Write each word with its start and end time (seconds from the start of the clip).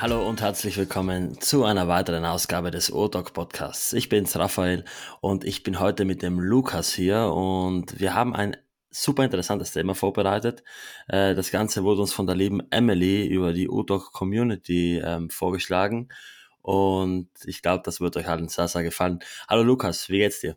Hallo 0.00 0.28
und 0.28 0.40
herzlich 0.40 0.76
willkommen 0.76 1.40
zu 1.40 1.64
einer 1.64 1.88
weiteren 1.88 2.24
Ausgabe 2.24 2.70
des 2.70 2.92
O-Doc 2.92 3.32
Podcasts. 3.32 3.92
Ich 3.92 4.08
bin's 4.08 4.38
Raphael 4.38 4.84
und 5.20 5.42
ich 5.42 5.64
bin 5.64 5.80
heute 5.80 6.04
mit 6.04 6.22
dem 6.22 6.38
Lukas 6.38 6.92
hier 6.92 7.32
und 7.34 7.98
wir 7.98 8.14
haben 8.14 8.32
ein 8.32 8.56
super 8.90 9.24
interessantes 9.24 9.72
Thema 9.72 9.96
vorbereitet. 9.96 10.62
Äh, 11.08 11.34
das 11.34 11.50
Ganze 11.50 11.82
wurde 11.82 12.02
uns 12.02 12.12
von 12.12 12.28
der 12.28 12.36
lieben 12.36 12.62
Emily 12.70 13.26
über 13.26 13.52
die 13.52 13.68
O-Doc 13.68 14.12
Community 14.12 15.02
ähm, 15.04 15.30
vorgeschlagen 15.30 16.10
und 16.62 17.28
ich 17.44 17.60
glaube, 17.60 17.82
das 17.84 18.00
wird 18.00 18.16
euch 18.16 18.28
allen 18.28 18.46
sehr, 18.46 18.68
sehr 18.68 18.84
gefallen. 18.84 19.18
Hallo 19.48 19.64
Lukas, 19.64 20.08
wie 20.08 20.18
geht's 20.18 20.38
dir? 20.38 20.56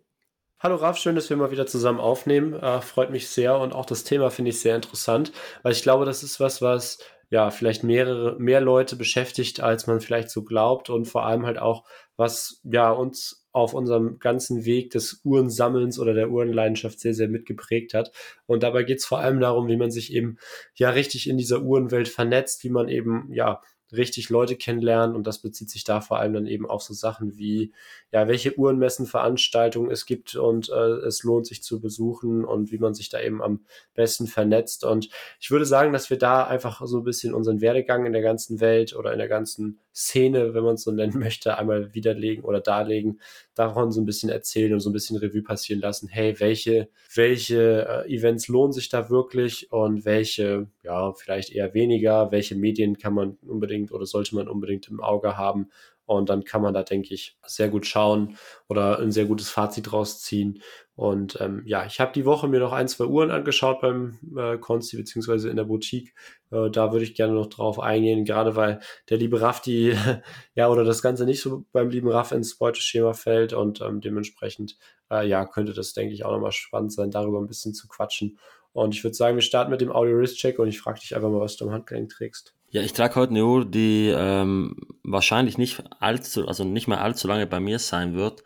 Hallo 0.59 0.75
Raf, 0.75 0.99
schön, 0.99 1.15
dass 1.15 1.31
wir 1.31 1.37
mal 1.37 1.49
wieder 1.49 1.65
zusammen 1.65 1.99
aufnehmen. 1.99 2.53
Äh, 2.53 2.81
freut 2.81 3.09
mich 3.09 3.27
sehr 3.27 3.57
und 3.57 3.73
auch 3.73 3.87
das 3.87 4.03
Thema 4.03 4.29
finde 4.29 4.51
ich 4.51 4.59
sehr 4.59 4.75
interessant, 4.75 5.31
weil 5.63 5.71
ich 5.71 5.81
glaube, 5.81 6.05
das 6.05 6.21
ist 6.21 6.39
was, 6.39 6.61
was 6.61 6.99
ja, 7.31 7.49
vielleicht 7.49 7.83
mehrere, 7.85 8.37
mehr 8.39 8.59
Leute 8.59 8.97
beschäftigt, 8.97 9.61
als 9.61 9.87
man 9.87 10.01
vielleicht 10.01 10.29
so 10.29 10.43
glaubt 10.43 10.89
und 10.89 11.05
vor 11.05 11.25
allem 11.25 11.45
halt 11.45 11.57
auch, 11.57 11.85
was 12.17 12.59
ja 12.63 12.91
uns 12.91 13.47
auf 13.53 13.73
unserem 13.73 14.19
ganzen 14.19 14.65
Weg 14.65 14.91
des 14.91 15.21
Uhrensammelns 15.23 15.97
oder 15.97 16.13
der 16.13 16.29
Uhrenleidenschaft 16.29 16.99
sehr, 16.99 17.13
sehr 17.13 17.29
mitgeprägt 17.29 17.93
hat. 17.93 18.11
Und 18.47 18.63
dabei 18.63 18.83
geht 18.83 18.99
es 18.99 19.05
vor 19.05 19.19
allem 19.19 19.39
darum, 19.39 19.69
wie 19.69 19.77
man 19.77 19.91
sich 19.91 20.13
eben 20.13 20.37
ja 20.75 20.89
richtig 20.89 21.29
in 21.29 21.37
dieser 21.37 21.61
Uhrenwelt 21.61 22.09
vernetzt, 22.09 22.65
wie 22.65 22.69
man 22.69 22.89
eben 22.89 23.29
ja 23.31 23.61
richtig 23.91 24.29
Leute 24.29 24.55
kennenlernen 24.55 25.15
und 25.15 25.27
das 25.27 25.39
bezieht 25.39 25.69
sich 25.69 25.83
da 25.83 26.01
vor 26.01 26.19
allem 26.19 26.33
dann 26.33 26.47
eben 26.47 26.69
auf 26.69 26.81
so 26.81 26.93
Sachen 26.93 27.37
wie, 27.37 27.73
ja, 28.11 28.27
welche 28.27 28.57
Uhrenmessenveranstaltungen 28.57 29.91
es 29.91 30.05
gibt 30.05 30.35
und 30.35 30.69
äh, 30.69 31.05
es 31.05 31.23
lohnt 31.23 31.47
sich 31.47 31.63
zu 31.63 31.79
besuchen 31.79 32.45
und 32.45 32.71
wie 32.71 32.77
man 32.77 32.93
sich 32.93 33.09
da 33.09 33.19
eben 33.19 33.41
am 33.41 33.65
besten 33.93 34.27
vernetzt. 34.27 34.83
Und 34.83 35.09
ich 35.39 35.51
würde 35.51 35.65
sagen, 35.65 35.93
dass 35.93 36.09
wir 36.09 36.17
da 36.17 36.45
einfach 36.45 36.81
so 36.85 36.99
ein 36.99 37.03
bisschen 37.03 37.33
unseren 37.33 37.61
Werdegang 37.61 38.05
in 38.05 38.13
der 38.13 38.21
ganzen 38.21 38.59
Welt 38.59 38.95
oder 38.95 39.11
in 39.11 39.19
der 39.19 39.27
ganzen 39.27 39.79
Szene, 39.93 40.53
wenn 40.53 40.63
man 40.63 40.75
es 40.75 40.83
so 40.83 40.91
nennen 40.91 41.19
möchte, 41.19 41.57
einmal 41.57 41.93
widerlegen 41.93 42.43
oder 42.43 42.61
darlegen, 42.61 43.19
davon 43.55 43.91
so 43.91 44.01
ein 44.01 44.05
bisschen 44.05 44.29
erzählen 44.29 44.73
und 44.73 44.79
so 44.79 44.89
ein 44.89 44.93
bisschen 44.93 45.17
Revue 45.17 45.43
passieren 45.43 45.81
lassen. 45.81 46.07
Hey, 46.07 46.39
welche, 46.39 46.89
welche 47.15 48.05
äh, 48.05 48.13
Events 48.13 48.47
lohnen 48.47 48.73
sich 48.73 48.89
da 48.89 49.09
wirklich 49.09 49.71
und 49.71 50.05
welche, 50.05 50.67
ja, 50.83 51.13
vielleicht 51.13 51.51
eher 51.51 51.73
weniger, 51.73 52.31
welche 52.31 52.55
Medien 52.55 52.97
kann 52.97 53.13
man 53.13 53.37
unbedingt 53.41 53.91
oder 53.91 54.05
sollte 54.05 54.35
man 54.35 54.47
unbedingt 54.47 54.87
im 54.87 55.01
Auge 55.01 55.37
haben 55.37 55.69
und 56.11 56.29
dann 56.29 56.43
kann 56.43 56.61
man 56.61 56.73
da, 56.73 56.83
denke 56.83 57.13
ich, 57.13 57.37
sehr 57.45 57.69
gut 57.69 57.85
schauen 57.85 58.37
oder 58.67 58.99
ein 58.99 59.11
sehr 59.11 59.25
gutes 59.25 59.49
Fazit 59.49 59.93
rausziehen. 59.93 60.61
Und 60.95 61.39
ähm, 61.39 61.63
ja, 61.65 61.85
ich 61.85 62.01
habe 62.01 62.11
die 62.11 62.25
Woche 62.25 62.49
mir 62.49 62.59
noch 62.59 62.73
ein, 62.73 62.89
zwei 62.89 63.05
Uhren 63.05 63.31
angeschaut 63.31 63.79
beim 63.79 64.19
äh, 64.37 64.57
Consti 64.57 64.97
beziehungsweise 64.97 65.49
in 65.49 65.55
der 65.55 65.63
Boutique. 65.63 66.13
Äh, 66.51 66.69
da 66.69 66.91
würde 66.91 67.05
ich 67.05 67.15
gerne 67.15 67.33
noch 67.33 67.47
drauf 67.47 67.79
eingehen, 67.79 68.25
gerade 68.25 68.57
weil 68.57 68.81
der 69.09 69.17
liebe 69.17 69.39
Raff 69.39 69.61
die, 69.61 69.95
ja, 70.53 70.67
oder 70.67 70.83
das 70.83 71.01
Ganze 71.01 71.25
nicht 71.25 71.41
so 71.41 71.65
beim 71.71 71.89
lieben 71.89 72.09
Raff 72.09 72.33
ins 72.33 72.57
Beuteschema 72.57 73.13
fällt 73.13 73.53
und 73.53 73.79
ähm, 73.79 74.01
dementsprechend, 74.01 74.77
äh, 75.09 75.25
ja, 75.25 75.45
könnte 75.45 75.73
das, 75.73 75.93
denke 75.93 76.13
ich, 76.13 76.25
auch 76.25 76.31
nochmal 76.31 76.51
spannend 76.51 76.91
sein, 76.91 77.09
darüber 77.09 77.39
ein 77.39 77.47
bisschen 77.47 77.73
zu 77.73 77.87
quatschen. 77.87 78.37
Und 78.73 78.93
ich 78.93 79.03
würde 79.03 79.15
sagen, 79.15 79.37
wir 79.37 79.41
starten 79.41 79.71
mit 79.71 79.79
dem 79.79 79.91
Audio-Wrist-Check 79.91 80.59
und 80.59 80.67
ich 80.67 80.79
frage 80.81 80.99
dich 80.99 81.15
einfach 81.15 81.29
mal, 81.29 81.39
was 81.39 81.55
du 81.55 81.65
am 81.65 81.71
Handgelenk 81.71 82.09
trägst. 82.09 82.53
Ja, 82.73 82.81
ich 82.81 82.93
trage 82.93 83.15
heute 83.15 83.31
eine 83.31 83.45
Uhr, 83.45 83.65
die 83.69 84.07
ähm, 84.15 84.77
wahrscheinlich 85.03 85.57
nicht 85.57 85.83
allzu, 85.99 86.47
also 86.47 86.63
nicht 86.63 86.87
mehr 86.87 87.01
allzu 87.01 87.27
lange 87.27 87.45
bei 87.45 87.59
mir 87.59 87.79
sein 87.79 88.15
wird. 88.15 88.43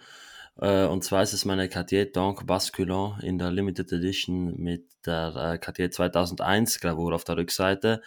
Äh, 0.60 0.86
und 0.86 1.04
zwar 1.04 1.22
ist 1.22 1.34
es 1.34 1.46
meine 1.46 1.70
Cartier 1.70 2.12
Donk 2.12 2.48
Basculon 2.48 3.20
in 3.22 3.38
der 3.38 3.52
Limited 3.52 3.92
Edition 3.92 4.58
mit 4.58 4.88
der 5.06 5.36
äh, 5.36 5.58
Cartier 5.60 5.92
2001 5.92 6.80
Gravur 6.80 7.14
auf 7.14 7.24
der 7.24 7.38
Rückseite. 7.38 8.02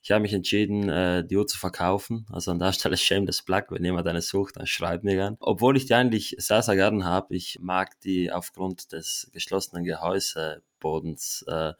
Ich 0.00 0.12
habe 0.12 0.20
mich 0.20 0.32
entschieden, 0.32 0.88
äh, 0.88 1.26
die 1.26 1.36
Uhr 1.36 1.48
zu 1.48 1.58
verkaufen. 1.58 2.24
Also 2.30 2.52
an 2.52 2.60
der 2.60 2.72
Stelle 2.72 2.96
shameless 2.98 3.42
plug, 3.42 3.64
wenn 3.70 3.84
jemand 3.84 4.06
eine 4.06 4.22
sucht, 4.22 4.56
dann 4.58 4.68
schreibt 4.68 5.02
mir 5.02 5.16
gern. 5.16 5.36
Obwohl 5.40 5.76
ich 5.76 5.86
die 5.86 5.94
eigentlich 5.94 6.36
sehr, 6.38 6.62
sehr 6.62 6.76
gern 6.76 7.04
habe. 7.04 7.34
Ich 7.34 7.58
mag 7.60 7.98
die 8.02 8.30
aufgrund 8.30 8.92
des 8.92 9.28
geschlossenen 9.32 9.82
Gehäusebodens 9.82 11.44
äh, 11.48 11.72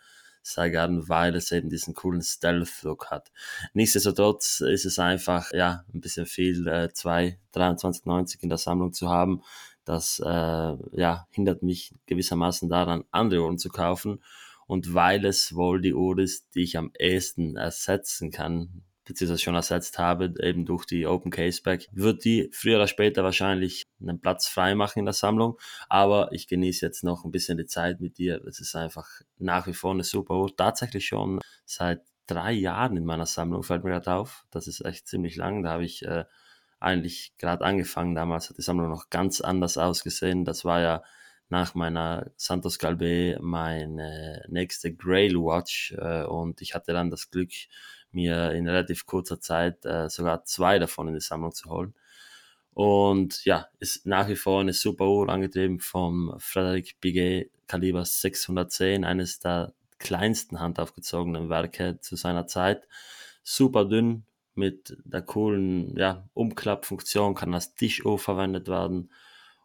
sehr 0.46 0.70
gern, 0.70 1.08
weil 1.08 1.34
es 1.36 1.50
eben 1.52 1.70
diesen 1.70 1.94
coolen 1.94 2.22
Stealth-Look 2.22 3.10
hat. 3.10 3.32
Nichtsdestotrotz 3.72 4.60
ist 4.60 4.84
es 4.84 4.98
einfach, 4.98 5.50
ja, 5.52 5.84
ein 5.92 6.00
bisschen 6.00 6.26
viel, 6.26 6.68
äh, 6.68 6.92
2, 6.92 7.38
23,90 7.52 8.42
in 8.42 8.50
der 8.50 8.58
Sammlung 8.58 8.92
zu 8.92 9.08
haben. 9.08 9.42
Das, 9.84 10.20
äh, 10.20 10.28
ja, 10.92 11.26
hindert 11.30 11.62
mich 11.62 11.94
gewissermaßen 12.06 12.68
daran, 12.68 13.04
andere 13.10 13.42
Uhren 13.42 13.58
zu 13.58 13.70
kaufen. 13.70 14.22
Und 14.66 14.94
weil 14.94 15.24
es 15.24 15.54
wohl 15.54 15.80
die 15.80 15.94
Uhr 15.94 16.18
ist, 16.18 16.54
die 16.54 16.62
ich 16.62 16.78
am 16.78 16.92
ehesten 16.98 17.56
ersetzen 17.56 18.30
kann, 18.30 18.82
beziehungsweise 19.04 19.42
schon 19.42 19.54
ersetzt 19.54 19.98
habe, 19.98 20.34
eben 20.40 20.64
durch 20.64 20.86
die 20.86 21.06
Open 21.06 21.30
Caseback, 21.30 21.88
wird 21.92 22.24
die 22.24 22.50
früher 22.52 22.76
oder 22.76 22.86
später 22.86 23.22
wahrscheinlich 23.22 23.84
einen 24.00 24.20
Platz 24.20 24.46
frei 24.46 24.74
machen 24.74 25.00
in 25.00 25.04
der 25.04 25.14
Sammlung. 25.14 25.58
Aber 25.88 26.32
ich 26.32 26.48
genieße 26.48 26.84
jetzt 26.84 27.04
noch 27.04 27.24
ein 27.24 27.30
bisschen 27.30 27.58
die 27.58 27.66
Zeit 27.66 28.00
mit 28.00 28.18
dir. 28.18 28.42
Es 28.46 28.60
ist 28.60 28.74
einfach 28.74 29.08
nach 29.38 29.66
wie 29.66 29.74
vor 29.74 29.92
eine 29.92 30.04
super 30.04 30.34
Uhr. 30.34 30.56
Tatsächlich 30.56 31.06
schon 31.06 31.40
seit 31.64 32.02
drei 32.26 32.52
Jahren 32.52 32.96
in 32.96 33.04
meiner 33.04 33.26
Sammlung, 33.26 33.62
fällt 33.62 33.84
mir 33.84 33.90
gerade 33.90 34.14
auf. 34.14 34.46
Das 34.50 34.66
ist 34.66 34.84
echt 34.84 35.06
ziemlich 35.06 35.36
lang. 35.36 35.62
Da 35.62 35.72
habe 35.72 35.84
ich 35.84 36.02
äh, 36.04 36.24
eigentlich 36.80 37.34
gerade 37.38 37.64
angefangen. 37.64 38.14
Damals 38.14 38.48
hat 38.48 38.58
die 38.58 38.62
Sammlung 38.62 38.88
noch 38.88 39.10
ganz 39.10 39.40
anders 39.40 39.76
ausgesehen. 39.78 40.44
Das 40.44 40.64
war 40.64 40.80
ja 40.80 41.02
nach 41.48 41.74
meiner 41.74 42.30
Santos 42.36 42.78
Galbe 42.78 43.38
meine 43.40 44.44
nächste 44.48 44.94
Grail 44.94 45.34
Watch 45.34 45.94
äh, 45.98 46.24
und 46.24 46.62
ich 46.62 46.74
hatte 46.74 46.92
dann 46.92 47.10
das 47.10 47.30
Glück, 47.30 47.50
mir 48.14 48.52
in 48.52 48.68
relativ 48.68 49.06
kurzer 49.06 49.40
Zeit 49.40 49.84
äh, 49.84 50.08
sogar 50.08 50.44
zwei 50.44 50.78
davon 50.78 51.08
in 51.08 51.14
die 51.14 51.20
Sammlung 51.20 51.52
zu 51.52 51.70
holen. 51.70 51.94
Und 52.74 53.44
ja, 53.44 53.68
ist 53.78 54.04
nach 54.06 54.28
wie 54.28 54.36
vor 54.36 54.60
eine 54.60 54.72
super 54.72 55.06
Uhr, 55.06 55.28
angetrieben 55.28 55.78
vom 55.80 56.34
Frederic 56.38 57.00
Biguet 57.00 57.50
Kaliber 57.68 58.04
610, 58.04 59.04
eines 59.04 59.38
der 59.38 59.72
kleinsten 59.98 60.60
handaufgezogenen 60.60 61.48
Werke 61.48 62.00
zu 62.00 62.16
seiner 62.16 62.46
Zeit. 62.46 62.86
Super 63.44 63.84
dünn, 63.84 64.26
mit 64.54 64.96
der 65.04 65.22
coolen 65.22 65.96
ja, 65.96 66.28
Umklappfunktion, 66.34 67.34
kann 67.34 67.54
als 67.54 67.74
Tischuhr 67.74 68.18
verwendet 68.18 68.68
werden 68.68 69.10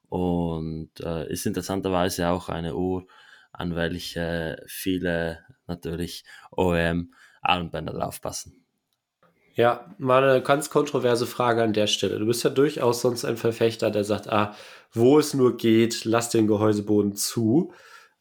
und 0.09 0.91
äh, 1.01 1.31
ist 1.31 1.45
interessanterweise 1.45 2.29
auch 2.29 2.49
eine 2.49 2.75
Uhr, 2.75 3.07
an 3.51 3.75
welche 3.75 4.63
viele 4.67 5.45
natürlich 5.67 6.25
OEM 6.51 7.13
Armbänder 7.41 7.93
drauf 7.93 8.21
passen. 8.21 8.65
Ja, 9.55 9.93
mal 9.97 10.23
eine 10.23 10.41
ganz 10.41 10.69
kontroverse 10.69 11.27
Frage 11.27 11.63
an 11.63 11.73
der 11.73 11.87
Stelle. 11.87 12.17
Du 12.17 12.25
bist 12.25 12.43
ja 12.43 12.49
durchaus 12.49 13.01
sonst 13.01 13.25
ein 13.25 13.35
Verfechter, 13.35 13.91
der 13.91 14.03
sagt, 14.05 14.29
ah, 14.29 14.55
wo 14.93 15.19
es 15.19 15.33
nur 15.33 15.57
geht, 15.57 16.05
lass 16.05 16.29
den 16.29 16.47
Gehäuseboden 16.47 17.15
zu. 17.15 17.73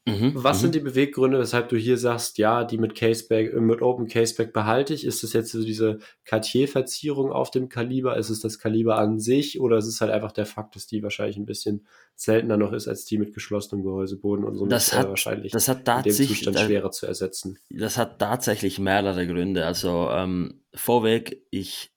Mhm, 0.08 0.32
Was 0.34 0.60
sind 0.60 0.70
mhm. 0.70 0.72
die 0.72 0.80
Beweggründe, 0.80 1.38
weshalb 1.38 1.68
du 1.68 1.76
hier 1.76 1.98
sagst, 1.98 2.38
ja, 2.38 2.64
die 2.64 2.78
mit 2.78 2.94
Caseback, 2.94 3.52
äh, 3.52 3.60
mit 3.60 3.82
Open 3.82 4.08
Caseback 4.08 4.52
behalte 4.52 4.94
ich? 4.94 5.04
Ist 5.04 5.22
es 5.22 5.32
jetzt 5.32 5.52
so 5.52 5.62
diese 5.62 5.98
Cartier-Verzierung 6.24 7.30
auf 7.32 7.50
dem 7.50 7.68
Kaliber? 7.68 8.16
Ist 8.16 8.30
es 8.30 8.40
das 8.40 8.58
Kaliber 8.58 8.98
an 8.98 9.20
sich? 9.20 9.60
Oder 9.60 9.78
ist 9.78 9.86
es 9.86 10.00
halt 10.00 10.10
einfach 10.10 10.32
der 10.32 10.46
Fakt, 10.46 10.76
dass 10.76 10.86
die 10.86 11.02
wahrscheinlich 11.02 11.36
ein 11.36 11.46
bisschen 11.46 11.86
seltener 12.14 12.56
noch 12.56 12.72
ist 12.72 12.88
als 12.88 13.04
die 13.04 13.18
mit 13.18 13.34
geschlossenem 13.34 13.84
Gehäuseboden 13.84 14.44
und 14.44 14.56
somit 14.56 14.72
das 14.72 14.92
hat, 14.92 15.08
wahrscheinlich 15.08 15.52
das 15.52 15.68
hat 15.68 15.86
in 15.88 16.02
dem 16.02 16.12
Zustand 16.12 16.56
äh, 16.56 16.64
schwerer 16.64 16.90
zu 16.90 17.06
ersetzen? 17.06 17.58
Das 17.70 17.96
hat 17.96 18.18
tatsächlich 18.18 18.78
mehrere 18.78 19.26
Gründe. 19.26 19.66
Also 19.66 20.08
ähm, 20.10 20.62
vorweg, 20.74 21.42
ich 21.50 21.92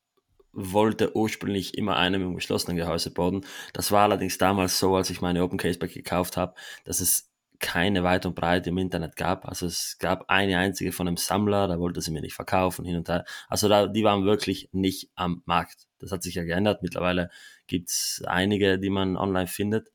wollte 0.54 1.16
ursprünglich 1.16 1.78
immer 1.78 1.96
eine 1.96 2.18
mit 2.18 2.28
einem 2.28 2.36
geschlossenen 2.36 2.78
Gehäuseboden. 2.78 3.46
Das 3.74 3.92
war 3.92 4.04
allerdings 4.04 4.38
damals 4.38 4.80
so, 4.80 4.96
als 4.96 5.10
ich 5.10 5.22
meine 5.22 5.44
Open 5.44 5.58
Caseback 5.58 5.94
gekauft 5.94 6.38
habe, 6.38 6.56
dass 6.84 7.00
es 7.00 7.31
keine 7.62 8.04
weit 8.04 8.26
und 8.26 8.36
breit 8.36 8.68
im 8.68 8.78
Internet 8.78 9.16
gab. 9.16 9.48
Also 9.48 9.66
es 9.66 9.98
gab 10.00 10.30
eine 10.30 10.58
einzige 10.58 10.92
von 10.92 11.08
einem 11.08 11.18
Sammler, 11.18 11.68
da 11.68 11.80
wollte 11.80 12.02
sie 12.02 12.12
mir 12.12 12.22
nicht 12.22 12.34
verkaufen, 12.34 12.86
hin 12.86 12.98
und 12.98 13.08
her. 13.08 13.24
Also 13.48 13.70
da, 13.70 13.88
die 13.88 14.04
waren 14.04 14.26
wirklich 14.26 14.70
nicht 14.74 15.10
am 15.16 15.44
Markt. 15.46 15.88
Das 16.00 16.12
hat 16.12 16.24
sich 16.24 16.36
ja 16.36 16.44
geändert. 16.44 16.82
Mittlerweile 16.82 17.30
gibt's 17.68 18.22
einige, 18.26 18.80
die 18.80 18.90
man 18.90 19.16
online 19.16 19.48
findet. 19.48 19.92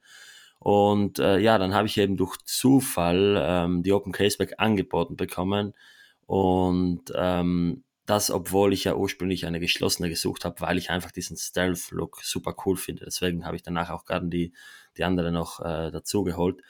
Und 0.59 1.19
äh, 1.19 1.39
ja, 1.39 1.59
dann 1.59 1.75
habe 1.75 1.87
ich 1.87 1.99
eben 1.99 2.17
durch 2.17 2.37
Zufall 2.45 3.37
ähm, 3.41 3.83
die 3.83 3.93
Open 3.93 4.13
Caseback 4.13 4.55
angeboten 4.59 5.17
bekommen. 5.17 5.75
Und 6.27 7.13
ähm, 7.15 7.85
das, 8.07 8.31
obwohl 8.31 8.73
ich 8.73 8.85
ja 8.85 8.95
ursprünglich 8.95 9.47
eine 9.47 9.61
geschlossene 9.61 10.09
gesucht 10.09 10.45
habe, 10.45 10.61
weil 10.61 10.79
ich 10.79 10.91
einfach 10.91 11.11
diesen 11.11 11.37
Stealth-Look 11.37 12.21
super 12.23 12.55
cool 12.65 12.77
finde. 12.77 13.05
Deswegen 13.05 13.45
habe 13.45 13.57
ich 13.57 13.63
danach 13.63 13.91
auch 13.91 14.05
gerne 14.05 14.29
die, 14.29 14.53
die 14.97 15.05
andere 15.05 15.33
noch 15.33 15.61
äh, 15.61 15.91
dazu 15.91 16.23
geholt. 16.23 16.63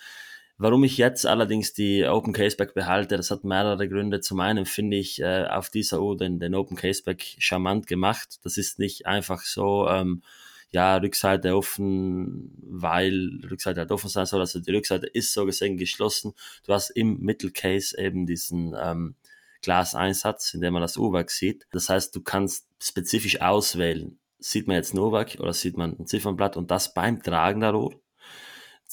Warum 0.59 0.85
ich 0.85 0.97
jetzt 0.97 1.27
allerdings 1.27 1.75
die 1.75 2.07
Open 2.07 2.33
Caseback 2.33 2.73
behalte, 2.73 3.19
das 3.19 3.31
hat 3.31 3.45
mehrere 3.45 3.89
Gründe. 3.89 4.21
Zum 4.21 4.41
einen 4.41 4.65
finde 4.65 4.97
ich 4.97 5.21
äh, 5.21 5.47
auf 5.47 5.69
dieser 5.69 6.01
Uhr 6.01 6.17
den, 6.17 6.41
den 6.41 6.55
Open 6.55 6.79
Caseback 6.79 7.37
charmant 7.39 7.87
gemacht. 7.87 8.39
Das 8.43 8.57
ist 8.57 8.79
nicht 8.79 9.07
einfach 9.07 9.43
so, 9.43 9.87
ähm, 9.87 10.23
ja, 10.71 10.97
Rückseite 10.97 11.55
offen, 11.55 12.53
weil 12.63 13.41
Rückseite 13.51 13.81
halt 13.81 13.93
offen 13.93 14.09
sein 14.09 14.25
soll. 14.25 14.41
Also 14.41 14.59
die 14.61 14.71
Rückseite 14.73 15.07
ist 15.07 15.35
so 15.35 15.45
gesehen 15.45 15.77
geschlossen. 15.77 16.33
Du 16.65 16.73
hast 16.73 16.91
im 16.91 17.21
Mittelcase 17.21 17.99
eben 17.99 18.27
diesen 18.27 18.75
ähm, 18.81 19.15
Glaseinsatz, 19.63 20.55
in 20.55 20.63
dem 20.63 20.73
man 20.73 20.83
das 20.83 20.97
Uhrwerk 20.97 21.31
sieht. 21.31 21.67
Das 21.71 21.91
heißt, 21.91 22.15
du 22.17 22.23
kannst 22.23 22.67
spezifisch 22.81 23.43
auswählen, 23.43 24.19
sieht 24.39 24.67
man 24.67 24.77
jetzt 24.77 24.95
ein 24.95 24.99
Uhrwerk 24.99 25.37
oder 25.39 25.53
sieht 25.53 25.77
man 25.77 25.99
ein 25.99 26.07
Ziffernblatt 26.07 26.57
und 26.57 26.71
das 26.71 26.95
beim 26.95 27.23
Tragen 27.23 27.61
der 27.61 27.75
Uhr 27.75 28.01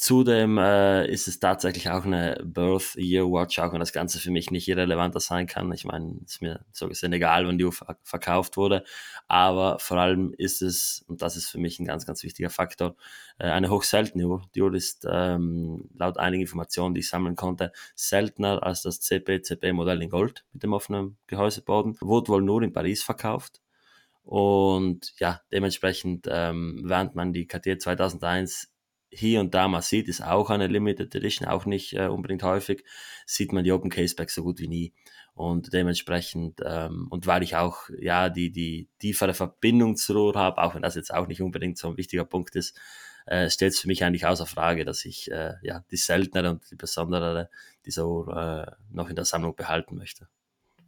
Zudem 0.04 0.58
äh, 0.58 1.08
ist 1.10 1.30
es 1.30 1.40
tatsächlich 1.40 1.90
auch 1.90 2.04
eine 2.04 2.38
Birth 2.44 2.98
Year 2.98 3.24
Watch, 3.24 3.58
auch 3.60 3.72
wenn 3.72 3.80
das 3.80 3.94
Ganze 3.94 4.20
für 4.20 4.32
mich 4.32 4.52
nicht 4.52 4.68
irrelevanter 4.68 5.22
sein 5.22 5.48
kann. 5.48 5.72
Ich 5.72 5.86
meine, 5.86 6.18
es 6.26 6.34
ist 6.34 6.42
mir 6.42 6.66
so 6.74 6.90
gesehen 6.90 7.14
egal, 7.14 7.48
wann 7.48 7.58
die 7.58 7.64
Uhr 7.64 7.72
verkauft 8.04 8.58
wurde. 8.58 8.84
Aber 9.30 9.80
vor 9.80 9.96
allem 9.96 10.34
ist 10.38 10.62
es, 10.62 11.06
und 11.08 11.22
das 11.22 11.38
ist 11.38 11.48
für 11.48 11.58
mich 11.58 11.80
ein 11.80 11.86
ganz, 11.86 12.06
ganz 12.06 12.22
wichtiger 12.22 12.50
Faktor, 12.50 12.98
äh, 13.40 13.46
eine 13.46 13.70
hochseltene 13.70 14.28
Uhr. 14.28 14.42
Die 14.56 14.62
Uhr 14.62 14.74
ist 14.74 15.08
ähm, 15.10 15.90
laut 15.96 16.18
einigen 16.18 16.42
Informationen, 16.42 16.96
die 16.96 17.00
ich 17.00 17.08
sammeln 17.08 17.38
konnte, 17.38 17.72
seltener 17.96 18.62
als 18.62 18.82
das 18.82 19.00
CP-CP-Modell 19.00 20.02
in 20.02 20.10
Gold 20.10 20.44
mit 20.52 20.64
dem 20.64 20.74
offenen 20.74 21.16
Gehäuseboden. 21.28 21.96
Wurde 22.02 22.28
wohl 22.28 22.42
nur 22.42 22.62
in 22.62 22.74
Paris 22.74 23.04
verkauft. 23.04 23.62
Und 24.26 25.14
ja, 25.20 25.40
dementsprechend, 25.54 26.28
ähm, 26.30 26.82
während 26.84 27.16
man 27.16 27.32
die 27.32 27.48
Cartier 27.48 27.80
2001 27.80 28.73
hier 29.14 29.40
und 29.40 29.54
da 29.54 29.68
mal 29.68 29.82
sieht, 29.82 30.08
ist 30.08 30.22
auch 30.22 30.50
eine 30.50 30.68
Limited 30.68 31.14
Edition, 31.16 31.48
auch 31.48 31.66
nicht 31.66 31.94
äh, 31.94 32.08
unbedingt 32.08 32.44
häufig, 32.44 32.84
sieht 33.26 33.54
man 33.54 33.64
die 33.64 33.72
Open 33.72 33.90
Case 33.90 34.16
Back 34.16 34.30
so 34.30 34.44
gut 34.44 34.60
wie 34.60 34.68
nie. 34.68 34.94
Und 35.36 35.74
dementsprechend, 35.74 36.60
ähm, 36.64 37.08
und 37.10 37.26
weil 37.26 37.42
ich 37.42 37.56
auch 37.56 37.90
ja 38.00 38.30
die, 38.30 38.52
die 38.52 38.90
tiefere 39.00 39.34
Verbindung 39.34 39.96
zur 39.96 40.18
Uhr 40.18 40.36
habe, 40.36 40.62
auch 40.62 40.76
wenn 40.76 40.84
das 40.84 40.96
jetzt 40.96 41.14
auch 41.14 41.28
nicht 41.28 41.42
unbedingt 41.42 41.78
so 41.78 41.88
ein 41.88 41.98
wichtiger 41.98 42.26
Punkt 42.26 42.56
ist, 42.56 42.80
äh, 43.26 43.50
stellt 43.50 43.74
es 43.74 43.80
für 43.80 43.88
mich 43.88 44.04
eigentlich 44.04 44.26
außer 44.26 44.46
Frage, 44.46 44.86
dass 44.86 45.06
ich 45.06 45.32
äh, 45.32 45.54
ja 45.64 45.84
die 45.90 45.98
seltenere 45.98 46.52
und 46.52 46.70
die 46.70 46.76
besondere 46.76 47.50
dieser 47.86 48.08
Uhr 48.08 48.36
äh, 48.36 48.72
noch 48.92 49.10
in 49.10 49.16
der 49.16 49.26
Sammlung 49.26 49.56
behalten 49.56 49.96
möchte. 49.96 50.28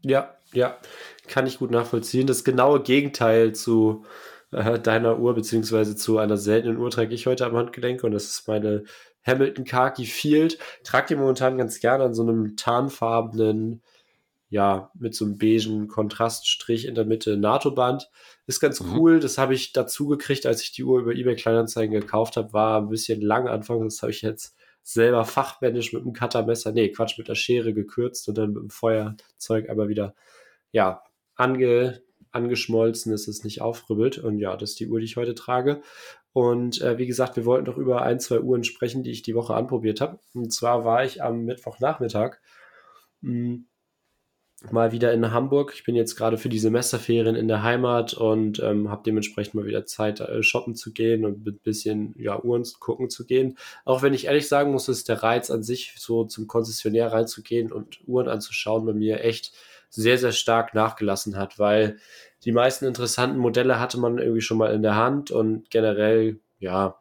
Ja, 0.01 0.37
ja, 0.53 0.77
kann 1.27 1.47
ich 1.47 1.57
gut 1.57 1.71
nachvollziehen. 1.71 2.27
Das 2.27 2.43
genaue 2.43 2.83
Gegenteil 2.83 3.53
zu 3.53 4.05
äh, 4.51 4.79
deiner 4.79 5.19
Uhr, 5.19 5.33
beziehungsweise 5.35 5.95
zu 5.95 6.17
einer 6.17 6.37
seltenen 6.37 6.77
Uhr 6.77 6.89
trage 6.91 7.13
ich 7.13 7.27
heute 7.27 7.45
am 7.45 7.55
Handgelenk 7.55 8.03
und 8.03 8.11
das 8.11 8.25
ist 8.25 8.47
meine 8.47 8.83
Hamilton 9.25 9.65
Khaki 9.65 10.05
Field. 10.05 10.57
Trage 10.83 11.07
die 11.09 11.15
momentan 11.15 11.57
ganz 11.57 11.79
gerne 11.79 12.05
an 12.05 12.13
so 12.13 12.23
einem 12.23 12.55
tarnfarbenen, 12.55 13.81
ja, 14.49 14.91
mit 14.93 15.15
so 15.15 15.25
einem 15.25 15.37
beigen 15.37 15.87
Kontraststrich 15.87 16.85
in 16.85 16.95
der 16.95 17.05
Mitte 17.05 17.37
NATO-Band. 17.37 18.09
Ist 18.47 18.59
ganz 18.59 18.79
mhm. 18.79 18.97
cool. 18.97 19.19
Das 19.19 19.37
habe 19.37 19.55
ich 19.55 19.73
dazu 19.73 20.07
gekriegt, 20.07 20.45
als 20.45 20.61
ich 20.61 20.71
die 20.71 20.83
Uhr 20.83 20.99
über 20.99 21.13
eBay 21.13 21.35
Kleinanzeigen 21.35 21.99
gekauft 21.99 22.37
habe. 22.37 22.53
War 22.53 22.79
ein 22.79 22.89
bisschen 22.89 23.21
lang 23.21 23.47
anfangs. 23.47 23.95
Das 23.95 24.01
habe 24.03 24.11
ich 24.11 24.21
jetzt 24.21 24.55
selber 24.83 25.25
fachmännisch 25.25 25.93
mit 25.93 26.03
einem 26.03 26.13
Cuttermesser, 26.13 26.71
nee, 26.71 26.89
Quatsch, 26.89 27.17
mit 27.17 27.27
der 27.27 27.33
Schere 27.33 27.73
gekürzt 27.73 28.29
und 28.29 28.37
dann 28.37 28.53
mit 28.53 28.61
dem 28.61 28.69
Feuerzeug 28.69 29.67
aber 29.69 29.89
wieder, 29.89 30.13
ja, 30.71 31.01
ange, 31.35 32.03
angeschmolzen 32.35 33.13
ist, 33.13 33.27
es 33.27 33.43
nicht 33.43 33.61
aufrübbelt. 33.61 34.17
Und 34.17 34.39
ja, 34.39 34.55
das 34.57 34.71
ist 34.71 34.79
die 34.79 34.87
Uhr, 34.87 34.99
die 34.99 35.05
ich 35.05 35.17
heute 35.17 35.35
trage. 35.35 35.81
Und 36.33 36.81
äh, 36.81 36.97
wie 36.97 37.07
gesagt, 37.07 37.37
wir 37.37 37.45
wollten 37.45 37.65
doch 37.65 37.77
über 37.77 38.01
ein, 38.01 38.19
zwei 38.19 38.41
Uhren 38.41 38.63
sprechen, 38.63 39.03
die 39.03 39.11
ich 39.11 39.21
die 39.21 39.35
Woche 39.35 39.53
anprobiert 39.53 40.01
habe. 40.01 40.19
Und 40.33 40.53
zwar 40.53 40.83
war 40.83 41.03
ich 41.05 41.23
am 41.23 41.45
Mittwochnachmittag 41.45 42.39
mh, 43.21 43.31
hm, 43.31 43.67
mal 44.71 44.91
wieder 44.91 45.13
in 45.13 45.31
Hamburg. 45.31 45.73
Ich 45.75 45.83
bin 45.83 45.95
jetzt 45.95 46.15
gerade 46.15 46.37
für 46.37 46.49
die 46.49 46.59
Semesterferien 46.59 47.35
in 47.35 47.47
der 47.47 47.63
Heimat 47.63 48.13
und 48.13 48.59
ähm, 48.59 48.89
habe 48.89 49.03
dementsprechend 49.05 49.55
mal 49.55 49.65
wieder 49.65 49.85
Zeit, 49.85 50.19
äh, 50.19 50.43
shoppen 50.43 50.75
zu 50.75 50.93
gehen 50.93 51.25
und 51.25 51.45
ein 51.45 51.59
bisschen 51.59 52.15
ja, 52.17 52.41
Uhren 52.41 52.63
gucken 52.79 53.09
zu 53.09 53.25
gehen. 53.25 53.57
Auch 53.83 54.01
wenn 54.01 54.13
ich 54.13 54.25
ehrlich 54.25 54.47
sagen 54.47 54.71
muss, 54.71 54.89
ist 54.89 55.09
der 55.09 55.23
Reiz 55.23 55.49
an 55.51 55.63
sich, 55.63 55.93
so 55.97 56.25
zum 56.25 56.47
Konzessionär 56.47 57.11
reinzugehen 57.11 57.71
und 57.71 57.99
Uhren 58.07 58.27
anzuschauen, 58.27 58.85
bei 58.85 58.93
mir 58.93 59.21
echt 59.23 59.53
sehr, 59.95 60.17
sehr 60.17 60.31
stark 60.31 60.73
nachgelassen 60.73 61.37
hat, 61.37 61.57
weil 61.59 61.97
die 62.43 62.51
meisten 62.51 62.85
interessanten 62.85 63.37
Modelle 63.37 63.79
hatte 63.79 63.99
man 63.99 64.17
irgendwie 64.17 64.41
schon 64.41 64.57
mal 64.57 64.73
in 64.73 64.83
der 64.83 64.95
Hand 64.95 65.31
und 65.31 65.69
generell, 65.69 66.39
ja, 66.59 66.99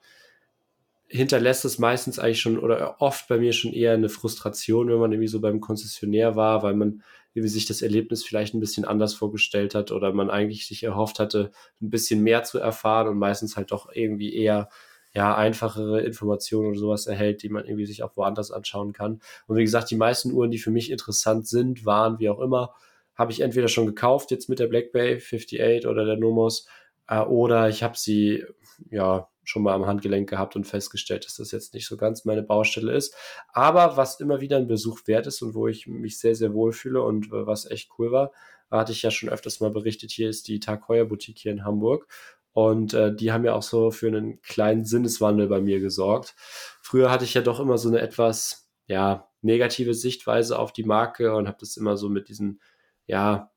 hinterlässt 1.07 1.65
es 1.65 1.79
meistens 1.79 2.19
eigentlich 2.19 2.41
schon 2.41 2.59
oder 2.59 3.01
oft 3.01 3.29
bei 3.29 3.39
mir 3.39 3.53
schon 3.53 3.73
eher 3.73 3.93
eine 3.93 4.09
Frustration, 4.09 4.89
wenn 4.89 4.99
man 4.99 5.13
irgendwie 5.13 5.29
so 5.29 5.41
beim 5.41 5.61
Konzessionär 5.61 6.35
war, 6.35 6.63
weil 6.63 6.75
man 6.75 7.03
irgendwie 7.35 7.51
sich 7.51 7.67
das 7.67 7.83
Erlebnis 7.83 8.25
vielleicht 8.25 8.55
ein 8.55 8.61
bisschen 8.61 8.85
anders 8.85 9.15
vorgestellt 9.15 9.75
hat 9.75 9.93
oder 9.93 10.13
man 10.13 10.31
eigentlich 10.31 10.67
sich 10.67 10.83
erhofft 10.83 11.19
hatte, 11.19 11.51
ein 11.83 11.91
bisschen 11.91 12.23
mehr 12.23 12.43
zu 12.45 12.59
erfahren 12.59 13.09
und 13.09 13.19
meistens 13.19 13.57
halt 13.57 13.71
doch 13.71 13.91
irgendwie 13.93 14.35
eher 14.35 14.69
ja, 15.15 15.35
einfachere 15.37 16.03
Informationen 16.03 16.69
oder 16.69 16.79
sowas 16.79 17.07
erhält, 17.07 17.43
die 17.43 17.49
man 17.49 17.65
irgendwie 17.65 17.87
sich 17.87 18.03
auch 18.03 18.17
woanders 18.17 18.51
anschauen 18.51 18.93
kann. 18.93 19.21
Und 19.47 19.57
wie 19.57 19.65
gesagt, 19.65 19.91
die 19.91 19.97
meisten 19.97 20.33
Uhren, 20.33 20.51
die 20.51 20.59
für 20.59 20.71
mich 20.73 20.91
interessant 20.91 21.47
sind, 21.47 21.87
waren, 21.87 22.19
wie 22.19 22.29
auch 22.29 22.41
immer, 22.41 22.75
habe 23.15 23.31
ich 23.31 23.41
entweder 23.41 23.69
schon 23.69 23.87
gekauft, 23.87 24.31
jetzt 24.33 24.49
mit 24.49 24.59
der 24.59 24.67
Black 24.67 24.93
Bay 24.93 25.17
58 25.17 25.87
oder 25.87 26.05
der 26.05 26.17
Nomos, 26.17 26.67
äh, 27.09 27.21
oder 27.21 27.69
ich 27.69 27.83
habe 27.83 27.97
sie 27.97 28.45
ja 28.91 29.29
schon 29.45 29.63
mal 29.63 29.75
am 29.75 29.87
Handgelenk 29.87 30.29
gehabt 30.29 30.57
und 30.57 30.65
festgestellt, 30.65 31.27
dass 31.27 31.37
das 31.37 31.53
jetzt 31.53 31.75
nicht 31.75 31.87
so 31.87 31.97
ganz 31.97 32.25
meine 32.25 32.43
Baustelle 32.43 32.93
ist. 32.93 33.15
Aber 33.53 33.97
was 33.97 34.19
immer 34.21 34.41
wieder 34.41 34.57
ein 34.57 34.67
Besuch 34.67 35.07
wert 35.07 35.27
ist 35.27 35.43
und 35.43 35.55
wo 35.55 35.69
ich 35.69 35.87
mich 35.87 36.19
sehr, 36.19 36.35
sehr 36.35 36.55
wohl 36.55 36.73
fühle 36.73 37.03
und 37.03 37.27
äh, 37.27 37.47
was 37.47 37.71
echt 37.71 37.91
cool 37.99 38.11
war, 38.11 38.33
hatte 38.71 38.93
ich 38.93 39.03
ja 39.03 39.11
schon 39.11 39.29
öfters 39.29 39.61
mal 39.61 39.71
berichtet, 39.71 40.11
hier 40.11 40.29
ist 40.29 40.49
die 40.49 40.59
Tag 40.59 40.89
Heuer 40.89 41.05
Boutique 41.05 41.39
hier 41.39 41.53
in 41.53 41.65
Hamburg. 41.65 42.09
Und 42.55 42.95
äh, 42.95 43.15
die 43.15 43.33
haben 43.33 43.45
ja 43.45 43.53
auch 43.55 43.63
so 43.63 43.91
für 43.91 44.07
einen 44.07 44.41
kleinen 44.43 44.85
Sinneswandel 44.85 45.49
bei 45.49 45.61
mir 45.61 45.81
gesorgt. 45.81 46.35
Früher 46.81 47.11
hatte 47.11 47.25
ich 47.25 47.35
ja 47.35 47.43
doch 47.43 47.61
immer 47.61 47.79
so 47.79 47.89
eine 47.89 48.01
etwas, 48.01 48.71
ja, 48.87 49.29
negative 49.43 49.93
Sichtweise 49.93 50.59
auf 50.59 50.73
die 50.73 50.85
Marke 50.85 51.35
und 51.35 51.49
habe 51.49 51.59
das 51.61 51.77
immer 51.77 51.97
so 51.97 52.09
mit 52.09 52.29
diesen 52.29 52.61
ja, 53.07 53.53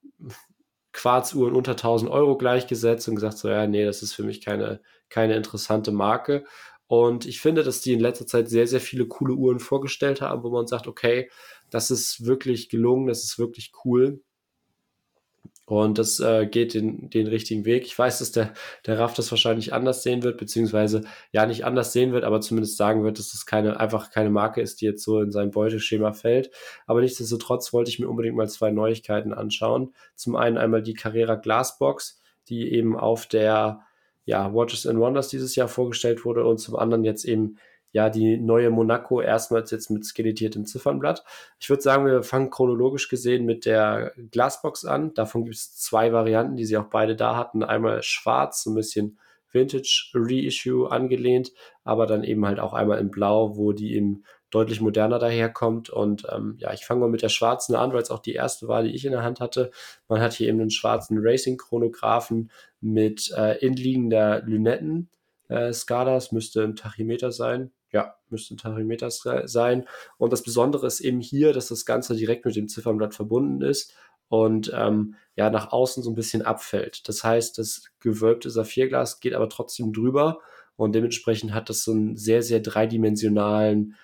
Quarzuhren 0.94 1.54
unter 1.54 1.74
1000 1.74 2.10
Euro 2.12 2.38
gleichgesetzt 2.38 3.08
und 3.08 3.16
gesagt, 3.16 3.38
so, 3.38 3.50
ja, 3.50 3.68
nee, 3.68 3.86
das 3.86 4.02
ist 4.02 4.14
für 4.14 4.24
mich 4.24 4.44
keine, 4.44 4.82
keine 5.10 5.36
interessante 5.36 5.92
Marke. 5.92 6.44
Und 6.88 7.26
ich 7.26 7.40
finde, 7.40 7.64
dass 7.64 7.82
die 7.82 7.94
in 7.94 8.00
letzter 8.00 8.26
Zeit 8.26 8.50
sehr, 8.50 8.66
sehr 8.66 8.82
viele 8.82 9.08
coole 9.08 9.36
Uhren 9.36 9.60
vorgestellt 9.60 10.22
haben, 10.22 10.42
wo 10.44 10.50
man 10.50 10.68
sagt, 10.68 10.88
okay, 10.88 11.30
das 11.70 11.92
ist 11.92 12.26
wirklich 12.26 12.70
gelungen, 12.70 13.08
das 13.08 13.24
ist 13.24 13.38
wirklich 13.38 13.74
cool. 13.86 14.22
Und 15.70 15.98
das 15.98 16.22
äh, 16.22 16.46
geht 16.46 16.74
den, 16.74 17.10
den 17.10 17.28
richtigen 17.28 17.66
Weg. 17.66 17.86
Ich 17.86 18.00
weiß, 18.00 18.20
dass 18.20 18.32
der, 18.32 18.54
der 18.86 18.98
Raff 19.00 19.16
das 19.16 19.30
wahrscheinlich 19.32 19.74
anders 19.74 20.02
sehen 20.02 20.24
wird, 20.24 20.38
beziehungsweise 20.38 21.02
ja 21.34 21.46
nicht 21.46 21.66
anders 21.66 21.92
sehen 21.92 22.14
wird, 22.14 22.24
aber 22.24 22.40
zumindest 22.40 22.78
sagen 22.78 23.04
wird, 23.04 23.20
dass 23.20 23.34
das 23.34 23.46
keine, 23.46 23.78
einfach 23.78 24.10
keine 24.10 24.30
Marke 24.30 24.62
ist, 24.62 24.80
die 24.80 24.86
jetzt 24.86 25.04
so 25.04 25.20
in 25.20 25.34
sein 25.34 25.52
Beuteschema 25.52 26.14
fällt. 26.14 26.52
Aber 26.86 27.02
nichtsdestotrotz 27.02 27.74
wollte 27.74 27.90
ich 27.90 28.00
mir 28.00 28.08
unbedingt 28.08 28.38
mal 28.38 28.48
zwei 28.48 28.72
Neuigkeiten 28.72 29.34
anschauen. 29.34 29.94
Zum 30.16 30.38
einen 30.38 30.58
einmal 30.58 30.82
die 30.82 30.94
Carrera 30.94 31.36
Glassbox, 31.36 32.22
die 32.48 32.72
eben 32.72 32.98
auf 32.98 33.26
der 33.26 33.82
ja, 34.24 34.54
Watches 34.54 34.88
and 34.88 35.00
Wonders 35.00 35.28
dieses 35.28 35.58
Jahr 35.58 35.68
vorgestellt 35.68 36.24
wurde 36.24 36.46
und 36.46 36.60
zum 36.60 36.78
anderen 36.78 37.04
jetzt 37.04 37.26
eben 37.26 37.58
ja, 37.98 38.12
die 38.12 38.38
neue 38.38 38.70
Monaco 38.70 39.22
erstmals 39.22 39.72
jetzt 39.72 39.90
mit 39.90 40.06
skelettiertem 40.06 40.68
Ziffernblatt. 40.68 41.24
Ich 41.60 41.68
würde 41.68 41.82
sagen, 41.82 42.06
wir 42.06 42.22
fangen 42.22 42.52
chronologisch 42.52 43.10
gesehen 43.10 43.44
mit 43.48 43.66
der 43.66 44.12
Glasbox 44.30 44.86
an. 44.86 45.16
Davon 45.16 45.46
gibt 45.46 45.56
es 45.56 45.76
zwei 45.76 46.14
Varianten, 46.14 46.58
die 46.58 46.66
sie 46.66 46.78
auch 46.78 46.92
beide 46.92 47.16
da 47.16 47.36
hatten. 47.36 47.64
Einmal 47.64 48.04
schwarz, 48.04 48.62
so 48.62 48.70
ein 48.70 48.76
bisschen 48.76 49.18
Vintage 49.52 50.12
Reissue 50.14 50.92
angelehnt, 50.92 51.54
aber 51.84 52.06
dann 52.06 52.24
eben 52.24 52.46
halt 52.46 52.60
auch 52.60 52.74
einmal 52.74 53.00
in 53.00 53.10
Blau, 53.10 53.58
wo 53.58 53.72
die 53.72 53.96
eben 53.96 54.26
deutlich 54.52 54.80
moderner 54.80 55.18
daherkommt. 55.18 55.90
Und 55.90 56.28
ähm, 56.32 56.58
ja, 56.60 56.74
ich 56.74 56.86
fange 56.86 57.00
mal 57.00 57.10
mit 57.10 57.24
der 57.24 57.30
schwarzen 57.30 57.74
an, 57.74 57.94
weil 57.94 58.04
es 58.04 58.12
auch 58.12 58.20
die 58.20 58.34
erste 58.34 58.68
war, 58.68 58.84
die 58.84 58.94
ich 58.94 59.06
in 59.06 59.12
der 59.12 59.24
Hand 59.24 59.40
hatte. 59.40 59.72
Man 60.08 60.22
hat 60.22 60.34
hier 60.34 60.50
eben 60.50 60.62
einen 60.62 60.70
schwarzen 60.70 61.18
Racing-Chronographen 61.20 62.52
mit 62.80 63.34
äh, 63.36 63.58
inliegender 63.58 64.44
Lünetten. 64.44 65.10
Äh, 65.50 65.74
Skala, 65.74 66.16
es 66.16 66.32
müsste 66.32 66.64
ein 66.64 66.76
Tachymeter 66.76 67.32
sein, 67.32 67.72
ja, 67.92 68.16
müsste 68.30 68.54
ein 68.54 68.58
Tachymeter 68.58 69.10
sein. 69.10 69.88
Und 70.18 70.34
das 70.34 70.44
Besondere 70.44 70.88
ist 70.88 71.00
eben 71.00 71.22
hier, 71.22 71.54
dass 71.54 71.68
das 71.68 71.86
Ganze 71.86 72.16
direkt 72.16 72.46
mit 72.46 72.56
dem 72.56 72.68
Ziffernblatt 72.68 73.16
verbunden 73.16 73.62
ist 73.62 73.94
und 74.30 74.72
ähm, 74.76 75.16
ja 75.36 75.50
nach 75.50 75.72
außen 75.72 76.04
so 76.04 76.12
ein 76.12 76.16
bisschen 76.16 76.42
abfällt. 76.42 77.08
Das 77.08 77.24
heißt, 77.24 77.58
das 77.58 77.86
gewölbte 78.00 78.50
Saphirglas 78.50 79.20
geht 79.20 79.34
aber 79.34 79.50
trotzdem 79.50 79.94
drüber 79.94 80.40
und 80.76 80.94
dementsprechend 80.94 81.54
hat 81.54 81.70
das 81.70 81.84
so 81.84 81.92
einen 81.92 82.18
sehr, 82.18 82.44
sehr 82.44 82.60
dreidimensionalen 82.60 83.96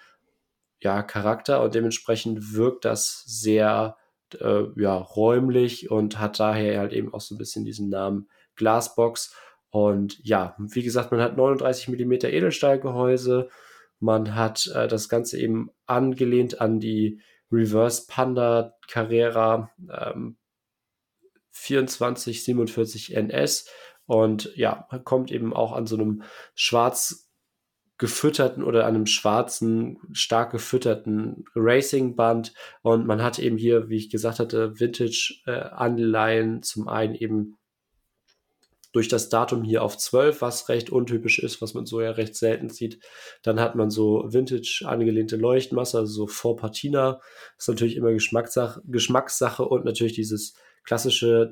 ja, 0.80 1.04
Charakter 1.04 1.62
und 1.62 1.76
dementsprechend 1.76 2.54
wirkt 2.54 2.86
das 2.86 3.24
sehr 3.26 3.98
äh, 4.40 4.64
ja, 4.76 4.96
räumlich 4.98 5.92
und 5.92 6.20
hat 6.20 6.40
daher 6.40 6.80
halt 6.80 6.94
eben 6.94 7.14
auch 7.14 7.22
so 7.22 7.36
ein 7.36 7.38
bisschen 7.38 7.66
diesen 7.66 7.90
Namen 7.90 8.28
Glasbox. 8.56 9.36
Und 9.70 10.20
ja, 10.24 10.56
wie 10.58 10.84
gesagt, 10.84 11.12
man 11.12 11.22
hat 11.22 11.38
39 11.38 11.88
mm 11.90 12.12
Edelstahlgehäuse, 12.12 13.50
man 14.04 14.36
hat 14.36 14.68
äh, 14.68 14.88
das 14.88 15.08
Ganze 15.08 15.40
eben 15.40 15.70
angelehnt 15.86 16.60
an 16.60 16.80
die 16.80 17.22
Reverse 17.52 18.06
Panda 18.08 18.76
Carrera 18.88 19.72
ähm, 19.90 20.38
2447 21.52 23.16
NS 23.16 23.70
und 24.06 24.54
ja, 24.56 24.88
kommt 25.06 25.32
eben 25.32 25.54
auch 25.54 25.72
an 25.72 25.88
so 25.88 25.96
einem 25.96 26.24
schwarz 26.54 27.32
gefütterten 27.98 28.64
oder 28.64 28.86
einem 28.86 29.06
schwarzen, 29.06 30.00
stark 30.12 30.52
gefütterten 30.52 31.46
Racing-Band. 31.56 32.54
Und 32.82 33.06
man 33.06 33.22
hat 33.22 33.40
eben 33.40 33.58
hier, 33.58 33.88
wie 33.88 33.96
ich 33.96 34.10
gesagt 34.10 34.40
hatte, 34.40 34.78
Vintage-Anleihen. 34.80 36.58
Äh, 36.58 36.62
zum 36.62 36.90
einen 36.90 37.16
eben 37.16 37.56
durch 38.94 39.08
das 39.08 39.28
Datum 39.28 39.64
hier 39.64 39.84
auf 39.84 39.98
12, 39.98 40.42
was 40.42 40.70
recht 40.70 40.92
untypisch 40.92 41.40
ist, 41.40 41.62
was 41.62 41.74
man 41.74 41.86
so 41.86 42.00
ja 42.00 42.12
recht 42.12 42.36
selten 42.36 42.70
sieht. 42.70 43.00
Dann 43.42 43.60
hat 43.60 43.76
man 43.76 43.90
so 43.90 44.24
Vintage 44.32 44.84
angelehnte 44.86 45.36
Leuchtmasse, 45.36 45.98
also 45.98 46.14
so 46.14 46.28
vor 46.28 46.56
Patina. 46.56 47.20
Ist 47.58 47.68
natürlich 47.68 47.98
immer 47.98 48.14
Geschmackssache, 48.14 48.82
Geschmackssache 48.86 49.66
und 49.66 49.84
natürlich 49.84 50.14
dieses 50.14 50.54
klassische 50.84 51.50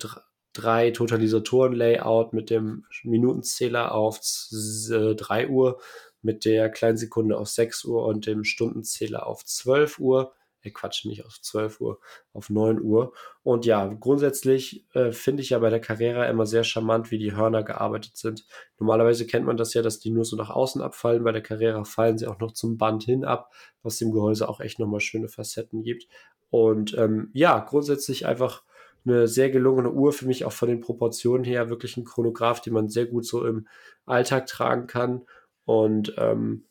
drei 0.54 0.92
Totalisatoren-Layout 0.92 2.34
mit 2.34 2.50
dem 2.50 2.86
Minutenzähler 3.04 3.94
auf 3.94 4.20
3 4.52 5.50
Uhr, 5.50 5.82
mit 6.22 6.46
der 6.46 6.70
Kleinsekunde 6.70 7.38
auf 7.38 7.48
6 7.48 7.86
Uhr 7.86 8.06
und 8.06 8.28
dem 8.28 8.44
Stundenzähler 8.44 9.26
auf 9.26 9.44
12 9.44 9.98
Uhr 10.00 10.34
äh, 10.62 10.72
Quatsch, 10.72 11.06
nicht 11.06 11.26
auf 11.26 11.40
12 11.42 11.82
Uhr, 11.82 12.00
auf 12.34 12.50
9 12.50 12.82
Uhr. 12.82 13.14
Und 13.44 13.66
ja, 13.66 13.88
grundsätzlich 13.88 14.88
äh, 14.94 15.12
finde 15.12 15.44
ich 15.44 15.52
ja 15.52 15.60
bei 15.60 15.70
der 15.70 15.80
Carrera 15.80 16.26
immer 16.26 16.46
sehr 16.46 16.64
charmant, 16.64 17.12
wie 17.12 17.18
die 17.18 17.36
Hörner 17.36 17.64
gearbeitet 17.64 18.18
sind. 18.18 18.46
Normalerweise 18.80 19.26
kennt 19.28 19.46
man 19.46 19.58
das 19.58 19.74
ja, 19.74 19.82
dass 19.82 20.00
die 20.00 20.12
nur 20.12 20.26
so 20.26 20.36
nach 20.36 20.50
außen 20.50 20.82
abfallen. 20.82 21.24
Bei 21.24 21.32
der 21.32 21.44
Carrera 21.44 21.84
fallen 21.84 22.18
sie 22.18 22.28
auch 22.28 22.40
noch 22.40 22.52
zum 22.54 22.78
Band 22.78 23.04
hin 23.04 23.24
ab, 23.24 23.52
was 23.84 23.98
dem 23.98 24.12
Gehäuse 24.12 24.48
auch 24.50 24.60
echt 24.60 24.80
nochmal 24.80 25.00
schöne 25.00 25.28
Facetten 25.28 25.84
gibt. 25.84 26.08
Und 26.50 26.98
ähm, 26.98 27.30
ja, 27.34 27.60
grundsätzlich 27.60 28.26
einfach 28.26 28.64
eine 29.06 29.28
sehr 29.28 29.50
gelungene 29.50 29.92
Uhr, 29.92 30.14
für 30.14 30.28
mich 30.28 30.46
auch 30.46 30.52
von 30.52 30.70
den 30.70 30.82
Proportionen 30.82 31.44
her 31.44 31.70
wirklich 31.70 31.98
ein 31.98 32.06
Chronograph, 32.06 32.62
den 32.62 32.74
man 32.74 32.90
sehr 32.90 33.08
gut 33.08 33.26
so 33.26 33.46
im 33.46 33.68
Alltag 34.06 34.46
tragen 34.46 34.88
kann. 34.88 35.24
Und 35.66 36.14
ähm, 36.18 36.66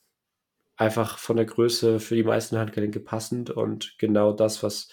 einfach 0.80 1.18
von 1.18 1.36
der 1.36 1.44
Größe 1.44 2.00
für 2.00 2.14
die 2.14 2.24
meisten 2.24 2.56
Handgelenke 2.56 3.00
passend 3.00 3.50
und 3.50 3.96
genau 3.98 4.32
das, 4.32 4.62
was 4.62 4.88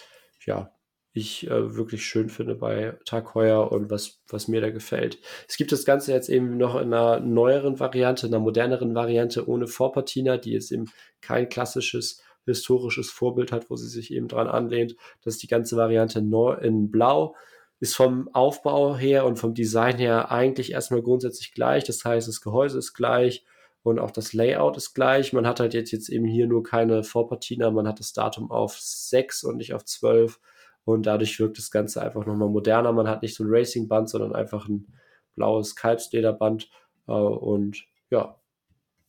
ja 0.46 0.74
ich 1.14 1.48
äh, 1.50 1.76
wirklich 1.76 2.06
schön 2.06 2.30
finde 2.30 2.56
bei 2.56 2.98
Tag 3.06 3.34
Heuer 3.34 3.72
und 3.72 3.90
was, 3.90 4.22
was 4.28 4.48
mir 4.48 4.62
da 4.62 4.70
gefällt. 4.70 5.18
Es 5.48 5.58
gibt 5.58 5.72
das 5.72 5.86
Ganze 5.86 6.12
jetzt 6.12 6.30
eben 6.30 6.58
noch 6.58 6.76
in 6.76 6.94
einer 6.94 7.22
neueren 7.22 7.80
Variante, 7.80 8.28
in 8.28 8.34
einer 8.34 8.44
moderneren 8.44 8.94
Variante 8.94 9.48
ohne 9.48 9.66
Vorpatina, 9.66 10.38
die 10.38 10.52
jetzt 10.52 10.72
eben 10.72 10.92
kein 11.22 11.50
klassisches 11.50 12.22
historisches 12.46 13.10
Vorbild 13.10 13.52
hat, 13.52 13.70
wo 13.70 13.76
sie 13.78 13.90
sich 13.90 14.14
eben 14.14 14.28
dran 14.28 14.48
anlehnt. 14.48 14.96
Das 15.24 15.36
ist 15.36 15.44
die 15.44 15.48
ganze 15.48 15.76
Variante 15.78 16.20
in 16.20 16.92
Blau. 16.92 17.36
Ist 17.80 17.96
vom 17.96 18.30
Aufbau 18.34 18.98
her 18.98 19.26
und 19.26 19.38
vom 19.38 19.54
Design 19.54 19.98
her 19.98 20.32
eigentlich 20.32 20.72
erstmal 20.72 21.02
grundsätzlich 21.02 21.54
gleich. 21.54 21.84
Das 21.84 22.04
heißt, 22.04 22.28
das 22.28 22.42
Gehäuse 22.42 22.78
ist 22.78 22.94
gleich, 22.94 23.46
und 23.88 24.00
auch 24.00 24.12
das 24.12 24.34
Layout 24.34 24.76
ist 24.76 24.94
gleich. 24.94 25.32
Man 25.32 25.48
hat 25.48 25.62
halt 25.62 25.74
jetzt, 25.74 25.92
jetzt 25.92 26.10
eben 26.10 26.26
hier 26.26 26.46
nur 26.46 26.62
keine 26.62 27.06
Vorpatina, 27.06 27.72
man 27.72 27.88
hat 27.88 28.02
das 28.02 28.12
Datum 28.12 28.52
auf 28.52 28.78
6 28.78 29.46
und 29.46 29.56
nicht 29.56 29.74
auf 29.74 29.86
12 29.86 30.42
und 30.84 31.06
dadurch 31.06 31.40
wirkt 31.40 31.58
das 31.58 31.72
Ganze 31.72 32.02
einfach 32.02 32.26
nochmal 32.26 32.50
moderner. 32.50 32.92
Man 32.92 33.08
hat 33.08 33.22
nicht 33.22 33.34
so 33.34 33.46
ein 33.46 33.50
Racing-Band, 33.50 34.10
sondern 34.10 34.36
einfach 34.36 34.68
ein 34.68 34.94
blaues 35.36 35.78
Kalbslederband 35.78 36.70
äh, 37.08 37.14
und 37.14 37.86
ja, 38.10 38.38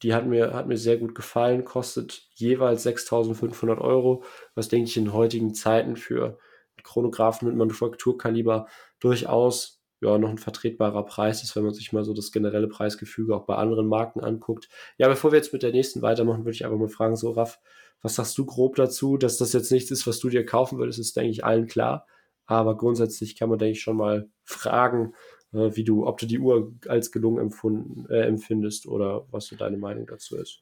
die 0.05 0.15
hat 0.15 0.29
mir, 0.29 0.55
hat 0.55 0.69
mir 0.69 0.77
sehr 0.77 0.97
gut 0.97 1.17
gefallen, 1.17 1.65
kostet 1.65 2.29
jeweils 2.35 2.87
6.500 2.87 3.81
Euro, 3.81 4.23
was 4.55 4.69
denke 4.69 4.89
ich 4.89 4.97
in 4.97 5.13
heutigen 5.13 5.55
Zeiten 5.55 5.97
für 5.97 6.39
Chronographen 6.85 7.49
mit 7.49 7.57
Manufakturkaliber 7.57 8.69
durchaus 9.01 9.78
ja, 10.01 10.17
noch 10.19 10.31
ein 10.31 10.39
vertretbarer 10.39 11.05
Preis 11.05 11.43
ist, 11.43 11.57
wenn 11.57 11.65
man 11.65 11.75
sich 11.75 11.93
mal 11.93 12.05
so 12.05 12.15
das 12.15 12.33
generelle 12.33 12.69
Preisgefüge 12.69 13.35
auch 13.35 13.47
bei 13.47 13.57
anderen 13.57 13.87
Marken 13.87 14.21
anguckt. 14.21 14.69
Ja, 14.97 15.09
bevor 15.09 15.33
wir 15.33 15.39
jetzt 15.39 15.53
mit 15.53 15.63
der 15.63 15.73
nächsten 15.73 16.03
weitermachen, 16.03 16.45
würde 16.45 16.53
ich 16.53 16.65
einfach 16.65 16.79
mal 16.79 16.89
fragen, 16.89 17.17
so 17.17 17.31
Raff, 17.31 17.61
was 18.01 18.15
sagst 18.15 18.39
du 18.39 18.47
grob 18.47 18.77
dazu, 18.77 19.17
dass 19.17 19.39
das 19.39 19.53
jetzt 19.53 19.73
nichts 19.73 19.91
ist, 19.91 20.07
was 20.07 20.21
du 20.21 20.29
dir 20.29 20.47
kaufen 20.47 20.79
würdest, 20.79 20.99
ist, 20.99 21.17
denke 21.17 21.31
ich, 21.31 21.45
allen 21.45 21.67
klar. 21.67 22.07
Aber 22.47 22.77
grundsätzlich 22.77 23.37
kann 23.37 23.49
man, 23.49 23.59
denke 23.59 23.73
ich, 23.73 23.83
schon 23.83 23.97
mal 23.97 24.31
fragen, 24.45 25.15
äh, 25.53 25.71
wie 25.75 25.85
du, 25.85 26.07
ob 26.07 26.19
du 26.19 26.27
die 26.27 26.39
Uhr 26.39 26.75
als 26.87 27.11
gelungen 27.11 27.39
empfunden, 27.39 28.07
äh, 28.09 28.23
empfindest 28.23 28.87
oder 28.87 29.27
was 29.31 29.47
so 29.47 29.57
deine 29.57 29.79
Meinung 29.79 30.07
dazu 30.07 30.37
ist. 30.37 30.61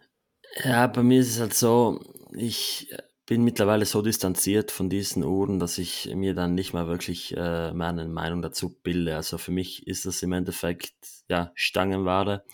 Ja, 0.64 0.86
bei 0.86 1.02
mir 1.02 1.20
ist 1.20 1.34
es 1.34 1.40
halt 1.40 1.54
so, 1.54 2.00
ich 2.32 2.94
bin 3.26 3.42
mittlerweile 3.42 3.84
so 3.84 4.02
distanziert 4.02 4.70
von 4.70 4.88
diesen 4.88 5.24
Uhren, 5.24 5.58
dass 5.58 5.78
ich 5.78 6.12
mir 6.14 6.34
dann 6.34 6.54
nicht 6.54 6.72
mehr 6.72 6.86
wirklich 6.86 7.36
äh, 7.36 7.72
meine 7.72 8.06
Meinung 8.06 8.40
dazu 8.40 8.70
bilde. 8.70 9.16
Also 9.16 9.36
für 9.36 9.50
mich 9.50 9.86
ist 9.86 10.06
das 10.06 10.22
im 10.22 10.32
Endeffekt 10.32 10.94
ja 11.28 11.50
Stangenware, 11.54 12.44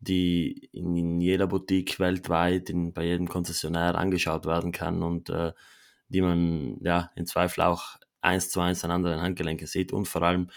die 0.00 0.70
in, 0.72 0.96
in 0.96 1.20
jeder 1.20 1.46
Boutique 1.46 2.00
weltweit, 2.00 2.70
in, 2.70 2.94
bei 2.94 3.04
jedem 3.04 3.28
Konzessionär 3.28 3.96
angeschaut 3.96 4.46
werden 4.46 4.72
kann 4.72 5.02
und 5.02 5.28
äh, 5.28 5.52
die 6.08 6.22
man 6.22 6.78
ja 6.80 7.10
in 7.16 7.26
Zweifel 7.26 7.62
auch 7.62 7.96
eins 8.22 8.48
zu 8.48 8.60
eins 8.60 8.84
an 8.84 8.90
anderen 8.90 9.20
Handgelenken 9.20 9.66
sieht 9.66 9.92
und 9.92 10.08
vor 10.08 10.22
allem 10.22 10.48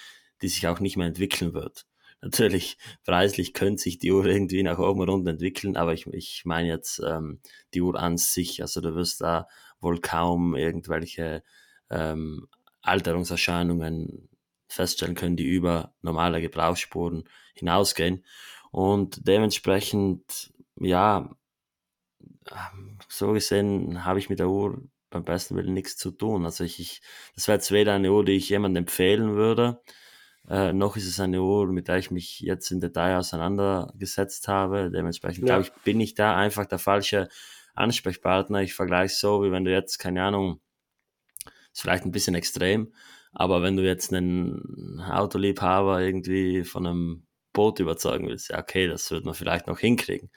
die 0.41 0.47
sich 0.47 0.67
auch 0.67 0.79
nicht 0.79 0.97
mehr 0.97 1.07
entwickeln 1.07 1.53
wird. 1.53 1.85
Natürlich, 2.21 2.77
preislich 3.05 3.53
könnte 3.53 3.83
sich 3.83 3.99
die 3.99 4.11
Uhr 4.11 4.25
irgendwie 4.25 4.63
nach 4.63 4.79
oben 4.79 5.01
und 5.01 5.09
unten 5.09 5.27
entwickeln, 5.27 5.77
aber 5.77 5.93
ich, 5.93 6.07
ich 6.07 6.43
meine 6.45 6.67
jetzt 6.67 6.99
ähm, 7.05 7.41
die 7.73 7.81
Uhr 7.81 7.97
an 7.99 8.17
sich. 8.17 8.61
Also 8.61 8.81
du 8.81 8.95
wirst 8.95 9.21
da 9.21 9.47
wohl 9.79 10.01
kaum 10.01 10.55
irgendwelche 10.55 11.43
ähm, 11.91 12.47
Alterungserscheinungen 12.81 14.29
feststellen 14.67 15.15
können, 15.15 15.37
die 15.37 15.45
über 15.45 15.93
normale 16.01 16.41
Gebrauchsspuren 16.41 17.25
hinausgehen. 17.53 18.25
Und 18.71 19.27
dementsprechend, 19.27 20.51
ja, 20.75 21.35
so 23.07 23.31
gesehen 23.33 24.05
habe 24.05 24.19
ich 24.19 24.29
mit 24.29 24.39
der 24.39 24.49
Uhr 24.49 24.81
beim 25.09 25.23
besten 25.23 25.55
Willen 25.55 25.73
nichts 25.73 25.97
zu 25.97 26.11
tun. 26.11 26.45
Also 26.45 26.63
ich, 26.63 26.79
ich 26.79 27.01
das 27.35 27.47
wäre 27.47 27.57
jetzt 27.57 27.71
weder 27.71 27.93
eine 27.93 28.11
Uhr, 28.11 28.25
die 28.25 28.33
ich 28.33 28.49
jemandem 28.49 28.83
empfehlen 28.83 29.35
würde, 29.35 29.81
äh, 30.49 30.71
noch 30.73 30.95
ist 30.95 31.07
es 31.07 31.19
eine 31.19 31.41
Uhr, 31.41 31.67
mit 31.67 31.87
der 31.87 31.97
ich 31.97 32.11
mich 32.11 32.39
jetzt 32.39 32.71
im 32.71 32.79
Detail 32.79 33.17
auseinandergesetzt 33.17 34.47
habe. 34.47 34.89
Dementsprechend 34.91 35.47
ja. 35.47 35.55
glaube 35.55 35.63
ich, 35.63 35.83
bin 35.83 35.99
ich 35.99 36.15
da 36.15 36.35
einfach 36.35 36.65
der 36.65 36.79
falsche 36.79 37.27
Ansprechpartner. 37.75 38.61
Ich 38.61 38.73
vergleiche 38.73 39.15
so, 39.15 39.43
wie 39.43 39.51
wenn 39.51 39.65
du 39.65 39.71
jetzt, 39.71 39.97
keine 39.99 40.23
Ahnung, 40.23 40.61
ist 41.73 41.81
vielleicht 41.81 42.05
ein 42.05 42.11
bisschen 42.11 42.35
extrem, 42.35 42.93
aber 43.33 43.61
wenn 43.61 43.77
du 43.77 43.83
jetzt 43.83 44.13
einen 44.13 45.01
Autoliebhaber 45.01 46.01
irgendwie 46.01 46.63
von 46.63 46.87
einem 46.87 47.27
Boot 47.53 47.79
überzeugen 47.79 48.27
willst, 48.27 48.49
ja, 48.49 48.59
okay, 48.59 48.87
das 48.87 49.11
wird 49.11 49.25
man 49.25 49.33
vielleicht 49.33 49.67
noch 49.67 49.79
hinkriegen. 49.79 50.31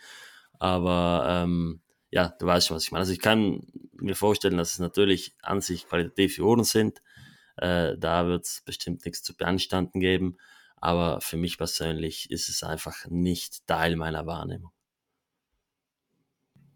Aber 0.58 1.24
ähm, 1.26 1.80
ja, 2.10 2.34
du 2.38 2.46
weißt 2.46 2.66
schon, 2.66 2.76
was 2.76 2.84
ich 2.84 2.92
meine. 2.92 3.00
Also 3.00 3.12
ich 3.12 3.20
kann 3.20 3.62
mir 3.92 4.16
vorstellen, 4.16 4.56
dass 4.56 4.72
es 4.72 4.78
natürlich 4.80 5.34
an 5.40 5.60
sich 5.60 5.86
qualitative 5.86 6.42
Uhren 6.42 6.64
sind, 6.64 7.00
äh, 7.60 7.96
da 7.98 8.26
wird 8.26 8.46
es 8.46 8.62
bestimmt 8.64 9.04
nichts 9.04 9.22
zu 9.22 9.36
beanstanden 9.36 10.00
geben. 10.00 10.36
Aber 10.76 11.20
für 11.20 11.36
mich 11.36 11.58
persönlich 11.58 12.30
ist 12.30 12.48
es 12.48 12.62
einfach 12.62 13.06
nicht 13.08 13.66
Teil 13.66 13.96
meiner 13.96 14.26
Wahrnehmung. 14.26 14.72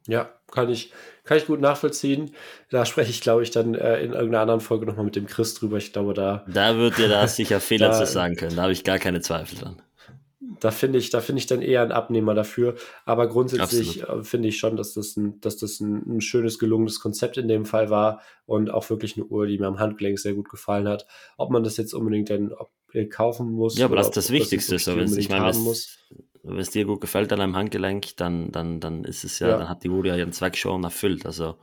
Ja, 0.06 0.30
kann 0.52 0.68
ich, 0.68 0.92
kann 1.24 1.38
ich 1.38 1.46
gut 1.46 1.62
nachvollziehen. 1.62 2.34
Da 2.68 2.84
spreche 2.84 3.10
ich, 3.10 3.22
glaube 3.22 3.42
ich, 3.42 3.50
dann 3.50 3.74
äh, 3.74 4.00
in 4.00 4.12
irgendeiner 4.12 4.42
anderen 4.42 4.60
Folge 4.60 4.84
nochmal 4.84 5.06
mit 5.06 5.16
dem 5.16 5.26
Chris 5.26 5.54
drüber. 5.54 5.78
Ich 5.78 5.94
glaube, 5.94 6.12
da. 6.12 6.44
Da 6.46 6.76
wird 6.76 6.98
dir 6.98 7.08
da 7.08 7.26
sicher 7.26 7.60
Fehler 7.62 7.92
zu 7.92 8.04
sagen 8.04 8.36
können. 8.36 8.56
Da 8.56 8.64
habe 8.64 8.72
ich 8.72 8.84
gar 8.84 8.98
keine 8.98 9.22
Zweifel 9.22 9.58
dran 9.58 9.80
da 10.64 10.70
finde 10.70 10.98
ich, 10.98 11.10
da 11.10 11.20
finde 11.20 11.40
ich 11.40 11.46
dann 11.46 11.60
eher 11.60 11.82
einen 11.82 11.92
Abnehmer 11.92 12.32
dafür. 12.32 12.76
Aber 13.04 13.28
grundsätzlich 13.28 14.02
äh, 14.02 14.22
finde 14.22 14.48
ich 14.48 14.58
schon, 14.58 14.76
dass 14.78 14.94
das, 14.94 15.14
ein, 15.14 15.38
dass 15.42 15.58
das 15.58 15.78
ein, 15.80 16.16
ein, 16.16 16.20
schönes, 16.22 16.58
gelungenes 16.58 17.00
Konzept 17.00 17.36
in 17.36 17.48
dem 17.48 17.66
Fall 17.66 17.90
war 17.90 18.22
und 18.46 18.70
auch 18.70 18.88
wirklich 18.88 19.16
eine 19.16 19.26
Uhr, 19.26 19.46
die 19.46 19.58
mir 19.58 19.66
am 19.66 19.78
Handgelenk 19.78 20.18
sehr 20.18 20.32
gut 20.32 20.48
gefallen 20.48 20.88
hat. 20.88 21.06
Ob 21.36 21.50
man 21.50 21.64
das 21.64 21.76
jetzt 21.76 21.92
unbedingt 21.92 22.30
dann 22.30 22.54
äh, 22.94 23.04
kaufen 23.04 23.52
muss. 23.52 23.76
Ja, 23.76 23.84
aber 23.84 23.96
das 23.96 24.06
ist 24.06 24.16
das 24.16 24.30
Wichtigste. 24.30 24.78
So, 24.78 24.96
wenn 24.96 25.14
ich 25.18 25.28
meine, 25.28 25.52
wenn 25.52 26.58
es 26.58 26.70
dir 26.70 26.86
gut 26.86 27.02
gefällt 27.02 27.30
an 27.34 27.42
einem 27.42 27.56
Handgelenk, 27.56 28.16
dann, 28.16 28.50
dann, 28.50 28.80
dann 28.80 29.04
ist 29.04 29.24
es 29.24 29.40
ja, 29.40 29.48
ja, 29.48 29.58
dann 29.58 29.68
hat 29.68 29.84
die 29.84 29.90
Uhr 29.90 30.06
ja 30.06 30.16
ihren 30.16 30.32
Zweck 30.32 30.56
schon 30.56 30.82
erfüllt. 30.82 31.26
Also 31.26 31.56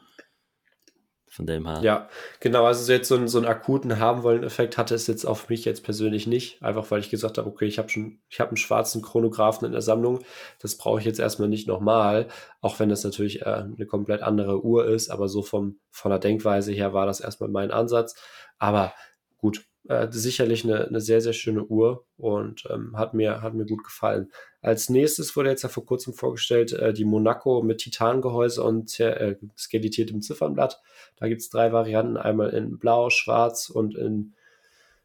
von 1.32 1.46
dem 1.46 1.66
her. 1.66 1.80
Ja, 1.82 2.10
genau. 2.42 2.66
Also 2.66 2.84
so 2.84 2.92
jetzt 2.92 3.08
so 3.08 3.16
einen, 3.16 3.30
so 3.30 3.38
einen 3.38 3.48
akuten 3.48 4.00
haben 4.00 4.22
wollen 4.24 4.44
Effekt 4.44 4.78
hatte 4.78 4.94
es 4.94 5.08
jetzt 5.08 5.24
auf 5.24 5.48
mich 5.48 5.64
jetzt 5.64 5.82
persönlich 5.82 6.28
nicht. 6.28 6.62
Einfach 6.62 6.92
weil 6.92 7.00
ich 7.00 7.10
gesagt 7.10 7.38
habe, 7.38 7.48
okay, 7.48 7.66
ich 7.66 7.80
habe 7.80 7.88
schon, 7.88 8.20
ich 8.28 8.42
habe 8.42 8.50
einen 8.50 8.58
schwarzen 8.58 9.02
Chronographen 9.02 9.66
in 9.66 9.72
der 9.72 9.82
Sammlung. 9.82 10.20
Das 10.60 10.76
brauche 10.76 11.00
ich 11.00 11.06
jetzt 11.06 11.20
erstmal 11.22 11.48
nicht 11.48 11.70
nochmal. 11.70 12.28
Auch 12.60 12.82
wenn 12.82 12.90
das 12.90 13.06
natürlich 13.06 13.44
äh, 13.44 13.46
eine 13.46 13.86
komplett 13.86 14.22
andere 14.22 14.66
Uhr 14.66 14.86
ist. 14.88 15.10
Aber 15.10 15.30
so 15.30 15.42
vom, 15.42 15.80
von 15.90 16.10
der 16.12 16.20
Denkweise 16.20 16.74
her 16.74 16.92
war 16.92 17.06
das 17.06 17.22
erstmal 17.22 17.50
mein 17.50 17.72
Ansatz. 17.72 18.14
Aber 18.60 18.94
gut, 19.38 19.64
äh, 19.88 20.08
sicherlich 20.12 20.64
eine, 20.64 20.88
eine 20.88 21.02
sehr, 21.02 21.22
sehr 21.22 21.34
schöne 21.34 21.66
Uhr 21.66 22.06
und 22.18 22.64
ähm, 22.70 22.98
hat, 22.98 23.14
mir, 23.14 23.42
hat 23.42 23.54
mir 23.54 23.66
gut 23.66 23.84
gefallen. 23.84 24.32
Als 24.62 24.90
nächstes 24.90 25.36
wurde 25.36 25.50
jetzt 25.50 25.64
ja 25.64 25.70
vor 25.70 25.86
kurzem 25.86 26.14
vorgestellt 26.14 26.74
äh, 26.74 26.94
die 26.94 27.06
Monaco 27.06 27.64
mit 27.64 27.80
Titangehäuse 27.80 28.64
und 28.64 29.00
äh, 29.00 29.38
skelettiertem 29.58 30.22
Ziffernblatt. 30.22 30.82
Da 31.18 31.28
gibt 31.28 31.42
es 31.42 31.50
drei 31.50 31.72
Varianten, 31.72 32.18
einmal 32.18 32.50
in 32.52 32.78
Blau, 32.78 33.10
Schwarz 33.10 33.70
und 33.70 33.96
in 33.96 34.34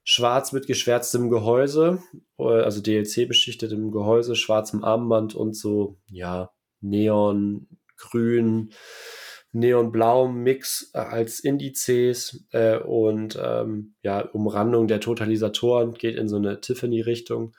Schwarz 0.04 0.52
mit 0.52 0.66
geschwärztem 0.66 1.30
Gehäuse, 1.30 2.00
äh, 2.38 2.44
also 2.44 2.80
DLC-beschichtetem 2.80 3.90
Gehäuse, 3.90 4.36
schwarzem 4.36 4.84
Armband 4.84 5.34
und 5.34 5.56
so, 5.56 5.96
ja, 6.06 6.50
Neongrün, 6.80 8.70
Neonblau 9.56 10.28
Mix 10.28 10.90
äh, 10.92 10.98
als 10.98 11.40
Indizes 11.40 12.44
äh, 12.52 12.76
und 12.78 13.38
ähm, 13.42 13.94
ja, 14.02 14.20
Umrandung 14.20 14.86
der 14.86 15.00
Totalisatoren 15.00 15.94
geht 15.94 16.16
in 16.16 16.28
so 16.28 16.36
eine 16.36 16.60
Tiffany-Richtung, 16.60 17.56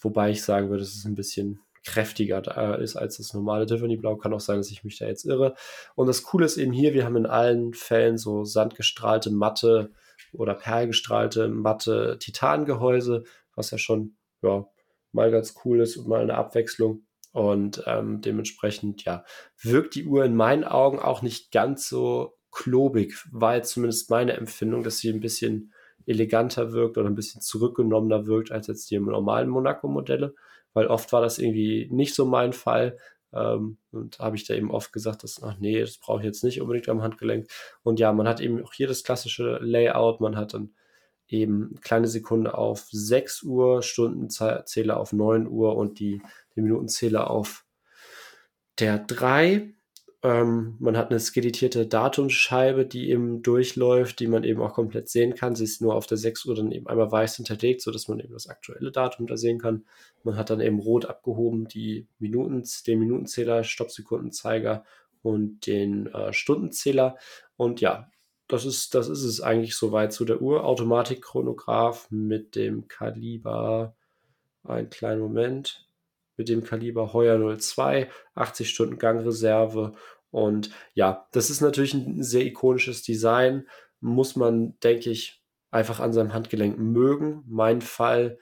wobei 0.00 0.30
ich 0.30 0.42
sagen 0.42 0.68
würde, 0.68 0.82
es 0.82 0.94
ist 0.94 1.06
ein 1.06 1.14
bisschen 1.14 1.60
kräftiger 1.84 2.42
da 2.42 2.74
ist 2.74 2.96
als 2.96 3.16
das 3.16 3.32
normale 3.32 3.64
Tiffany 3.64 3.96
Blau. 3.96 4.16
Kann 4.16 4.34
auch 4.34 4.40
sein, 4.40 4.58
dass 4.58 4.70
ich 4.70 4.84
mich 4.84 4.98
da 4.98 5.06
jetzt 5.06 5.24
irre. 5.24 5.54
Und 5.94 6.06
das 6.06 6.22
Coole 6.22 6.44
ist 6.44 6.58
eben 6.58 6.72
hier, 6.72 6.92
wir 6.92 7.06
haben 7.06 7.16
in 7.16 7.24
allen 7.24 7.72
Fällen 7.72 8.18
so 8.18 8.44
sandgestrahlte, 8.44 9.30
matte 9.30 9.92
oder 10.34 10.52
perlgestrahlte, 10.52 11.48
matte 11.48 12.18
Titangehäuse, 12.20 13.24
was 13.54 13.70
ja 13.70 13.78
schon 13.78 14.16
ja, 14.42 14.66
mal 15.12 15.30
ganz 15.30 15.54
cool 15.64 15.80
ist 15.80 15.96
und 15.96 16.08
mal 16.08 16.20
eine 16.20 16.34
Abwechslung. 16.34 17.07
Und 17.32 17.82
ähm, 17.86 18.20
dementsprechend, 18.20 19.04
ja, 19.04 19.24
wirkt 19.60 19.94
die 19.94 20.06
Uhr 20.06 20.24
in 20.24 20.34
meinen 20.34 20.64
Augen 20.64 20.98
auch 20.98 21.22
nicht 21.22 21.52
ganz 21.52 21.88
so 21.88 22.38
klobig. 22.50 23.14
War 23.30 23.56
jetzt 23.56 23.72
zumindest 23.72 24.10
meine 24.10 24.32
Empfindung, 24.32 24.82
dass 24.82 24.98
sie 24.98 25.10
ein 25.10 25.20
bisschen 25.20 25.72
eleganter 26.06 26.72
wirkt 26.72 26.96
oder 26.96 27.08
ein 27.08 27.14
bisschen 27.14 27.42
zurückgenommener 27.42 28.26
wirkt 28.26 28.50
als 28.50 28.66
jetzt 28.66 28.90
die 28.90 28.98
normalen 28.98 29.48
Monaco-Modelle, 29.50 30.34
weil 30.72 30.86
oft 30.86 31.12
war 31.12 31.20
das 31.20 31.38
irgendwie 31.38 31.88
nicht 31.90 32.14
so 32.14 32.24
mein 32.24 32.52
Fall. 32.52 32.96
Ähm, 33.32 33.76
und 33.90 34.18
habe 34.18 34.36
ich 34.36 34.46
da 34.46 34.54
eben 34.54 34.70
oft 34.70 34.92
gesagt, 34.92 35.22
dass, 35.22 35.42
ach 35.42 35.58
nee, 35.58 35.80
das 35.80 35.98
brauche 35.98 36.20
ich 36.20 36.24
jetzt 36.24 36.44
nicht 36.44 36.62
unbedingt 36.62 36.88
am 36.88 37.02
Handgelenk. 37.02 37.46
Und 37.82 38.00
ja, 38.00 38.10
man 38.12 38.26
hat 38.26 38.40
eben 38.40 38.64
auch 38.64 38.72
hier 38.72 38.88
das 38.88 39.04
klassische 39.04 39.58
Layout, 39.60 40.20
man 40.20 40.36
hat 40.36 40.54
dann 40.54 40.72
eben 41.28 41.78
kleine 41.82 42.08
Sekunde 42.08 42.56
auf 42.56 42.88
6 42.90 43.42
Uhr, 43.42 43.82
Stundenzähler 43.82 44.98
auf 44.98 45.12
9 45.12 45.46
Uhr 45.46 45.76
und 45.76 45.98
die, 46.00 46.22
die 46.58 46.62
Minutenzähler 46.62 47.30
auf 47.30 47.64
der 48.78 48.98
3. 48.98 49.72
Ähm, 50.24 50.76
man 50.80 50.96
hat 50.96 51.10
eine 51.10 51.20
skelettierte 51.20 51.86
Datumscheibe, 51.86 52.84
die 52.84 53.10
eben 53.10 53.42
durchläuft, 53.42 54.18
die 54.18 54.26
man 54.26 54.42
eben 54.42 54.60
auch 54.60 54.72
komplett 54.72 55.08
sehen 55.08 55.34
kann. 55.34 55.54
Sie 55.54 55.64
ist 55.64 55.80
nur 55.80 55.94
auf 55.94 56.06
der 56.06 56.16
6 56.16 56.44
Uhr 56.46 56.56
dann 56.56 56.72
eben 56.72 56.88
einmal 56.88 57.10
weiß 57.10 57.36
hinterlegt, 57.36 57.80
sodass 57.82 58.08
man 58.08 58.18
eben 58.18 58.32
das 58.32 58.48
aktuelle 58.48 58.90
Datum 58.90 59.28
da 59.28 59.36
sehen 59.36 59.60
kann. 59.60 59.84
Man 60.24 60.36
hat 60.36 60.50
dann 60.50 60.60
eben 60.60 60.80
rot 60.80 61.06
abgehoben 61.06 61.68
die 61.68 62.08
Minuten, 62.18 62.64
den 62.86 62.98
Minutenzähler, 62.98 63.62
Stoppsekundenzeiger 63.62 64.84
und 65.22 65.66
den 65.66 66.08
äh, 66.08 66.32
Stundenzähler. 66.32 67.16
Und 67.56 67.80
ja, 67.80 68.10
das 68.48 68.64
ist, 68.64 68.94
das 68.94 69.08
ist 69.08 69.22
es 69.22 69.40
eigentlich 69.40 69.76
soweit 69.76 70.12
zu 70.12 70.24
der 70.24 70.42
Uhr. 70.42 70.64
Automatikchronograph 70.64 72.10
mit 72.10 72.56
dem 72.56 72.88
Kaliber, 72.88 73.94
einen 74.64 74.90
kleinen 74.90 75.20
Moment, 75.20 75.87
mit 76.38 76.48
dem 76.48 76.64
Kaliber 76.64 77.12
Heuer 77.12 77.58
02, 77.58 78.08
80 78.34 78.70
Stunden 78.70 78.98
Gangreserve. 78.98 79.92
Und 80.30 80.70
ja, 80.94 81.28
das 81.32 81.50
ist 81.50 81.60
natürlich 81.60 81.92
ein 81.92 82.22
sehr 82.22 82.46
ikonisches 82.46 83.02
Design. 83.02 83.66
Muss 84.00 84.36
man, 84.36 84.78
denke 84.80 85.10
ich, 85.10 85.42
einfach 85.70 86.00
an 86.00 86.12
seinem 86.12 86.32
Handgelenk 86.32 86.78
mögen. 86.78 87.44
Mein 87.46 87.82
Fall, 87.82 88.38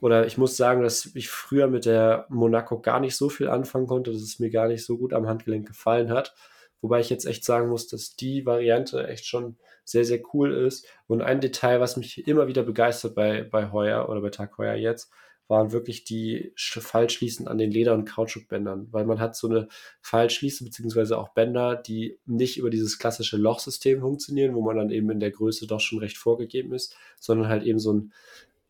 oder 0.00 0.26
ich 0.26 0.38
muss 0.38 0.56
sagen, 0.56 0.82
dass 0.82 1.10
ich 1.14 1.28
früher 1.28 1.66
mit 1.66 1.84
der 1.84 2.26
Monaco 2.28 2.80
gar 2.80 3.00
nicht 3.00 3.16
so 3.16 3.28
viel 3.28 3.48
anfangen 3.48 3.86
konnte, 3.86 4.12
dass 4.12 4.22
es 4.22 4.38
mir 4.38 4.50
gar 4.50 4.68
nicht 4.68 4.84
so 4.84 4.96
gut 4.98 5.12
am 5.12 5.26
Handgelenk 5.26 5.66
gefallen 5.66 6.10
hat. 6.10 6.34
Wobei 6.80 7.00
ich 7.00 7.10
jetzt 7.10 7.26
echt 7.26 7.44
sagen 7.44 7.68
muss, 7.68 7.88
dass 7.88 8.16
die 8.16 8.46
Variante 8.46 9.06
echt 9.06 9.26
schon 9.26 9.58
sehr, 9.84 10.04
sehr 10.04 10.22
cool 10.32 10.52
ist. 10.52 10.86
Und 11.06 11.20
ein 11.20 11.40
Detail, 11.40 11.80
was 11.80 11.96
mich 11.96 12.26
immer 12.26 12.46
wieder 12.46 12.62
begeistert 12.62 13.14
bei, 13.14 13.42
bei 13.42 13.70
Heuer 13.70 14.08
oder 14.08 14.22
bei 14.22 14.30
Tag 14.30 14.56
Heuer 14.56 14.74
jetzt, 14.74 15.12
waren 15.50 15.72
wirklich 15.72 16.04
die 16.04 16.52
Fallschließen 16.56 17.48
an 17.48 17.58
den 17.58 17.72
Leder- 17.72 17.94
und 17.94 18.04
Kautschukbändern, 18.04 18.86
weil 18.92 19.04
man 19.04 19.18
hat 19.18 19.34
so 19.34 19.48
eine 19.48 19.66
Fallschließe 20.00 20.62
beziehungsweise 20.62 21.18
auch 21.18 21.30
Bänder, 21.30 21.74
die 21.74 22.18
nicht 22.24 22.56
über 22.56 22.70
dieses 22.70 22.98
klassische 22.98 23.36
Lochsystem 23.36 24.00
funktionieren, 24.00 24.54
wo 24.54 24.62
man 24.62 24.76
dann 24.76 24.90
eben 24.90 25.10
in 25.10 25.18
der 25.18 25.32
Größe 25.32 25.66
doch 25.66 25.80
schon 25.80 25.98
recht 25.98 26.16
vorgegeben 26.16 26.72
ist, 26.72 26.96
sondern 27.18 27.48
halt 27.48 27.64
eben 27.64 27.80
so 27.80 27.92
ein 27.92 28.12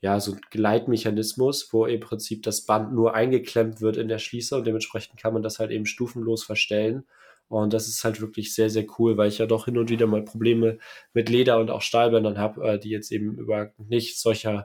ja, 0.02 0.18
so 0.18 0.32
ein 0.32 0.40
Gleitmechanismus, 0.50 1.74
wo 1.74 1.84
im 1.84 2.00
Prinzip 2.00 2.42
das 2.42 2.62
Band 2.62 2.94
nur 2.94 3.14
eingeklemmt 3.14 3.82
wird 3.82 3.98
in 3.98 4.08
der 4.08 4.18
Schließe 4.18 4.56
und 4.56 4.66
dementsprechend 4.66 5.20
kann 5.20 5.34
man 5.34 5.42
das 5.42 5.58
halt 5.58 5.70
eben 5.70 5.84
stufenlos 5.84 6.42
verstellen. 6.42 7.04
Und 7.48 7.74
das 7.74 7.86
ist 7.86 8.02
halt 8.04 8.22
wirklich 8.22 8.54
sehr, 8.54 8.70
sehr 8.70 8.86
cool, 8.98 9.18
weil 9.18 9.28
ich 9.28 9.36
ja 9.36 9.44
doch 9.44 9.66
hin 9.66 9.76
und 9.76 9.90
wieder 9.90 10.06
mal 10.06 10.22
Probleme 10.24 10.78
mit 11.12 11.28
Leder 11.28 11.58
und 11.58 11.70
auch 11.70 11.82
Stahlbändern 11.82 12.38
habe, 12.38 12.62
äh, 12.66 12.78
die 12.78 12.88
jetzt 12.88 13.12
eben 13.12 13.36
über 13.36 13.72
nicht 13.76 14.18
solcherlei 14.18 14.64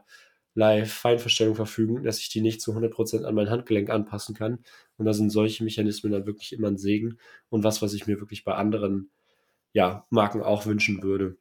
Feinverstellung 0.86 1.56
verfügen, 1.56 2.04
dass 2.04 2.20
ich 2.20 2.30
die 2.30 2.42
nicht 2.42 2.62
zu 2.62 2.74
100% 2.74 3.24
an 3.24 3.36
mein 3.36 3.50
Handgelenk 3.50 3.90
anpassen 3.90 4.36
kann. 4.36 4.60
Und 4.98 5.06
da 5.06 5.14
sind 5.14 5.30
solche 5.30 5.64
Mechanismen 5.64 6.12
dann 6.12 6.26
wirklich 6.26 6.54
immer 6.54 6.70
ein 6.70 6.78
Segen 6.78 7.18
und 7.50 7.64
was, 7.64 7.82
was 7.82 7.94
ich 7.94 8.08
mir 8.08 8.20
wirklich 8.20 8.44
bei 8.46 8.56
anderen 8.56 9.12
ja, 9.74 10.06
Marken 10.10 10.42
auch 10.42 10.66
wünschen 10.66 11.04
würde. 11.04 11.38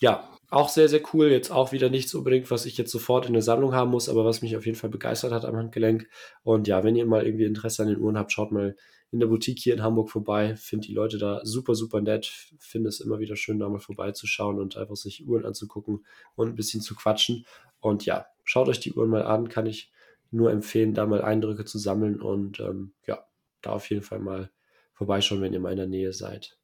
Ja, 0.00 0.30
auch 0.50 0.68
sehr, 0.68 0.88
sehr 0.88 1.02
cool. 1.12 1.28
Jetzt 1.28 1.50
auch 1.50 1.72
wieder 1.72 1.90
nichts 1.90 2.14
unbedingt, 2.14 2.50
was 2.50 2.66
ich 2.66 2.78
jetzt 2.78 2.90
sofort 2.90 3.26
in 3.26 3.34
der 3.34 3.42
Sammlung 3.42 3.74
haben 3.74 3.90
muss, 3.90 4.08
aber 4.08 4.24
was 4.24 4.42
mich 4.42 4.56
auf 4.56 4.66
jeden 4.66 4.78
Fall 4.78 4.90
begeistert 4.90 5.32
hat 5.32 5.44
am 5.44 5.56
Handgelenk. 5.56 6.08
Und 6.42 6.68
ja, 6.68 6.84
wenn 6.84 6.96
ihr 6.96 7.06
mal 7.06 7.24
irgendwie 7.24 7.44
Interesse 7.44 7.82
an 7.82 7.88
den 7.88 8.00
Uhren 8.00 8.18
habt, 8.18 8.32
schaut 8.32 8.52
mal 8.52 8.76
in 9.10 9.20
der 9.20 9.26
Boutique 9.26 9.60
hier 9.60 9.74
in 9.74 9.82
Hamburg 9.82 10.10
vorbei. 10.10 10.56
Finde 10.56 10.86
die 10.86 10.94
Leute 10.94 11.18
da 11.18 11.40
super, 11.44 11.74
super 11.74 12.00
nett. 12.00 12.26
Finde 12.58 12.88
es 12.88 13.00
immer 13.00 13.18
wieder 13.18 13.36
schön, 13.36 13.58
da 13.58 13.68
mal 13.68 13.78
vorbeizuschauen 13.78 14.58
und 14.58 14.76
einfach 14.76 14.96
sich 14.96 15.26
Uhren 15.26 15.44
anzugucken 15.44 16.04
und 16.34 16.48
ein 16.48 16.56
bisschen 16.56 16.80
zu 16.80 16.94
quatschen. 16.94 17.46
Und 17.80 18.04
ja, 18.04 18.26
schaut 18.44 18.68
euch 18.68 18.80
die 18.80 18.92
Uhren 18.92 19.10
mal 19.10 19.22
an. 19.22 19.48
Kann 19.48 19.66
ich 19.66 19.90
nur 20.30 20.50
empfehlen, 20.50 20.94
da 20.94 21.06
mal 21.06 21.22
Eindrücke 21.22 21.64
zu 21.64 21.78
sammeln 21.78 22.20
und 22.20 22.60
ähm, 22.60 22.92
ja, 23.06 23.24
da 23.62 23.70
auf 23.70 23.88
jeden 23.90 24.02
Fall 24.02 24.18
mal 24.18 24.50
vorbeischauen, 24.92 25.40
wenn 25.40 25.52
ihr 25.52 25.60
mal 25.60 25.70
in 25.70 25.78
der 25.78 25.86
Nähe 25.86 26.12
seid. 26.12 26.55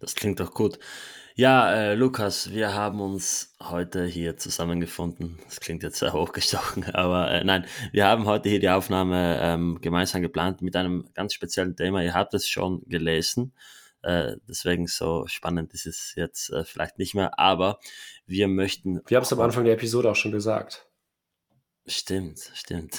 Das 0.00 0.14
klingt 0.14 0.40
doch 0.40 0.52
gut. 0.52 0.78
Ja, 1.36 1.72
äh, 1.74 1.94
Lukas, 1.96 2.52
wir 2.52 2.74
haben 2.74 3.00
uns 3.00 3.56
heute 3.60 4.04
hier 4.06 4.36
zusammengefunden. 4.36 5.40
Das 5.46 5.58
klingt 5.58 5.82
jetzt 5.82 5.98
sehr 5.98 6.12
hochgestochen, 6.12 6.84
aber 6.94 7.28
äh, 7.28 7.42
nein, 7.42 7.66
wir 7.90 8.06
haben 8.06 8.26
heute 8.26 8.48
hier 8.48 8.60
die 8.60 8.68
Aufnahme 8.68 9.40
ähm, 9.40 9.80
gemeinsam 9.80 10.22
geplant 10.22 10.62
mit 10.62 10.76
einem 10.76 11.08
ganz 11.12 11.34
speziellen 11.34 11.74
Thema. 11.74 12.04
Ihr 12.04 12.14
habt 12.14 12.34
es 12.34 12.48
schon 12.48 12.82
gelesen, 12.86 13.52
äh, 14.02 14.36
deswegen 14.48 14.86
so 14.86 15.26
spannend 15.26 15.74
ist 15.74 15.86
es 15.86 16.12
jetzt 16.14 16.50
äh, 16.50 16.64
vielleicht 16.64 17.00
nicht 17.00 17.16
mehr, 17.16 17.36
aber 17.36 17.80
wir 18.26 18.46
möchten. 18.46 19.00
Wir 19.08 19.16
haben 19.16 19.24
es 19.24 19.32
am 19.32 19.40
Anfang 19.40 19.64
der 19.64 19.74
Episode 19.74 20.12
auch 20.12 20.16
schon 20.16 20.30
gesagt. 20.30 20.86
Stimmt, 21.86 22.38
stimmt. 22.54 22.98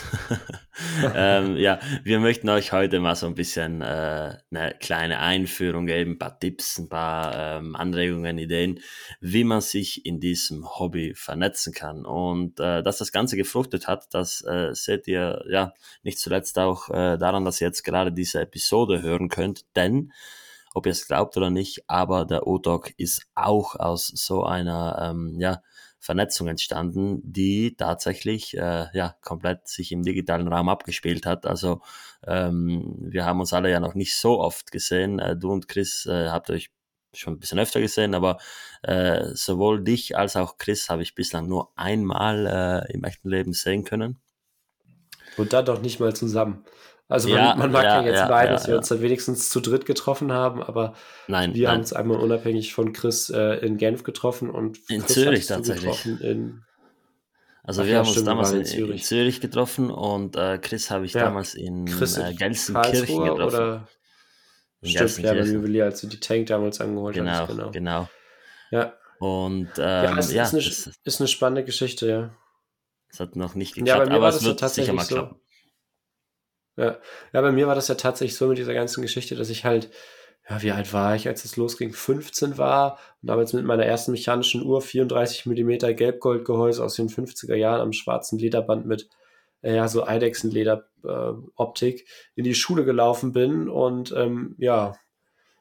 ähm, 1.15 1.57
ja, 1.57 1.79
wir 2.03 2.19
möchten 2.19 2.47
euch 2.49 2.71
heute 2.71 2.99
mal 2.99 3.15
so 3.15 3.25
ein 3.25 3.33
bisschen 3.33 3.81
äh, 3.81 4.37
eine 4.51 4.75
kleine 4.79 5.17
Einführung 5.17 5.87
geben, 5.87 6.11
ein 6.11 6.19
paar 6.19 6.37
Tipps, 6.37 6.77
ein 6.77 6.87
paar 6.87 7.57
ähm, 7.57 7.75
Anregungen, 7.75 8.37
Ideen, 8.37 8.79
wie 9.21 9.43
man 9.43 9.61
sich 9.61 10.05
in 10.05 10.19
diesem 10.19 10.69
Hobby 10.77 11.15
vernetzen 11.15 11.73
kann. 11.73 12.05
Und 12.05 12.59
äh, 12.59 12.83
dass 12.83 12.99
das 12.99 13.11
Ganze 13.11 13.37
gefruchtet 13.37 13.87
hat, 13.87 14.05
das 14.13 14.41
äh, 14.45 14.75
seht 14.75 15.07
ihr 15.07 15.43
ja 15.49 15.73
nicht 16.03 16.19
zuletzt 16.19 16.59
auch 16.59 16.87
äh, 16.89 17.17
daran, 17.17 17.43
dass 17.43 17.59
ihr 17.61 17.67
jetzt 17.67 17.83
gerade 17.83 18.11
diese 18.11 18.41
Episode 18.41 19.01
hören 19.01 19.29
könnt, 19.29 19.65
denn 19.75 20.11
ob 20.75 20.85
ihr 20.85 20.91
es 20.91 21.07
glaubt 21.07 21.37
oder 21.37 21.49
nicht, 21.49 21.85
aber 21.87 22.25
der 22.25 22.45
O-Doc 22.45 22.93
ist 22.97 23.25
auch 23.33 23.75
aus 23.75 24.07
so 24.07 24.43
einer 24.43 25.09
ähm, 25.09 25.39
ja, 25.39 25.63
Vernetzung 26.05 26.47
entstanden, 26.47 27.19
die 27.23 27.75
tatsächlich 27.75 28.55
äh, 28.55 28.85
ja 28.93 29.15
komplett 29.21 29.67
sich 29.67 29.91
im 29.91 30.03
digitalen 30.03 30.47
Raum 30.47 30.69
abgespielt 30.69 31.25
hat. 31.25 31.47
Also 31.47 31.81
ähm, 32.25 32.95
wir 32.99 33.25
haben 33.25 33.39
uns 33.39 33.53
alle 33.53 33.71
ja 33.71 33.79
noch 33.79 33.95
nicht 33.95 34.15
so 34.15 34.39
oft 34.39 34.71
gesehen. 34.71 35.17
Äh, 35.17 35.35
du 35.35 35.51
und 35.51 35.67
Chris 35.67 36.05
äh, 36.05 36.29
habt 36.29 36.51
euch 36.51 36.69
schon 37.13 37.33
ein 37.33 37.39
bisschen 37.39 37.59
öfter 37.59 37.81
gesehen, 37.81 38.13
aber 38.13 38.37
äh, 38.83 39.25
sowohl 39.33 39.83
dich 39.83 40.15
als 40.15 40.35
auch 40.35 40.57
Chris 40.57 40.89
habe 40.89 41.01
ich 41.01 41.15
bislang 41.15 41.47
nur 41.47 41.71
einmal 41.75 42.85
äh, 42.87 42.93
im 42.93 43.03
echten 43.03 43.29
Leben 43.29 43.53
sehen 43.53 43.83
können. 43.83 44.19
Und 45.37 45.53
dann 45.53 45.65
doch 45.65 45.81
nicht 45.81 45.99
mal 45.99 46.15
zusammen. 46.15 46.63
Also 47.07 47.29
man, 47.29 47.37
ja, 47.37 47.55
man 47.55 47.71
mag 47.71 47.83
ja, 47.83 48.01
ja 48.01 48.07
jetzt 48.07 48.19
ja, 48.19 48.27
beide, 48.27 48.51
dass 48.53 48.67
wir 48.67 48.77
uns 48.77 48.87
dann 48.87 49.01
wenigstens 49.01 49.49
zu 49.49 49.59
dritt 49.59 49.85
getroffen 49.85 50.31
haben, 50.31 50.63
aber 50.63 50.95
nein, 51.27 51.53
wir 51.53 51.69
haben 51.69 51.79
uns 51.79 51.93
einmal 51.93 52.17
unabhängig 52.17 52.73
von 52.73 52.93
Chris 52.93 53.29
äh, 53.29 53.57
in 53.65 53.77
Genf 53.77 54.03
getroffen 54.03 54.49
und 54.49 54.79
in 54.89 55.01
Chris 55.01 55.13
Zürich 55.13 55.45
tatsächlich. 55.45 56.05
In, 56.05 56.63
also 57.61 57.83
Ach 57.83 57.85
wir 57.85 57.99
haben 57.99 58.07
uns 58.07 58.23
damals 58.23 58.51
in 58.53 58.65
Zürich. 58.65 59.01
in, 59.01 59.05
Zürich. 59.07 59.39
getroffen 59.39 59.91
und 59.91 60.35
äh, 60.35 60.57
Chris 60.57 60.89
habe 60.89 61.05
ich 61.05 61.11
damals 61.11 61.53
in 61.53 61.85
Chris 61.85 62.17
äh, 62.17 62.33
Gelsenkirchen 62.33 63.23
getroffen. 63.23 63.55
Oder 63.55 63.87
in 64.81 64.89
Stimmt, 64.89 65.17
ja, 65.19 65.33
beim 65.33 65.51
Juwelier, 65.51 65.85
als 65.85 66.01
du 66.01 66.07
die 66.07 66.19
Tank 66.19 66.47
damals 66.47 66.81
angeholt 66.81 67.15
genau, 67.15 67.31
hast. 67.31 67.47
Genau, 67.49 67.71
genau. 67.71 68.09
Ja. 68.71 68.93
Und 69.19 69.69
ähm, 69.77 69.83
ja, 70.03 70.17
es 70.17 70.31
ist, 70.31 70.53
eine, 70.53 70.95
ist 71.03 71.21
eine 71.21 71.27
spannende 71.27 71.63
Geschichte, 71.63 72.07
ja. 72.07 72.35
Es 73.11 73.19
hat 73.19 73.35
noch 73.35 73.55
nicht 73.55 73.75
geklappt, 73.75 74.09
ja, 74.09 74.15
aber 74.15 74.29
es 74.29 74.43
wird 74.43 74.59
sicher 74.69 74.93
mal 74.93 75.05
so. 75.05 75.15
klappen. 75.15 75.39
Ja. 76.77 76.97
ja, 77.33 77.41
bei 77.41 77.51
mir 77.51 77.67
war 77.67 77.75
das 77.75 77.87
ja 77.87 77.95
tatsächlich 77.95 78.35
so 78.37 78.47
mit 78.47 78.57
dieser 78.57 78.73
ganzen 78.73 79.01
Geschichte, 79.01 79.35
dass 79.35 79.49
ich 79.49 79.63
halt, 79.63 79.89
ja, 80.49 80.61
wie 80.61 80.71
alt 80.71 80.91
war 80.93 81.15
ich, 81.15 81.27
als 81.27 81.45
es 81.45 81.55
losging? 81.55 81.93
15 81.93 82.57
war 82.57 82.99
und 83.21 83.29
damals 83.29 83.53
mit 83.53 83.65
meiner 83.65 83.85
ersten 83.85 84.11
mechanischen 84.11 84.63
Uhr 84.63 84.81
34 84.81 85.45
mm 85.45 85.95
Gelbgoldgehäuse 85.95 86.83
aus 86.83 86.95
den 86.95 87.09
50er 87.09 87.55
Jahren 87.55 87.81
am 87.81 87.93
schwarzen 87.93 88.37
Lederband 88.37 88.85
mit 88.85 89.07
äh, 89.61 89.75
ja, 89.75 89.87
so 89.87 90.05
Eidechsenleder-Optik 90.05 92.01
äh, 92.01 92.05
in 92.35 92.43
die 92.43 92.55
Schule 92.55 92.85
gelaufen 92.85 93.31
bin 93.31 93.69
und 93.69 94.13
ähm, 94.15 94.55
ja, 94.59 94.95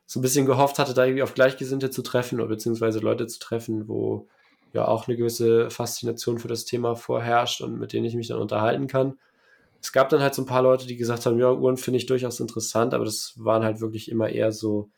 so 0.07 0.19
ein 0.19 0.23
bisschen 0.23 0.47
gehofft 0.47 0.79
hatte, 0.79 0.95
da 0.95 1.05
irgendwie 1.05 1.23
auf 1.23 1.35
Gleichgesinnte 1.35 1.91
zu 1.91 2.03
treffen 2.03 2.41
oder 2.41 2.49
beziehungsweise 2.49 2.99
Leute 2.99 3.27
zu 3.27 3.39
treffen, 3.39 3.89
wo 3.89 4.29
ja 4.73 4.87
auch 4.87 5.09
eine 5.09 5.17
gewisse 5.17 5.71
Faszination 5.71 6.39
für 6.39 6.49
das 6.49 6.65
Thema 6.65 6.97
vorherrscht 6.97 7.63
und 7.63 7.79
mit 7.79 7.93
denen 7.93 8.05
ich 8.05 8.15
mich 8.15 8.29
dann 8.29 8.39
unterhalten 8.39 8.87
kann. 8.89 9.19
Es 9.85 9.93
gab 9.93 10.09
dann 10.09 10.23
halt 10.23 10.35
so 10.35 10.41
ein 10.41 10.47
paar 10.47 10.63
Leute, 10.63 10.87
die 10.87 10.97
gesagt 10.97 11.27
haben, 11.27 11.39
ja, 11.39 11.53
Uhren 11.53 11.77
finde 11.77 11.99
ich 11.99 12.07
durchaus 12.07 12.41
interessant, 12.41 12.95
aber 12.95 13.05
das 13.05 13.35
waren 13.37 13.63
halt 13.63 13.83
wirklich 13.83 14.11
immer 14.11 14.31
eher 14.31 14.51
so, 14.51 14.91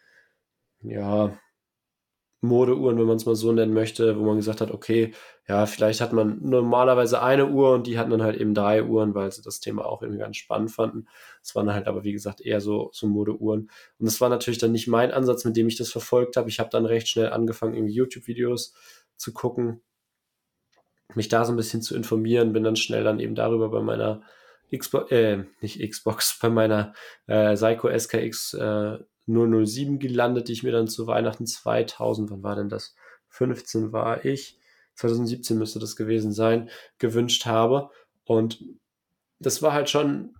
ja, 0.80 1.36
Modeuhren, 2.40 2.96
wenn 2.96 3.06
man 3.06 3.16
es 3.16 3.26
mal 3.26 3.34
so 3.34 3.50
nennen 3.50 3.74
möchte, 3.74 4.16
wo 4.16 4.22
man 4.22 4.36
gesagt 4.36 4.60
hat, 4.60 4.70
okay, 4.70 5.12
ja, 5.48 5.66
vielleicht 5.66 6.00
hat 6.00 6.12
man 6.12 6.38
normalerweise 6.40 7.20
eine 7.20 7.48
Uhr 7.48 7.72
und 7.72 7.88
die 7.88 7.98
hatten 7.98 8.12
dann 8.12 8.22
halt 8.22 8.36
eben 8.36 8.54
drei 8.54 8.84
Uhren, 8.84 9.12
weil 9.16 9.32
sie 9.32 9.42
das 9.42 9.58
Thema 9.58 9.86
auch 9.86 10.02
irgendwie 10.02 10.20
ganz 10.20 10.36
spannend 10.36 10.70
fanden. 10.70 11.08
Es 11.42 11.56
waren 11.56 11.72
halt 11.72 11.88
aber, 11.88 12.04
wie 12.04 12.12
gesagt, 12.12 12.40
eher 12.40 12.60
so, 12.60 12.90
so 12.92 13.08
Modeuhren. 13.08 13.68
Und 13.98 14.06
das 14.06 14.20
war 14.20 14.28
natürlich 14.28 14.58
dann 14.58 14.70
nicht 14.70 14.86
mein 14.86 15.10
Ansatz, 15.10 15.44
mit 15.44 15.56
dem 15.56 15.66
ich 15.66 15.76
das 15.76 15.90
verfolgt 15.90 16.36
habe. 16.36 16.48
Ich 16.48 16.60
habe 16.60 16.70
dann 16.70 16.86
recht 16.86 17.08
schnell 17.08 17.30
angefangen, 17.30 17.74
irgendwie 17.74 17.94
YouTube-Videos 17.94 18.72
zu 19.16 19.32
gucken, 19.32 19.82
mich 21.16 21.26
da 21.26 21.44
so 21.44 21.52
ein 21.52 21.56
bisschen 21.56 21.82
zu 21.82 21.96
informieren, 21.96 22.52
bin 22.52 22.62
dann 22.62 22.76
schnell 22.76 23.02
dann 23.02 23.18
eben 23.18 23.34
darüber 23.34 23.68
bei 23.68 23.80
meiner 23.80 24.22
Xbox, 24.74 25.10
äh, 25.10 25.44
nicht 25.60 25.80
Xbox, 25.80 26.38
bei 26.42 26.48
meiner 26.48 26.94
äh, 27.26 27.54
Psycho 27.54 27.88
SKX 27.88 28.54
äh, 28.54 28.98
007 29.26 29.98
gelandet, 29.98 30.48
die 30.48 30.52
ich 30.52 30.62
mir 30.62 30.72
dann 30.72 30.88
zu 30.88 31.06
Weihnachten 31.06 31.46
2000, 31.46 32.30
wann 32.30 32.42
war 32.42 32.56
denn 32.56 32.68
das? 32.68 32.94
15 33.28 33.92
war 33.92 34.24
ich, 34.24 34.58
2017 34.94 35.58
müsste 35.58 35.78
das 35.78 35.96
gewesen 35.96 36.32
sein, 36.32 36.70
gewünscht 36.98 37.46
habe. 37.46 37.90
Und 38.24 38.62
das 39.38 39.62
war 39.62 39.72
halt 39.72 39.90
schon 39.90 40.34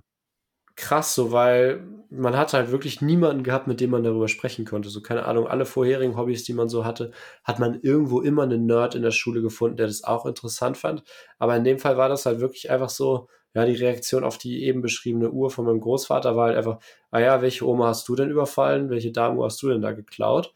krass 0.77 1.15
so, 1.15 1.33
weil 1.33 1.87
man 2.11 2.37
hat 2.37 2.53
halt 2.53 2.71
wirklich 2.71 3.01
niemanden 3.03 3.43
gehabt, 3.43 3.67
mit 3.67 3.81
dem 3.81 3.91
man 3.91 4.05
darüber 4.05 4.29
sprechen 4.29 4.65
konnte. 4.65 4.89
So, 4.89 5.01
keine 5.03 5.25
Ahnung, 5.25 5.47
alle 5.47 5.67
vorherigen 5.67 6.17
Hobbys, 6.17 6.45
die 6.45 6.53
man 6.53 6.69
so 6.69 6.85
hatte, 6.85 7.13
hat 7.45 7.59
man 7.59 7.81
irgendwo 7.81 8.21
immer 8.21 8.45
einen 8.45 8.67
Nerd 8.67 8.95
in 8.95 9.03
der 9.03 9.11
Schule 9.11 9.43
gefunden, 9.43 9.77
der 9.77 9.87
das 9.87 10.05
auch 10.05 10.27
interessant 10.27 10.77
fand. 10.77 11.03
Aber 11.39 11.57
in 11.57 11.65
dem 11.65 11.79
Fall 11.79 11.97
war 11.97 12.09
das 12.09 12.27
halt 12.27 12.41
wirklich 12.41 12.71
einfach 12.71 12.91
so, 12.91 13.29
ja, 13.57 13.65
die 13.65 13.75
Reaktion 13.75 14.23
auf 14.23 14.37
die 14.37 14.65
eben 14.65 14.83
beschriebene 14.83 15.31
Uhr 15.31 15.51
von 15.51 15.65
meinem 15.65 15.81
Großvater 15.81 16.37
war 16.37 16.49
halt 16.49 16.59
einfach, 16.59 16.79
ah 17.11 17.21
ja, 17.21 17.41
welche 17.41 17.67
Oma 17.67 17.87
hast 17.87 18.07
du 18.07 18.15
denn 18.15 18.29
überfallen? 18.29 18.91
Welche 18.91 19.13
Damenuhr 19.13 19.47
hast 19.47 19.63
du 19.63 19.71
denn 19.71 19.81
da 19.81 19.93
geklaut? 19.93 20.53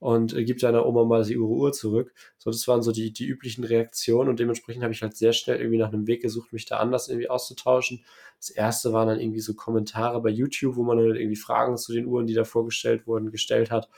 Und 0.00 0.34
äh, 0.34 0.42
gibt 0.42 0.64
deiner 0.64 0.84
Oma 0.84 1.04
mal 1.04 1.22
die 1.24 1.34
ihre 1.34 1.44
Uhr 1.44 1.72
zurück. 1.72 2.12
So, 2.38 2.50
das 2.50 2.66
waren 2.66 2.82
so 2.82 2.90
die, 2.90 3.12
die 3.12 3.26
üblichen 3.26 3.62
Reaktionen 3.62 4.28
und 4.28 4.40
dementsprechend 4.40 4.82
habe 4.82 4.92
ich 4.92 5.00
halt 5.00 5.16
sehr 5.16 5.32
schnell 5.32 5.58
irgendwie 5.58 5.78
nach 5.78 5.92
einem 5.92 6.08
Weg 6.08 6.22
gesucht, 6.22 6.52
mich 6.52 6.64
da 6.66 6.78
anders 6.78 7.08
irgendwie 7.08 7.30
auszutauschen. 7.30 8.04
Das 8.38 8.50
erste 8.50 8.92
waren 8.92 9.06
dann 9.06 9.20
irgendwie 9.20 9.40
so 9.40 9.54
Kommentare 9.54 10.20
bei 10.20 10.30
YouTube, 10.30 10.74
wo 10.74 10.82
man 10.82 10.98
dann 10.98 11.14
irgendwie 11.14 11.36
Fragen 11.36 11.76
zu 11.76 11.92
den 11.92 12.06
Uhren, 12.06 12.26
die 12.26 12.34
da 12.34 12.42
vorgestellt 12.42 13.06
wurden, 13.06 13.30
gestellt 13.30 13.70
hat. 13.70 13.88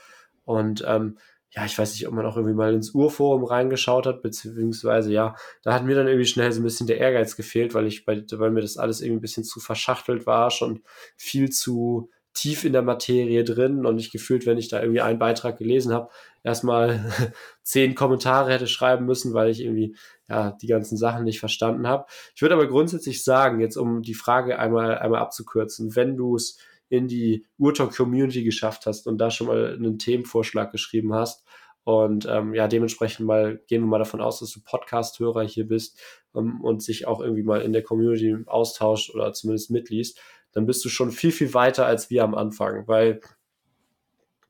Und 0.45 0.83
ähm, 0.85 1.17
ja, 1.55 1.65
ich 1.65 1.77
weiß 1.77 1.93
nicht, 1.93 2.07
ob 2.07 2.13
man 2.13 2.25
auch 2.25 2.35
irgendwie 2.35 2.55
mal 2.55 2.73
ins 2.73 2.91
Urforum 2.91 3.43
reingeschaut 3.43 4.07
hat, 4.07 4.23
beziehungsweise 4.23 5.11
ja, 5.11 5.35
da 5.61 5.73
hat 5.73 5.85
mir 5.85 5.95
dann 5.95 6.07
irgendwie 6.07 6.25
schnell 6.25 6.51
so 6.51 6.59
ein 6.59 6.63
bisschen 6.63 6.87
der 6.87 6.97
Ehrgeiz 6.97 7.35
gefehlt, 7.35 7.75
weil 7.75 7.85
ich 7.85 8.05
bei, 8.05 8.23
weil 8.31 8.51
mir 8.51 8.61
das 8.61 8.77
alles 8.77 9.01
irgendwie 9.01 9.19
ein 9.19 9.21
bisschen 9.21 9.43
zu 9.43 9.59
verschachtelt 9.59 10.25
war, 10.25 10.49
schon 10.49 10.81
viel 11.15 11.51
zu 11.51 12.09
tief 12.33 12.63
in 12.63 12.73
der 12.73 12.81
Materie 12.81 13.43
drin 13.43 13.85
und 13.85 13.99
ich 13.99 14.11
gefühlt, 14.11 14.47
wenn 14.47 14.57
ich 14.57 14.67
da 14.67 14.81
irgendwie 14.81 15.01
einen 15.01 15.19
Beitrag 15.19 15.57
gelesen 15.57 15.93
habe, 15.93 16.09
erstmal 16.41 17.05
zehn 17.61 17.93
Kommentare 17.93 18.51
hätte 18.51 18.65
schreiben 18.65 19.05
müssen, 19.05 19.35
weil 19.35 19.49
ich 19.49 19.61
irgendwie 19.61 19.95
ja 20.27 20.57
die 20.59 20.67
ganzen 20.67 20.97
Sachen 20.97 21.23
nicht 21.23 21.39
verstanden 21.39 21.87
habe. 21.87 22.05
Ich 22.35 22.41
würde 22.41 22.55
aber 22.55 22.67
grundsätzlich 22.67 23.23
sagen, 23.23 23.59
jetzt 23.59 23.77
um 23.77 24.01
die 24.01 24.15
Frage 24.15 24.57
einmal 24.57 24.97
einmal 24.97 25.21
abzukürzen, 25.21 25.95
wenn 25.95 26.17
du 26.17 26.35
es 26.35 26.57
in 26.93 27.07
die 27.07 27.43
Urtalk-Community 27.57 28.43
geschafft 28.43 28.85
hast 28.85 29.07
und 29.07 29.17
da 29.17 29.31
schon 29.31 29.47
mal 29.47 29.73
einen 29.73 29.97
Themenvorschlag 29.97 30.71
geschrieben 30.71 31.11
hast. 31.15 31.43
Und 31.83 32.27
ähm, 32.29 32.53
ja, 32.53 32.67
dementsprechend 32.67 33.25
mal 33.25 33.59
gehen 33.67 33.81
wir 33.81 33.87
mal 33.87 33.97
davon 33.97 34.21
aus, 34.21 34.39
dass 34.39 34.51
du 34.51 34.59
Podcast-Hörer 34.63 35.41
hier 35.41 35.67
bist 35.67 35.99
ähm, 36.35 36.61
und 36.61 36.83
sich 36.83 37.07
auch 37.07 37.19
irgendwie 37.19 37.41
mal 37.41 37.63
in 37.63 37.73
der 37.73 37.81
Community 37.81 38.37
austauscht 38.45 39.09
oder 39.15 39.33
zumindest 39.33 39.71
mitliest, 39.71 40.19
dann 40.51 40.67
bist 40.67 40.85
du 40.85 40.89
schon 40.89 41.09
viel, 41.09 41.31
viel 41.31 41.55
weiter 41.55 41.87
als 41.87 42.11
wir 42.11 42.23
am 42.23 42.35
Anfang. 42.35 42.87
Weil 42.87 43.21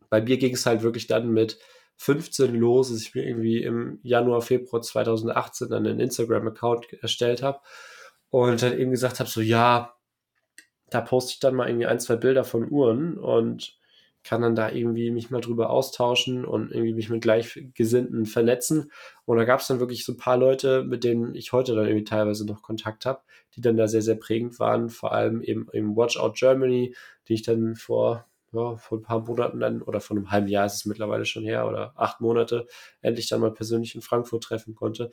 bei 0.09 0.21
mir 0.21 0.37
ging 0.37 0.53
es 0.53 0.65
halt 0.65 0.83
wirklich 0.83 1.07
dann 1.07 1.31
mit 1.31 1.57
15 1.95 2.53
los, 2.55 2.89
dass 2.89 2.99
ich 3.03 3.15
mir 3.15 3.25
irgendwie 3.25 3.63
im 3.63 3.99
Januar, 4.03 4.41
Februar 4.41 4.81
2018 4.81 5.69
dann 5.69 5.87
einen 5.87 6.01
Instagram-Account 6.01 6.91
erstellt 7.01 7.41
habe 7.41 7.61
und 8.31 8.61
dann 8.61 8.77
eben 8.77 8.91
gesagt 8.91 9.21
habe, 9.21 9.29
so 9.29 9.39
ja, 9.39 9.95
da 10.93 11.01
poste 11.01 11.33
ich 11.33 11.39
dann 11.39 11.55
mal 11.55 11.67
irgendwie 11.67 11.87
ein, 11.87 11.99
zwei 11.99 12.15
Bilder 12.15 12.43
von 12.43 12.69
Uhren 12.69 13.17
und 13.17 13.77
kann 14.23 14.41
dann 14.41 14.55
da 14.55 14.71
irgendwie 14.71 15.11
mich 15.11 15.31
mal 15.31 15.41
drüber 15.41 15.69
austauschen 15.69 16.45
und 16.45 16.71
irgendwie 16.71 16.93
mich 16.93 17.09
mit 17.09 17.21
Gleichgesinnten 17.21 18.25
vernetzen. 18.25 18.91
Und 19.25 19.37
da 19.37 19.43
gab 19.43 19.59
es 19.59 19.67
dann 19.67 19.79
wirklich 19.79 20.05
so 20.05 20.13
ein 20.13 20.17
paar 20.17 20.37
Leute, 20.37 20.83
mit 20.83 21.03
denen 21.03 21.35
ich 21.35 21.51
heute 21.51 21.75
dann 21.75 21.87
irgendwie 21.87 22.05
teilweise 22.05 22.45
noch 22.45 22.61
Kontakt 22.61 23.05
habe, 23.05 23.21
die 23.55 23.61
dann 23.61 23.75
da 23.75 23.87
sehr, 23.87 24.01
sehr 24.01 24.15
prägend 24.15 24.59
waren. 24.59 24.89
Vor 24.89 25.11
allem 25.11 25.41
eben 25.41 25.67
im 25.73 25.97
Watch 25.97 26.17
Out 26.17 26.37
Germany, 26.37 26.95
die 27.27 27.33
ich 27.33 27.41
dann 27.41 27.75
vor, 27.75 28.25
ja, 28.53 28.77
vor 28.77 28.99
ein 28.99 29.03
paar 29.03 29.19
Monaten 29.21 29.59
dann 29.59 29.81
oder 29.81 29.99
vor 29.99 30.15
einem 30.15 30.31
halben 30.31 30.47
Jahr 30.47 30.67
ist 30.67 30.75
es 30.75 30.85
mittlerweile 30.85 31.25
schon 31.25 31.43
her 31.43 31.67
oder 31.67 31.93
acht 31.97 32.21
Monate 32.21 32.67
endlich 33.01 33.27
dann 33.27 33.41
mal 33.41 33.51
persönlich 33.51 33.95
in 33.95 34.01
Frankfurt 34.01 34.43
treffen 34.43 34.75
konnte 34.75 35.09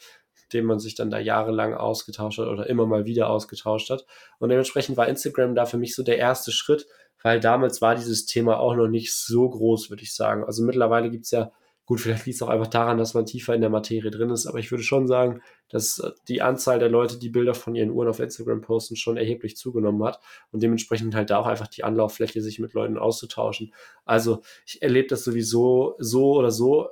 dem 0.52 0.66
man 0.66 0.78
sich 0.78 0.94
dann 0.94 1.10
da 1.10 1.18
jahrelang 1.18 1.74
ausgetauscht 1.74 2.38
hat 2.38 2.48
oder 2.48 2.68
immer 2.68 2.86
mal 2.86 3.04
wieder 3.04 3.30
ausgetauscht 3.30 3.90
hat. 3.90 4.06
Und 4.38 4.50
dementsprechend 4.50 4.96
war 4.96 5.08
Instagram 5.08 5.54
da 5.54 5.66
für 5.66 5.78
mich 5.78 5.94
so 5.94 6.02
der 6.02 6.18
erste 6.18 6.52
Schritt, 6.52 6.86
weil 7.22 7.40
damals 7.40 7.82
war 7.82 7.94
dieses 7.94 8.26
Thema 8.26 8.58
auch 8.58 8.74
noch 8.74 8.88
nicht 8.88 9.14
so 9.14 9.48
groß, 9.48 9.90
würde 9.90 10.02
ich 10.02 10.14
sagen. 10.14 10.44
Also 10.44 10.62
mittlerweile 10.62 11.10
gibt 11.10 11.24
es 11.24 11.30
ja, 11.30 11.52
gut, 11.84 12.00
vielleicht 12.00 12.24
liegt 12.26 12.36
es 12.36 12.42
auch 12.42 12.48
einfach 12.48 12.68
daran, 12.68 12.98
dass 12.98 13.14
man 13.14 13.26
tiefer 13.26 13.52
in 13.52 13.60
der 13.60 13.68
Materie 13.68 14.12
drin 14.12 14.30
ist, 14.30 14.46
aber 14.46 14.60
ich 14.60 14.70
würde 14.70 14.84
schon 14.84 15.08
sagen, 15.08 15.42
dass 15.68 16.00
die 16.28 16.40
Anzahl 16.40 16.78
der 16.78 16.88
Leute, 16.88 17.18
die 17.18 17.30
Bilder 17.30 17.52
von 17.52 17.74
ihren 17.74 17.90
Uhren 17.90 18.08
auf 18.08 18.20
Instagram 18.20 18.60
posten, 18.60 18.94
schon 18.94 19.16
erheblich 19.16 19.56
zugenommen 19.56 20.04
hat 20.04 20.20
und 20.52 20.62
dementsprechend 20.62 21.14
halt 21.16 21.30
da 21.30 21.38
auch 21.38 21.46
einfach 21.46 21.66
die 21.66 21.82
Anlauffläche, 21.82 22.40
sich 22.42 22.60
mit 22.60 22.74
Leuten 22.74 22.96
auszutauschen. 22.96 23.74
Also 24.04 24.40
ich 24.64 24.80
erlebe 24.82 25.08
das 25.08 25.24
sowieso 25.24 25.96
so 25.98 26.34
oder 26.34 26.52
so 26.52 26.90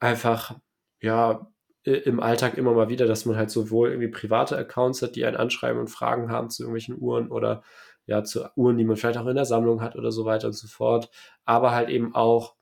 einfach, 0.00 0.58
ja, 1.00 1.46
im 1.84 2.20
Alltag 2.20 2.56
immer 2.56 2.72
mal 2.72 2.88
wieder, 2.88 3.06
dass 3.06 3.26
man 3.26 3.36
halt 3.36 3.50
sowohl 3.50 3.90
irgendwie 3.90 4.08
private 4.08 4.56
Accounts 4.56 5.02
hat, 5.02 5.16
die 5.16 5.24
einen 5.24 5.36
anschreiben 5.36 5.80
und 5.80 5.88
Fragen 5.88 6.30
haben 6.30 6.50
zu 6.50 6.62
irgendwelchen 6.62 6.98
Uhren 6.98 7.30
oder 7.30 7.62
ja, 8.06 8.24
zu 8.24 8.46
Uhren, 8.56 8.76
die 8.76 8.84
man 8.84 8.96
vielleicht 8.96 9.18
auch 9.18 9.26
in 9.26 9.36
der 9.36 9.44
Sammlung 9.44 9.80
hat 9.80 9.96
oder 9.96 10.12
so 10.12 10.24
weiter 10.24 10.48
und 10.48 10.52
so 10.54 10.66
fort, 10.66 11.10
aber 11.44 11.72
halt 11.72 11.88
eben 11.88 12.14
auch 12.14 12.54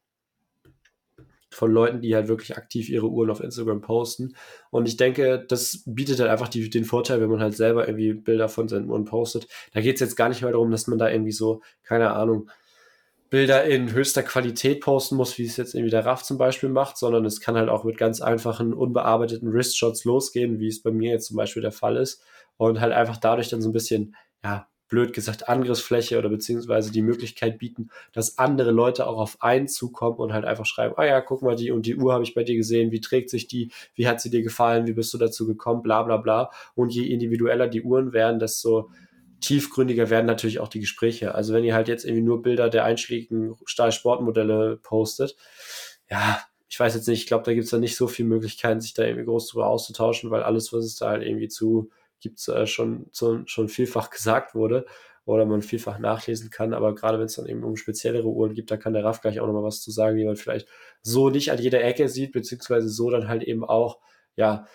von 1.50 1.70
Leuten, 1.70 2.00
die 2.00 2.14
halt 2.14 2.28
wirklich 2.28 2.56
aktiv 2.56 2.88
ihre 2.88 3.08
Uhren 3.08 3.30
auf 3.30 3.40
Instagram 3.40 3.82
posten. 3.82 4.34
Und 4.70 4.88
ich 4.88 4.96
denke, 4.96 5.44
das 5.46 5.82
bietet 5.84 6.18
halt 6.18 6.30
einfach 6.30 6.48
die, 6.48 6.70
den 6.70 6.84
Vorteil, 6.84 7.20
wenn 7.20 7.28
man 7.28 7.40
halt 7.40 7.54
selber 7.54 7.86
irgendwie 7.86 8.14
Bilder 8.14 8.48
von 8.48 8.68
seinen 8.68 8.88
Uhren 8.88 9.04
postet. 9.04 9.46
Da 9.72 9.80
geht 9.80 9.96
es 9.96 10.00
jetzt 10.00 10.16
gar 10.16 10.30
nicht 10.30 10.42
mehr 10.42 10.52
darum, 10.52 10.70
dass 10.70 10.86
man 10.86 10.98
da 10.98 11.10
irgendwie 11.10 11.32
so, 11.32 11.60
keine 11.82 12.12
Ahnung, 12.12 12.48
Bilder 13.32 13.64
in 13.64 13.90
höchster 13.94 14.22
Qualität 14.22 14.82
posten 14.82 15.16
muss, 15.16 15.38
wie 15.38 15.46
es 15.46 15.56
jetzt 15.56 15.74
irgendwie 15.74 15.90
der 15.90 16.04
Raff 16.04 16.22
zum 16.22 16.36
Beispiel 16.36 16.68
macht, 16.68 16.98
sondern 16.98 17.24
es 17.24 17.40
kann 17.40 17.56
halt 17.56 17.70
auch 17.70 17.82
mit 17.82 17.96
ganz 17.96 18.20
einfachen, 18.20 18.74
unbearbeiteten 18.74 19.54
Wristshots 19.54 20.04
losgehen, 20.04 20.60
wie 20.60 20.68
es 20.68 20.82
bei 20.82 20.90
mir 20.90 21.12
jetzt 21.12 21.28
zum 21.28 21.38
Beispiel 21.38 21.62
der 21.62 21.72
Fall 21.72 21.96
ist. 21.96 22.22
Und 22.58 22.82
halt 22.82 22.92
einfach 22.92 23.16
dadurch 23.16 23.48
dann 23.48 23.62
so 23.62 23.70
ein 23.70 23.72
bisschen, 23.72 24.14
ja, 24.44 24.68
blöd 24.86 25.14
gesagt, 25.14 25.48
Angriffsfläche 25.48 26.18
oder 26.18 26.28
beziehungsweise 26.28 26.92
die 26.92 27.00
Möglichkeit 27.00 27.56
bieten, 27.58 27.88
dass 28.12 28.36
andere 28.36 28.70
Leute 28.70 29.06
auch 29.06 29.16
auf 29.16 29.40
einen 29.40 29.66
zukommen 29.66 30.18
und 30.18 30.34
halt 30.34 30.44
einfach 30.44 30.66
schreiben, 30.66 30.92
ah 30.98 31.06
ja, 31.06 31.22
guck 31.22 31.40
mal, 31.40 31.56
die 31.56 31.70
und 31.70 31.86
die 31.86 31.96
Uhr 31.96 32.12
habe 32.12 32.24
ich 32.24 32.34
bei 32.34 32.44
dir 32.44 32.56
gesehen, 32.56 32.92
wie 32.92 33.00
trägt 33.00 33.30
sich 33.30 33.48
die, 33.48 33.72
wie 33.94 34.06
hat 34.06 34.20
sie 34.20 34.28
dir 34.28 34.42
gefallen, 34.42 34.86
wie 34.86 34.92
bist 34.92 35.14
du 35.14 35.16
dazu 35.16 35.46
gekommen, 35.46 35.80
bla 35.80 36.02
bla 36.02 36.18
bla. 36.18 36.50
Und 36.74 36.92
je 36.92 37.06
individueller 37.06 37.68
die 37.68 37.80
Uhren 37.80 38.12
werden, 38.12 38.38
desto 38.38 38.90
tiefgründiger 39.42 40.08
werden 40.08 40.26
natürlich 40.26 40.60
auch 40.60 40.68
die 40.68 40.80
Gespräche. 40.80 41.34
Also 41.34 41.52
wenn 41.52 41.64
ihr 41.64 41.74
halt 41.74 41.88
jetzt 41.88 42.04
irgendwie 42.04 42.22
nur 42.22 42.42
Bilder 42.42 42.70
der 42.70 42.84
einschlägigen 42.84 43.56
Stahlsportmodelle 43.66 44.78
postet, 44.82 45.36
ja, 46.08 46.40
ich 46.68 46.80
weiß 46.80 46.94
jetzt 46.94 47.06
nicht, 47.06 47.20
ich 47.20 47.26
glaube, 47.26 47.44
da 47.44 47.52
gibt 47.52 47.64
es 47.64 47.70
dann 47.70 47.80
nicht 47.80 47.96
so 47.96 48.06
viele 48.06 48.28
Möglichkeiten, 48.28 48.80
sich 48.80 48.94
da 48.94 49.04
irgendwie 49.04 49.26
groß 49.26 49.48
drüber 49.48 49.66
auszutauschen, 49.66 50.30
weil 50.30 50.42
alles, 50.42 50.72
was 50.72 50.84
es 50.84 50.96
da 50.96 51.10
halt 51.10 51.22
irgendwie 51.22 51.48
zu 51.48 51.90
gibt, 52.20 52.48
äh, 52.48 52.66
schon, 52.66 53.06
so, 53.12 53.42
schon 53.44 53.68
vielfach 53.68 54.08
gesagt 54.10 54.54
wurde 54.54 54.86
oder 55.24 55.44
man 55.44 55.62
vielfach 55.62 55.98
nachlesen 55.98 56.50
kann. 56.50 56.72
Aber 56.72 56.94
gerade 56.94 57.18
wenn 57.18 57.26
es 57.26 57.34
dann 57.34 57.46
eben 57.46 57.62
um 57.62 57.76
speziellere 57.76 58.26
Uhren 58.26 58.54
gibt, 58.54 58.70
da 58.70 58.76
kann 58.76 58.94
der 58.94 59.04
Raff 59.04 59.20
gleich 59.20 59.40
auch 59.40 59.46
nochmal 59.46 59.64
was 59.64 59.82
zu 59.82 59.90
sagen, 59.90 60.16
die 60.16 60.24
man 60.24 60.36
vielleicht 60.36 60.66
so 61.02 61.28
nicht 61.28 61.52
an 61.52 61.58
jeder 61.58 61.84
Ecke 61.84 62.08
sieht, 62.08 62.32
beziehungsweise 62.32 62.88
so 62.88 63.10
dann 63.10 63.28
halt 63.28 63.42
eben 63.42 63.64
auch, 63.64 63.98
ja, 64.34 64.66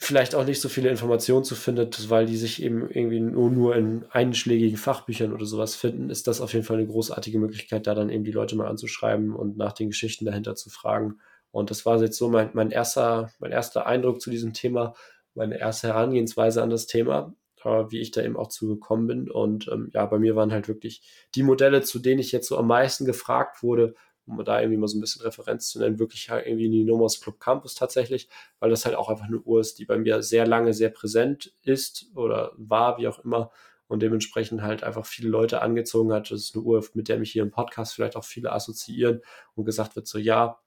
vielleicht 0.00 0.36
auch 0.36 0.44
nicht 0.44 0.60
so 0.60 0.68
viele 0.68 0.90
Informationen 0.90 1.44
zu 1.44 1.56
findet, 1.56 2.08
weil 2.08 2.24
die 2.24 2.36
sich 2.36 2.62
eben 2.62 2.88
irgendwie 2.88 3.18
nur, 3.20 3.50
nur 3.50 3.76
in 3.76 4.04
einschlägigen 4.10 4.78
Fachbüchern 4.78 5.32
oder 5.32 5.44
sowas 5.44 5.74
finden, 5.74 6.08
ist 6.08 6.28
das 6.28 6.40
auf 6.40 6.52
jeden 6.52 6.64
Fall 6.64 6.76
eine 6.76 6.86
großartige 6.86 7.38
Möglichkeit, 7.40 7.86
da 7.86 7.94
dann 7.94 8.08
eben 8.08 8.24
die 8.24 8.30
Leute 8.32 8.56
mal 8.56 8.68
anzuschreiben 8.68 9.34
und 9.34 9.56
nach 9.56 9.72
den 9.72 9.88
Geschichten 9.88 10.24
dahinter 10.24 10.54
zu 10.54 10.70
fragen. 10.70 11.18
Und 11.50 11.70
das 11.70 11.84
war 11.84 12.00
jetzt 12.00 12.16
so 12.16 12.28
mein, 12.28 12.50
mein, 12.52 12.70
erster, 12.70 13.32
mein 13.40 13.50
erster 13.50 13.86
Eindruck 13.86 14.20
zu 14.20 14.30
diesem 14.30 14.52
Thema. 14.54 14.94
meine 15.34 15.58
erste 15.58 15.88
Herangehensweise 15.88 16.62
an 16.62 16.70
das 16.70 16.86
Thema, 16.86 17.34
äh, 17.64 17.84
wie 17.90 18.00
ich 18.00 18.12
da 18.12 18.22
eben 18.22 18.36
auch 18.36 18.48
zugekommen 18.48 19.06
bin. 19.06 19.30
Und 19.30 19.68
ähm, 19.68 19.90
ja, 19.92 20.06
bei 20.06 20.18
mir 20.18 20.36
waren 20.36 20.52
halt 20.52 20.68
wirklich 20.68 21.02
die 21.34 21.42
Modelle, 21.42 21.82
zu 21.82 21.98
denen 21.98 22.20
ich 22.20 22.32
jetzt 22.32 22.48
so 22.48 22.56
am 22.56 22.68
meisten 22.68 23.04
gefragt 23.04 23.62
wurde, 23.62 23.94
um 24.28 24.44
da 24.44 24.60
irgendwie 24.60 24.78
mal 24.78 24.88
so 24.88 24.98
ein 24.98 25.00
bisschen 25.00 25.22
Referenz 25.22 25.70
zu 25.70 25.78
nennen, 25.78 25.98
wirklich 25.98 26.30
halt 26.30 26.46
irgendwie 26.46 26.68
die 26.68 26.84
Nomos 26.84 27.20
Club 27.20 27.40
Campus 27.40 27.74
tatsächlich, 27.74 28.28
weil 28.60 28.70
das 28.70 28.84
halt 28.84 28.96
auch 28.96 29.08
einfach 29.08 29.26
eine 29.26 29.38
Uhr 29.38 29.60
ist, 29.60 29.78
die 29.78 29.84
bei 29.84 29.98
mir 29.98 30.22
sehr 30.22 30.46
lange 30.46 30.72
sehr 30.74 30.90
präsent 30.90 31.54
ist 31.62 32.10
oder 32.14 32.52
war, 32.56 32.98
wie 32.98 33.08
auch 33.08 33.24
immer, 33.24 33.50
und 33.88 34.02
dementsprechend 34.02 34.62
halt 34.62 34.84
einfach 34.84 35.06
viele 35.06 35.30
Leute 35.30 35.62
angezogen 35.62 36.12
hat. 36.12 36.30
Das 36.30 36.40
ist 36.40 36.54
eine 36.54 36.62
Uhr, 36.62 36.84
mit 36.94 37.08
der 37.08 37.18
mich 37.18 37.32
hier 37.32 37.42
im 37.42 37.50
Podcast 37.50 37.94
vielleicht 37.94 38.16
auch 38.16 38.24
viele 38.24 38.52
assoziieren 38.52 39.22
und 39.54 39.64
gesagt 39.64 39.96
wird 39.96 40.06
so, 40.06 40.18
ja, 40.18 40.60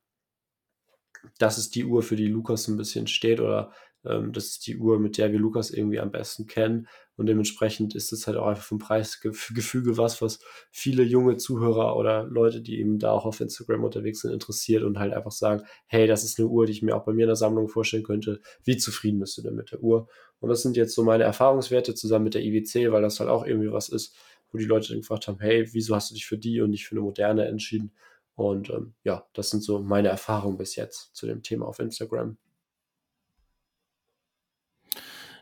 das 1.38 1.58
ist 1.58 1.76
die 1.76 1.86
Uhr, 1.86 2.02
für 2.02 2.16
die 2.16 2.28
Lukas 2.28 2.68
ein 2.68 2.78
bisschen 2.78 3.08
steht 3.08 3.40
oder 3.40 3.72
ähm, 4.06 4.34
das 4.34 4.46
ist 4.48 4.68
die 4.68 4.78
Uhr, 4.78 5.00
mit 5.00 5.18
der 5.18 5.32
wir 5.32 5.40
Lukas 5.40 5.72
irgendwie 5.72 6.00
am 6.00 6.12
besten 6.12 6.48
kennen. 6.48 6.88
Und 7.18 7.28
dementsprechend 7.28 7.94
ist 7.94 8.12
es 8.12 8.26
halt 8.26 8.38
auch 8.38 8.48
einfach 8.48 8.64
vom 8.64 8.80
Preisgefüge 8.80 9.98
was, 9.98 10.22
was 10.22 10.40
viele 10.72 11.04
junge 11.04 11.38
Zuhörer 11.38 11.96
oder 11.96 12.24
Leute, 12.24 12.62
die 12.62 12.80
eben 12.80 12.98
da 12.98 13.12
auch 13.12 13.26
auf 13.26 13.42
Instagram 13.42 13.84
unterwegs 13.84 14.22
sind, 14.22 14.32
interessiert 14.32 14.84
und 14.84 14.98
halt 14.98 15.14
einfach 15.14 15.32
sagen, 15.32 15.64
hey, 15.86 16.08
das 16.08 16.24
ist 16.24 16.40
eine 16.40 16.48
Uhr, 16.48 16.66
die 16.66 16.72
ich 16.72 16.82
mir 16.82 16.96
auch 16.96 17.06
bei 17.06 17.14
mir 17.14 17.24
in 17.24 17.30
der 17.30 17.36
Sammlung 17.36 17.68
vorstellen 17.68 18.04
könnte. 18.04 18.42
Wie 18.64 18.78
zufrieden 18.78 19.20
bist 19.20 19.38
du 19.38 19.44
denn 19.44 19.56
mit 19.56 19.72
der 19.72 19.84
Uhr? 19.84 20.08
Und 20.40 20.50
das 20.50 20.64
sind 20.64 20.78
jetzt 20.78 20.96
so 20.96 21.04
meine 21.04 21.24
Erfahrungswerte 21.24 21.94
zusammen 21.94 22.26
mit 22.26 22.34
der 22.34 22.44
IWC, 22.44 22.92
weil 22.92 23.04
das 23.04 23.20
halt 23.20 23.30
auch 23.30 23.46
irgendwie 23.46 23.72
was 23.72 23.90
ist, 23.90 24.16
wo 24.52 24.58
die 24.58 24.66
Leute 24.66 24.90
dann 24.90 24.98
gefragt 24.98 25.28
haben, 25.28 25.40
hey, 25.40 25.70
wieso 25.74 25.96
hast 25.96 26.10
du 26.10 26.16
dich 26.16 26.26
für 26.26 26.38
die 26.38 26.62
und 26.62 26.72
nicht 26.72 26.88
für 26.88 26.96
eine 26.96 27.02
moderne 27.02 27.46
entschieden? 27.46 27.94
Und 28.36 28.70
ähm, 28.72 28.96
ja, 29.04 29.28
das 29.34 29.52
sind 29.52 29.64
so 29.64 29.80
meine 29.80 30.08
Erfahrungen 30.08 30.58
bis 30.58 30.76
jetzt 30.76 31.16
zu 31.16 31.28
dem 31.28 31.44
Thema 31.44 31.68
auf 31.68 31.80
Instagram. 31.80 32.38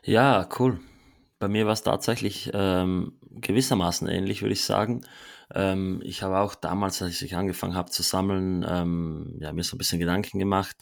Ja, 0.04 0.48
cool. 0.58 0.80
Bei 1.38 1.48
mir 1.48 1.66
war 1.66 1.72
es 1.72 1.82
tatsächlich 1.82 2.50
ähm, 2.54 3.18
gewissermaßen 3.30 4.08
ähnlich, 4.08 4.42
würde 4.42 4.52
ich 4.52 4.64
sagen. 4.64 5.02
Ähm, 5.54 6.00
ich 6.04 6.22
habe 6.22 6.38
auch 6.40 6.54
damals, 6.54 7.00
als 7.02 7.22
ich 7.22 7.36
angefangen 7.36 7.74
habe 7.74 7.90
zu 7.90 8.02
sammeln, 8.02 8.64
ähm, 8.68 9.36
ja, 9.40 9.52
mir 9.52 9.64
so 9.64 9.76
ein 9.76 9.78
bisschen 9.78 9.98
Gedanken 9.98 10.38
gemacht, 10.38 10.76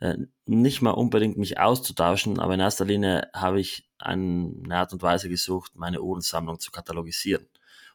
äh, 0.00 0.16
nicht 0.46 0.82
mal 0.82 0.90
unbedingt 0.92 1.38
mich 1.38 1.58
auszutauschen, 1.58 2.38
aber 2.38 2.54
in 2.54 2.60
erster 2.60 2.84
Linie 2.84 3.30
habe 3.34 3.60
ich 3.60 3.88
eine 3.98 4.54
Art 4.70 4.92
und 4.92 5.02
Weise 5.02 5.28
gesucht, 5.28 5.72
meine 5.74 6.02
Uhrensammlung 6.02 6.60
zu 6.60 6.70
katalogisieren. 6.70 7.46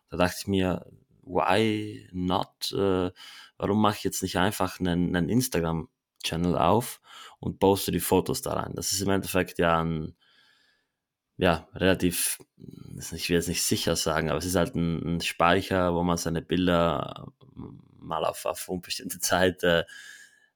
Da 0.09 0.17
dachte 0.17 0.35
ich 0.41 0.47
mir, 0.47 0.85
why 1.23 2.07
not? 2.11 2.71
Äh, 2.73 3.11
warum 3.57 3.81
mache 3.81 3.97
ich 3.97 4.03
jetzt 4.03 4.21
nicht 4.23 4.37
einfach 4.37 4.79
einen, 4.79 5.15
einen 5.15 5.29
Instagram-Channel 5.29 6.57
auf 6.57 6.99
und 7.39 7.59
poste 7.59 7.91
die 7.91 7.99
Fotos 8.01 8.41
da 8.41 8.53
rein? 8.53 8.73
Das 8.75 8.91
ist 8.91 9.01
im 9.01 9.09
Endeffekt 9.09 9.59
ja 9.59 9.81
ein 9.81 10.15
ja, 11.37 11.67
relativ, 11.73 12.39
ich 12.57 13.29
will 13.29 13.35
jetzt 13.35 13.47
nicht 13.47 13.63
sicher 13.63 13.95
sagen, 13.95 14.29
aber 14.29 14.39
es 14.39 14.45
ist 14.45 14.55
halt 14.55 14.75
ein, 14.75 15.17
ein 15.17 15.21
Speicher, 15.21 15.95
wo 15.95 16.03
man 16.03 16.17
seine 16.17 16.41
Bilder 16.41 17.27
mal 17.99 18.25
auf, 18.25 18.45
auf 18.45 18.69
unbestimmte 18.69 19.19
Zeit 19.19 19.63
äh, 19.63 19.83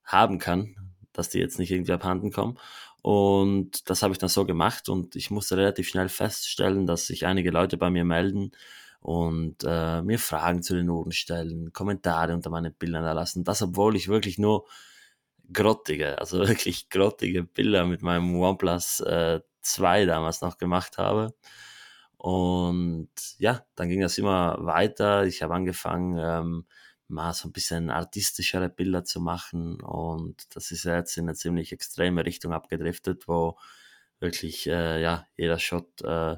haben 0.03 0.39
kann, 0.39 0.75
dass 1.13 1.29
die 1.29 1.39
jetzt 1.39 1.59
nicht 1.59 1.71
irgendwie 1.71 1.93
abhanden 1.93 2.31
kommen. 2.31 2.57
Und 3.01 3.89
das 3.89 4.03
habe 4.03 4.13
ich 4.13 4.17
dann 4.17 4.29
so 4.29 4.45
gemacht 4.45 4.89
und 4.89 5.15
ich 5.15 5.31
musste 5.31 5.57
relativ 5.57 5.87
schnell 5.87 6.09
feststellen, 6.09 6.85
dass 6.85 7.07
sich 7.07 7.25
einige 7.25 7.51
Leute 7.51 7.77
bei 7.77 7.89
mir 7.89 8.03
melden 8.03 8.51
und 8.99 9.63
äh, 9.65 10.01
mir 10.01 10.19
Fragen 10.19 10.61
zu 10.61 10.75
den 10.75 10.89
Uhren 10.89 11.11
stellen, 11.11 11.71
Kommentare 11.71 12.33
unter 12.33 12.49
meinen 12.49 12.73
Bildern 12.73 13.05
erlassen. 13.05 13.43
Das, 13.43 13.61
obwohl 13.61 13.95
ich 13.95 14.09
wirklich 14.09 14.37
nur 14.37 14.67
grottige, 15.53 16.19
also 16.19 16.39
wirklich 16.47 16.89
grottige 16.89 17.43
Bilder 17.43 17.85
mit 17.85 18.01
meinem 18.01 18.35
OnePlus 18.35 19.01
äh, 19.01 19.41
2 19.61 20.05
damals 20.05 20.41
noch 20.41 20.57
gemacht 20.57 20.97
habe. 20.97 21.33
Und 22.17 23.09
ja, 23.37 23.65
dann 23.75 23.89
ging 23.89 24.01
das 24.01 24.17
immer 24.17 24.57
weiter. 24.59 25.25
Ich 25.25 25.43
habe 25.43 25.53
angefangen, 25.53 26.17
ähm, 26.19 26.65
mal 27.07 27.33
so 27.33 27.47
ein 27.47 27.53
bisschen 27.53 27.89
artistischere 27.89 28.69
Bilder 28.69 29.03
zu 29.05 29.21
machen. 29.21 29.81
Und 29.81 30.55
das 30.55 30.71
ist 30.71 30.83
jetzt 30.85 31.17
in 31.17 31.25
eine 31.25 31.35
ziemlich 31.35 31.71
extreme 31.71 32.25
Richtung 32.25 32.53
abgedriftet, 32.53 33.27
wo 33.27 33.57
wirklich 34.19 34.67
äh, 34.67 35.01
ja, 35.01 35.25
jeder 35.37 35.59
Shot 35.59 36.01
äh, 36.01 36.37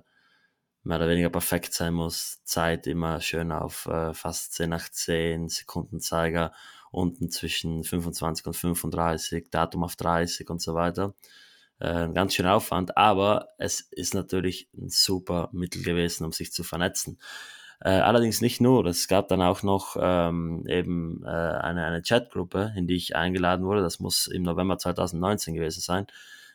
mehr 0.84 0.98
oder 0.98 1.10
weniger 1.10 1.30
perfekt 1.30 1.74
sein 1.74 1.94
muss. 1.94 2.42
Zeit 2.44 2.88
immer 2.88 3.22
schön 3.22 3.52
auf 3.52 3.86
äh, 3.88 4.14
fast 4.14 4.54
10 4.54 4.70
nach 4.70 4.90
10, 4.90 5.50
Sekundenzeiger 5.50 6.54
unten 6.92 7.30
zwischen 7.30 7.84
25 7.84 8.46
und 8.48 8.56
35, 8.56 9.50
Datum 9.52 9.84
auf 9.84 9.96
30 9.96 10.50
und 10.50 10.62
so 10.62 10.74
weiter 10.74 11.14
äh, 11.80 12.10
ganz 12.10 12.36
schöner 12.36 12.56
Aufwand, 12.56 12.98
aber 12.98 13.50
es 13.58 13.82
ist 13.82 14.14
natürlich 14.14 14.70
ein 14.78 14.90
super 14.90 15.50
Mittel 15.52 15.84
gewesen, 15.84 16.26
um 16.26 16.32
sich 16.32 16.52
zu 16.52 16.64
vernetzen. 16.64 17.20
Äh, 17.82 17.92
allerdings 17.92 18.42
nicht 18.42 18.60
nur, 18.60 18.86
es 18.86 19.08
gab 19.08 19.30
dann 19.30 19.42
auch 19.42 19.64
noch 19.64 19.96
ähm, 20.00 20.66
eben 20.68 21.24
äh, 21.24 21.30
eine, 21.30 21.86
eine 21.86 22.02
Chatgruppe, 22.02 22.74
in 22.76 22.88
die 22.88 22.96
ich 22.96 23.16
eingeladen 23.16 23.66
wurde. 23.66 23.82
Das 23.82 24.00
muss 24.02 24.28
im 24.28 24.44
November 24.44 24.78
2019 24.78 25.54
gewesen 25.54 25.80
sein. 25.82 26.08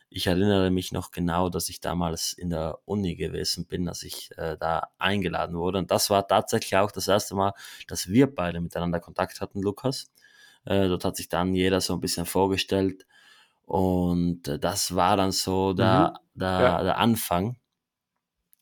Ich 0.09 0.27
erinnere 0.27 0.69
mich 0.69 0.91
noch 0.91 1.09
genau, 1.11 1.49
dass 1.49 1.67
ich 1.69 1.81
damals 1.81 2.31
in 2.33 2.51
der 2.51 2.77
Uni 2.85 3.15
gewesen 3.15 3.65
bin, 3.65 3.85
dass 3.85 4.03
ich 4.03 4.29
äh, 4.37 4.55
da 4.57 4.89
eingeladen 4.99 5.57
wurde. 5.57 5.79
Und 5.79 5.89
das 5.89 6.11
war 6.11 6.27
tatsächlich 6.27 6.77
auch 6.77 6.91
das 6.91 7.07
erste 7.07 7.33
Mal, 7.35 7.53
dass 7.87 8.07
wir 8.07 8.27
beide 8.33 8.61
miteinander 8.61 8.99
Kontakt 8.99 9.41
hatten, 9.41 9.61
Lukas. 9.63 10.11
Äh, 10.65 10.87
dort 10.87 11.05
hat 11.05 11.15
sich 11.15 11.29
dann 11.29 11.53
jeder 11.55 11.81
so 11.81 11.93
ein 11.93 12.01
bisschen 12.01 12.25
vorgestellt, 12.25 13.05
und 13.65 14.47
äh, 14.47 14.59
das 14.59 14.95
war 14.95 15.17
dann 15.17 15.31
so 15.31 15.73
der, 15.73 16.13
mhm. 16.33 16.39
der, 16.39 16.61
ja. 16.61 16.83
der 16.83 16.97
Anfang, 16.97 17.57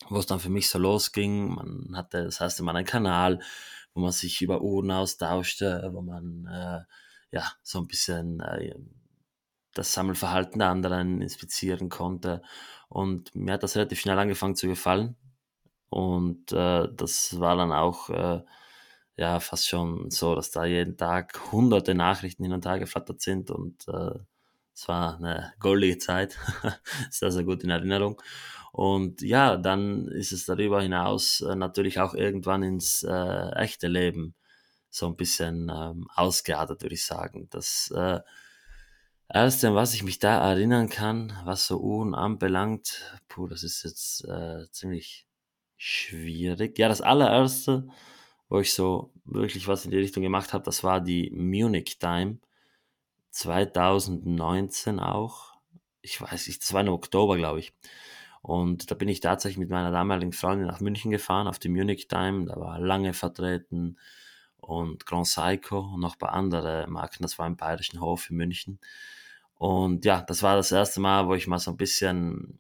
wo 0.10 0.18
es 0.18 0.26
dann 0.26 0.40
für 0.40 0.50
mich 0.50 0.70
so 0.70 0.80
losging. 0.80 1.54
Man 1.54 1.94
hatte 1.96 2.24
das 2.24 2.40
erste 2.40 2.64
Mal 2.64 2.76
einen 2.76 2.86
Kanal, 2.86 3.40
wo 3.94 4.02
man 4.02 4.12
sich 4.12 4.42
über 4.42 4.62
Uhren 4.62 4.92
austauschte, 4.92 5.90
wo 5.94 6.02
man 6.02 6.48
äh, 6.48 7.36
ja 7.36 7.52
so 7.62 7.80
ein 7.80 7.88
bisschen 7.88 8.40
äh, 8.40 8.76
das 9.74 9.94
Sammelverhalten 9.94 10.60
der 10.60 10.70
anderen 10.70 11.22
inspizieren 11.22 11.90
konnte. 11.90 12.42
Und 12.88 13.36
mir 13.36 13.54
hat 13.54 13.64
das 13.64 13.76
relativ 13.76 14.00
schnell 14.00 14.20
angefangen 14.20 14.56
zu 14.56 14.68
gefallen. 14.68 15.16
Und 15.90 16.52
äh, 16.54 16.88
das 16.96 17.40
war 17.40 17.56
dann 17.56 17.72
auch 17.72 18.10
äh, 18.10 18.42
ja 19.18 19.40
fast 19.40 19.68
schon 19.68 20.10
so, 20.10 20.36
dass 20.36 20.52
da 20.52 20.66
jeden 20.66 20.98
Tag 20.98 21.52
hunderte 21.52 21.96
Nachrichten 21.96 22.44
hin 22.44 22.54
und 22.54 22.66
her 22.66 22.80
geflattert 22.80 23.22
sind 23.22 23.52
und 23.52 23.88
äh, 23.88 24.20
es 24.76 24.88
war 24.88 25.18
eine 25.18 25.54
goldige 25.60 26.00
Zeit, 26.00 26.38
sehr, 27.12 27.32
sehr 27.32 27.44
gut 27.44 27.64
in 27.64 27.70
Erinnerung. 27.70 28.20
Und 28.72 29.22
ja, 29.22 29.56
dann 29.56 30.08
ist 30.08 30.32
es 30.32 30.46
darüber 30.46 30.82
hinaus 30.82 31.42
äh, 31.42 31.56
natürlich 31.56 32.00
auch 32.00 32.16
irgendwann 32.16 32.64
ins 32.64 33.04
äh, 33.04 33.50
echte 33.56 33.88
Leben 33.88 34.34
so 34.90 35.08
ein 35.08 35.16
bisschen 35.16 35.72
ähm, 35.74 36.08
ausgeartet, 36.16 36.82
würde 36.82 36.96
ich 36.96 37.06
sagen. 37.06 37.48
Das 37.52 37.92
äh, 37.96 38.20
Erste, 39.30 39.70
an 39.70 39.76
was 39.76 39.94
ich 39.96 40.04
mich 40.04 40.20
da 40.20 40.48
erinnern 40.48 40.90
kann, 40.90 41.34
was 41.44 41.66
so 41.66 41.80
Uhren 41.80 42.14
anbelangt, 42.14 43.18
puh, 43.28 43.48
das 43.48 43.64
ist 43.64 43.84
jetzt 43.84 44.26
äh, 44.26 44.70
ziemlich 44.70 45.28
schwierig. 45.76 46.78
Ja, 46.78 46.88
das 46.88 47.02
allererste, 47.02 47.88
wo 48.50 48.60
ich 48.60 48.74
so 48.74 49.12
wirklich 49.26 49.68
was 49.68 49.86
in 49.86 49.92
die 49.92 49.98
Richtung 49.98 50.24
gemacht 50.24 50.54
habe, 50.54 50.64
das 50.64 50.84
war 50.84 51.02
die 51.02 51.32
Munich 51.32 51.98
Time 52.00 52.40
2019 53.32 55.00
auch. 55.00 55.54
Ich 56.02 56.22
weiß 56.22 56.48
nicht, 56.48 56.62
das 56.62 56.74
war 56.74 56.82
im 56.82 56.90
Oktober, 56.90 57.38
glaube 57.38 57.60
ich. 57.60 57.74
Und 58.42 58.92
da 58.92 58.96
bin 58.96 59.08
ich 59.08 59.22
tatsächlich 59.22 59.58
mit 59.58 59.70
meiner 59.70 59.92
damaligen 59.92 60.34
Freundin 60.34 60.68
nach 60.68 60.82
München 60.82 61.12
gefahren, 61.12 61.48
auf 61.48 61.60
die 61.60 61.70
Munich 61.70 62.08
Time. 62.08 62.46
Da 62.46 62.60
war 62.60 62.80
lange 62.80 63.14
vertreten 63.14 63.98
und 64.58 65.06
Grand 65.06 65.26
Psycho 65.28 65.80
und 65.80 66.02
noch 66.02 66.16
ein 66.16 66.20
paar 66.20 66.34
andere 66.34 66.86
Marken. 66.88 67.24
Das 67.24 67.40
war 67.40 67.48
im 67.48 67.58
Bayerischen 67.58 68.02
Hof 68.02 68.30
in 68.30 68.38
München. 68.38 68.80
Und 69.56 70.06
ja, 70.06 70.22
das 70.22 70.44
war 70.44 70.56
das 70.58 70.72
erste 70.72 71.00
Mal, 71.00 71.28
wo 71.28 71.36
ich 71.36 71.48
mal 71.48 71.60
so 71.60 71.72
ein 71.72 71.78
bisschen 71.78 72.60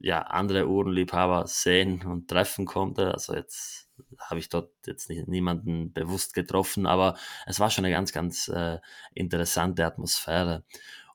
ja, 0.00 0.22
andere 0.22 0.68
Uhrenliebhaber 0.68 1.46
sehen 1.46 2.02
und 2.06 2.28
treffen 2.28 2.66
konnte. 2.66 3.12
Also 3.12 3.34
jetzt 3.34 3.88
habe 4.18 4.40
ich 4.40 4.48
dort 4.48 4.70
jetzt 4.86 5.08
nicht, 5.08 5.28
niemanden 5.28 5.92
bewusst 5.92 6.34
getroffen, 6.34 6.86
aber 6.86 7.16
es 7.46 7.60
war 7.60 7.70
schon 7.70 7.84
eine 7.84 7.94
ganz, 7.94 8.12
ganz 8.12 8.48
äh, 8.48 8.78
interessante 9.14 9.84
Atmosphäre. 9.84 10.64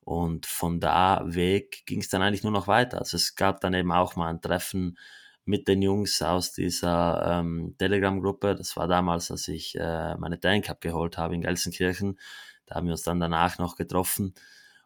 Und 0.02 0.46
von 0.46 0.80
da 0.80 1.22
weg 1.26 1.84
ging 1.88 2.00
es 2.00 2.10
dann 2.10 2.22
eigentlich 2.22 2.44
nur 2.44 2.52
noch 2.52 2.68
weiter. 2.68 3.00
Also 3.00 3.18
es 3.18 3.36
gab 3.36 3.62
dann 3.62 3.74
eben 3.74 3.92
auch 3.92 4.16
mal 4.16 4.30
ein 4.30 4.42
Treffen 4.42 4.98
mit 5.46 5.68
den 5.68 5.82
Jungs 5.82 6.22
aus 6.22 6.52
dieser 6.54 7.40
ähm, 7.40 7.76
Telegram-Gruppe. 7.78 8.56
Das 8.56 8.76
war 8.78 8.88
damals, 8.88 9.32
als 9.32 9.48
ich 9.48 9.76
äh, 9.76 10.16
meine 10.18 10.40
Tank 10.40 10.70
abgeholt 10.70 11.18
habe 11.18 11.36
in 11.36 11.42
Gelsenkirchen. 11.42 12.20
Da 12.66 12.76
haben 12.76 12.86
wir 12.88 12.94
uns 12.94 13.04
dann 13.04 13.20
danach 13.20 13.58
noch 13.60 13.76
getroffen. 13.76 14.34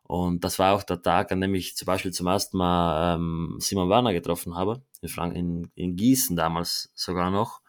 Und 0.03 0.43
das 0.43 0.57
war 0.57 0.73
auch 0.73 0.83
der 0.83 1.01
Tag, 1.01 1.31
an 1.31 1.39
dem 1.39 1.53
ich 1.53 1.77
zum 1.77 1.85
Beispiel 1.85 2.12
zum 2.12 2.27
ersten 2.27 2.57
Mal 2.57 3.15
ähm, 3.15 3.57
Simon 3.59 3.89
Werner 3.89 4.12
getroffen 4.12 4.55
habe, 4.55 4.81
in, 5.01 5.09
Frank 5.09 5.35
in, 5.35 5.71
in 5.75 5.95
Gießen 5.95 6.35
damals 6.35 6.91
sogar 6.95 7.29
noch. 7.29 7.62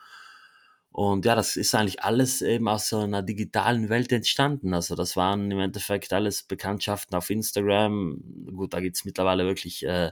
Und 0.92 1.24
ja, 1.24 1.34
das 1.36 1.56
ist 1.56 1.74
eigentlich 1.74 2.02
alles 2.02 2.42
eben 2.42 2.68
aus 2.68 2.88
so 2.88 2.98
einer 3.00 3.22
digitalen 3.22 3.88
Welt 3.88 4.10
entstanden. 4.12 4.74
Also 4.74 4.96
das 4.96 5.16
waren 5.16 5.50
im 5.50 5.60
Endeffekt 5.60 6.12
alles 6.12 6.42
Bekanntschaften 6.42 7.16
auf 7.16 7.30
Instagram. 7.30 8.20
Gut, 8.56 8.74
da 8.74 8.80
gibt's 8.80 9.04
mittlerweile 9.04 9.44
wirklich 9.44 9.84
äh, 9.86 10.10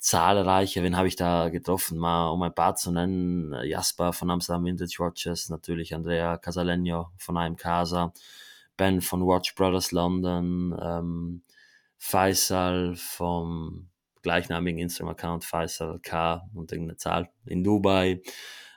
zahlreiche, 0.00 0.82
wen 0.82 0.96
habe 0.96 1.08
ich 1.08 1.16
da 1.16 1.50
getroffen? 1.50 1.98
Mal 1.98 2.30
um 2.30 2.42
ein 2.42 2.54
paar 2.54 2.74
zu 2.74 2.90
nennen, 2.90 3.54
Jasper 3.64 4.12
von 4.12 4.30
Amsterdam 4.30 4.64
Vintage 4.64 4.96
Watches, 4.98 5.50
natürlich 5.50 5.94
Andrea 5.94 6.38
Casalegno 6.38 7.10
von 7.18 7.36
einem 7.36 7.56
Casa, 7.56 8.12
Ben 8.76 9.02
von 9.02 9.26
Watch 9.26 9.54
Brothers 9.54 9.92
London, 9.92 10.74
ähm, 10.82 11.42
Faisal 11.98 12.94
vom 12.96 13.90
gleichnamigen 14.22 14.80
Instagram-Account 14.80 15.44
Faisal 15.44 16.00
K 16.00 16.48
und 16.54 16.72
irgendeine 16.72 16.96
Zahl 16.96 17.30
in 17.44 17.62
Dubai. 17.62 18.22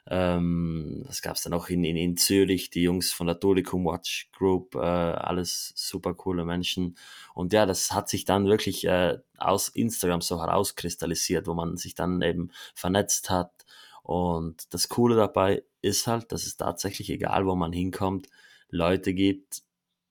Ähm, 0.06 1.04
was 1.08 1.22
gab 1.22 1.38
es 1.38 1.44
dann 1.44 1.54
auch 1.54 1.70
in, 1.70 1.84
in, 1.84 1.96
in 1.96 2.18
Zürich, 2.18 2.70
die 2.70 2.84
Jungs 2.84 3.14
von 3.14 3.28
der 3.28 3.40
Tolicum 3.40 3.86
Watch 3.86 4.30
Group, 4.34 4.76
äh, 4.76 4.80
alles 4.80 5.72
super 5.76 6.14
coole 6.14 6.44
Menschen. 6.44 6.98
Und 7.34 7.54
ja, 7.54 7.66
das 7.66 7.94
hat 7.94 8.10
sich 8.10 8.26
dann 8.26 8.48
wirklich 8.48 8.86
äh, 8.86 9.20
aus 9.38 9.70
Instagram 9.70 10.22
so 10.22 10.42
herauskristallisiert, 10.42 11.48
wo 11.48 11.54
man 11.54 11.78
sich 11.78 11.96
dann 11.96 12.22
eben 12.22 12.52
vernetzt 12.76 13.30
hat. 13.30 13.52
Und 14.04 14.74
das 14.74 14.90
Coole 14.90 15.16
dabei 15.16 15.64
ist 15.82 16.08
halt, 16.08 16.32
dass 16.34 16.46
es 16.46 16.58
tatsächlich, 16.58 17.10
egal 17.10 17.46
wo 17.46 17.56
man 17.56 17.72
hinkommt, 17.72 18.28
Leute 18.70 19.14
gibt, 19.14 19.62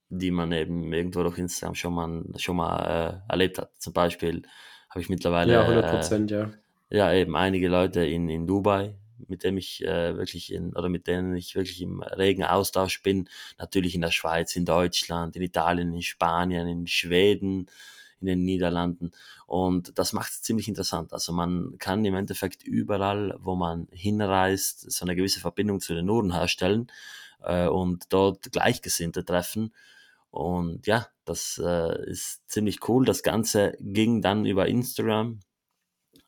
die 0.09 0.31
man 0.31 0.53
eben 0.53 0.93
irgendwo 0.93 1.23
durch 1.23 1.39
Instagram 1.39 1.75
schon 1.75 1.95
mal, 1.95 2.25
schon 2.37 2.57
mal 2.57 3.23
äh, 3.29 3.31
erlebt 3.31 3.59
hat. 3.59 3.73
Zum 3.79 3.93
Beispiel 3.93 4.43
habe 4.89 5.01
ich 5.01 5.09
mittlerweile. 5.09 5.53
Ja, 5.53 5.63
100 5.63 5.91
Prozent, 5.91 6.33
äh, 6.33 6.35
ja. 6.35 6.51
Ja, 6.91 7.13
eben 7.13 7.35
einige 7.37 7.69
Leute 7.69 8.05
in, 8.05 8.29
in 8.29 8.47
Dubai, 8.47 8.95
mit 9.29 9.45
dem 9.45 9.57
ich 9.57 9.85
äh, 9.85 10.17
wirklich 10.17 10.53
in, 10.53 10.75
oder 10.75 10.89
mit 10.89 11.07
denen 11.07 11.35
ich 11.37 11.55
wirklich 11.55 11.81
im 11.83 12.03
regen 12.03 12.45
Austausch 12.45 13.03
bin. 13.03 13.29
Natürlich 13.59 13.95
in 13.95 14.01
der 14.01 14.11
Schweiz, 14.11 14.57
in 14.57 14.65
Deutschland, 14.65 15.37
in 15.37 15.43
Italien, 15.43 15.93
in 15.93 16.03
Spanien, 16.03 16.67
in 16.69 16.87
Schweden, 16.87 17.67
in 18.21 18.27
den 18.27 18.45
Niederlanden. 18.45 19.11
Und 19.47 19.99
das 19.99 20.13
macht 20.13 20.31
es 20.31 20.43
ziemlich 20.43 20.69
interessant. 20.69 21.13
Also 21.13 21.33
man 21.33 21.77
kann 21.79 22.05
im 22.05 22.15
Endeffekt 22.15 22.63
überall, 22.63 23.37
wo 23.41 23.55
man 23.55 23.89
hinreist, 23.91 24.91
so 24.91 25.05
eine 25.05 25.17
gewisse 25.17 25.41
Verbindung 25.41 25.81
zu 25.81 25.95
den 25.95 26.09
Uhren 26.09 26.33
herstellen 26.33 26.91
äh, 27.43 27.67
und 27.67 28.13
dort 28.13 28.51
Gleichgesinnte 28.53 29.25
treffen. 29.25 29.75
Und 30.31 30.87
ja, 30.87 31.09
das 31.25 31.61
äh, 31.63 32.11
ist 32.11 32.49
ziemlich 32.49 32.89
cool. 32.89 33.05
Das 33.05 33.23
Ganze 33.23 33.77
ging 33.81 34.23
dann 34.23 34.47
über 34.47 34.67
Instagram, 34.67 35.41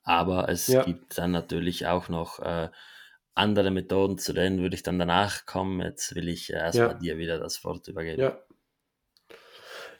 aber 0.04 0.48
es 0.48 0.68
ja. 0.68 0.84
gibt 0.84 1.18
dann 1.18 1.32
natürlich 1.32 1.86
auch 1.86 2.08
noch 2.08 2.38
äh, 2.38 2.68
andere 3.34 3.70
Methoden, 3.70 4.18
zu 4.18 4.32
denen 4.32 4.60
würde 4.60 4.76
ich 4.76 4.82
dann 4.82 4.98
danach 4.98 5.46
kommen. 5.46 5.80
Jetzt 5.80 6.14
will 6.14 6.28
ich 6.28 6.52
erstmal 6.52 6.88
ja. 6.88 6.94
dir 6.94 7.18
wieder 7.18 7.38
das 7.38 7.64
Wort 7.64 7.88
übergeben. 7.88 8.20
Ja. 8.20 8.38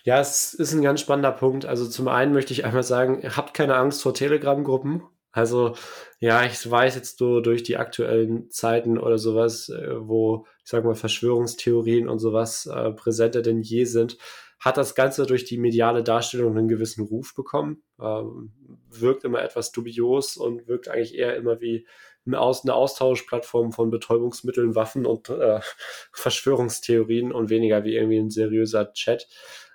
Ja, 0.05 0.21
es 0.21 0.53
ist 0.53 0.75
ein 0.75 0.83
ganz 0.83 1.01
spannender 1.01 1.33
Punkt. 1.33 1.64
Also 1.64 1.88
zum 1.88 2.09
einen 2.09 2.35
möchte 2.35 2.53
ich 2.53 2.67
einmal 2.67 2.83
sagen, 2.83 3.23
habt 3.37 3.55
keine 3.55 3.77
Angst 3.77 4.03
vor 4.03 4.12
Telegram-Gruppen. 4.12 5.03
Also 5.33 5.75
ja, 6.21 6.45
ich 6.45 6.71
weiß 6.71 6.95
jetzt 6.95 7.19
so 7.19 7.40
durch 7.40 7.62
die 7.62 7.79
aktuellen 7.79 8.51
Zeiten 8.51 8.99
oder 8.99 9.17
sowas, 9.17 9.71
äh, 9.71 9.95
wo 9.99 10.47
ich 10.62 10.71
sag 10.71 10.85
mal 10.85 10.95
Verschwörungstheorien 10.95 12.09
und 12.09 12.19
sowas 12.19 12.67
äh, 12.67 12.93
präsenter 12.93 13.43
denn 13.43 13.62
je 13.62 13.85
sind, 13.85 14.19
hat 14.64 14.79
das 14.79 14.94
Ganze 14.94 15.27
durch 15.27 15.44
die 15.44 15.59
mediale 15.59 16.03
Darstellung 16.03 16.57
einen 16.57 16.68
gewissen 16.68 17.05
Ruf 17.05 17.35
bekommen. 17.35 17.83
Ähm, 18.00 18.55
wirkt 18.88 19.24
immer 19.24 19.42
etwas 19.42 19.72
dubios 19.72 20.38
und 20.38 20.66
wirkt 20.66 20.88
eigentlich 20.88 21.14
eher 21.14 21.37
immer 21.37 21.61
wie 21.61 21.87
eine, 22.27 22.40
Aus 22.40 22.64
eine 22.64 22.72
Austauschplattform 22.72 23.72
von 23.72 23.90
Betäubungsmitteln, 23.90 24.74
Waffen 24.74 25.05
und 25.05 25.29
äh, 25.29 25.61
Verschwörungstheorien 26.12 27.31
und 27.31 27.50
weniger 27.50 27.85
wie 27.85 27.94
irgendwie 27.94 28.18
ein 28.18 28.31
seriöser 28.31 28.90
Chat. 28.94 29.29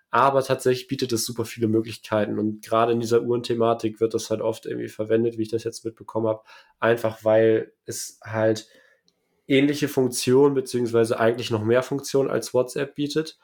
Aber 0.10 0.42
tatsächlich 0.42 0.88
bietet 0.88 1.14
es 1.14 1.24
super 1.24 1.46
viele 1.46 1.68
Möglichkeiten 1.68 2.40
und 2.40 2.66
gerade 2.66 2.92
in 2.92 3.00
dieser 3.00 3.22
Uhrenthematik 3.22 4.00
wird 4.00 4.16
das 4.16 4.32
halt 4.32 4.42
oft 4.42 4.66
irgendwie 4.66 4.88
verwendet, 4.88 5.38
wie 5.38 5.44
ich 5.44 5.52
das 5.52 5.64
jetzt 5.64 5.86
mitbekommen 5.86 6.28
habe, 6.28 6.42
einfach 6.80 7.24
weil 7.24 7.74
es 7.86 8.20
halt 8.24 8.68
ähnliche 9.46 9.88
Funktionen 9.88 10.56
beziehungsweise 10.56 11.20
eigentlich 11.20 11.52
noch 11.52 11.64
mehr 11.64 11.84
Funktionen 11.84 12.32
als 12.32 12.56
WhatsApp 12.56 12.96
bietet, 12.96 13.38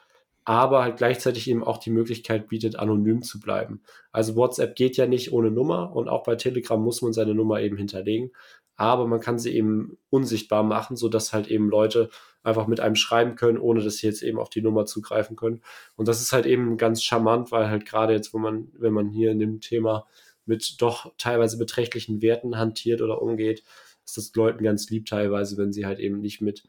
aber 0.46 0.82
halt 0.82 0.96
gleichzeitig 0.96 1.50
eben 1.50 1.62
auch 1.62 1.76
die 1.76 1.90
Möglichkeit 1.90 2.48
bietet, 2.48 2.78
anonym 2.78 3.22
zu 3.22 3.38
bleiben. 3.38 3.82
Also 4.12 4.36
WhatsApp 4.36 4.76
geht 4.76 4.96
ja 4.96 5.06
nicht 5.06 5.32
ohne 5.32 5.50
Nummer 5.50 5.94
und 5.94 6.08
auch 6.08 6.22
bei 6.22 6.36
Telegram 6.36 6.82
muss 6.82 7.02
man 7.02 7.12
seine 7.12 7.34
Nummer 7.34 7.60
eben 7.60 7.76
hinterlegen 7.76 8.30
aber 8.76 9.06
man 9.06 9.20
kann 9.20 9.38
sie 9.38 9.54
eben 9.54 9.98
unsichtbar 10.10 10.62
machen, 10.62 10.96
so 10.96 11.08
dass 11.08 11.32
halt 11.32 11.48
eben 11.48 11.68
Leute 11.68 12.10
einfach 12.42 12.66
mit 12.66 12.78
einem 12.78 12.94
schreiben 12.94 13.34
können, 13.34 13.58
ohne 13.58 13.82
dass 13.82 13.96
sie 13.96 14.06
jetzt 14.06 14.22
eben 14.22 14.38
auf 14.38 14.50
die 14.50 14.62
Nummer 14.62 14.86
zugreifen 14.86 15.34
können. 15.34 15.62
Und 15.96 16.08
das 16.08 16.20
ist 16.20 16.32
halt 16.32 16.46
eben 16.46 16.76
ganz 16.76 17.02
charmant, 17.02 17.50
weil 17.50 17.68
halt 17.68 17.86
gerade 17.86 18.12
jetzt, 18.12 18.34
wo 18.34 18.38
man, 18.38 18.68
wenn 18.74 18.92
man 18.92 19.08
hier 19.08 19.32
in 19.32 19.38
dem 19.38 19.60
Thema 19.60 20.06
mit 20.44 20.80
doch 20.80 21.12
teilweise 21.18 21.58
beträchtlichen 21.58 22.22
Werten 22.22 22.56
hantiert 22.58 23.00
oder 23.00 23.20
umgeht, 23.20 23.64
ist 24.04 24.16
das 24.16 24.32
Leuten 24.34 24.62
ganz 24.62 24.88
lieb 24.90 25.06
teilweise, 25.06 25.56
wenn 25.56 25.72
sie 25.72 25.86
halt 25.86 25.98
eben 25.98 26.20
nicht 26.20 26.40
mit, 26.40 26.68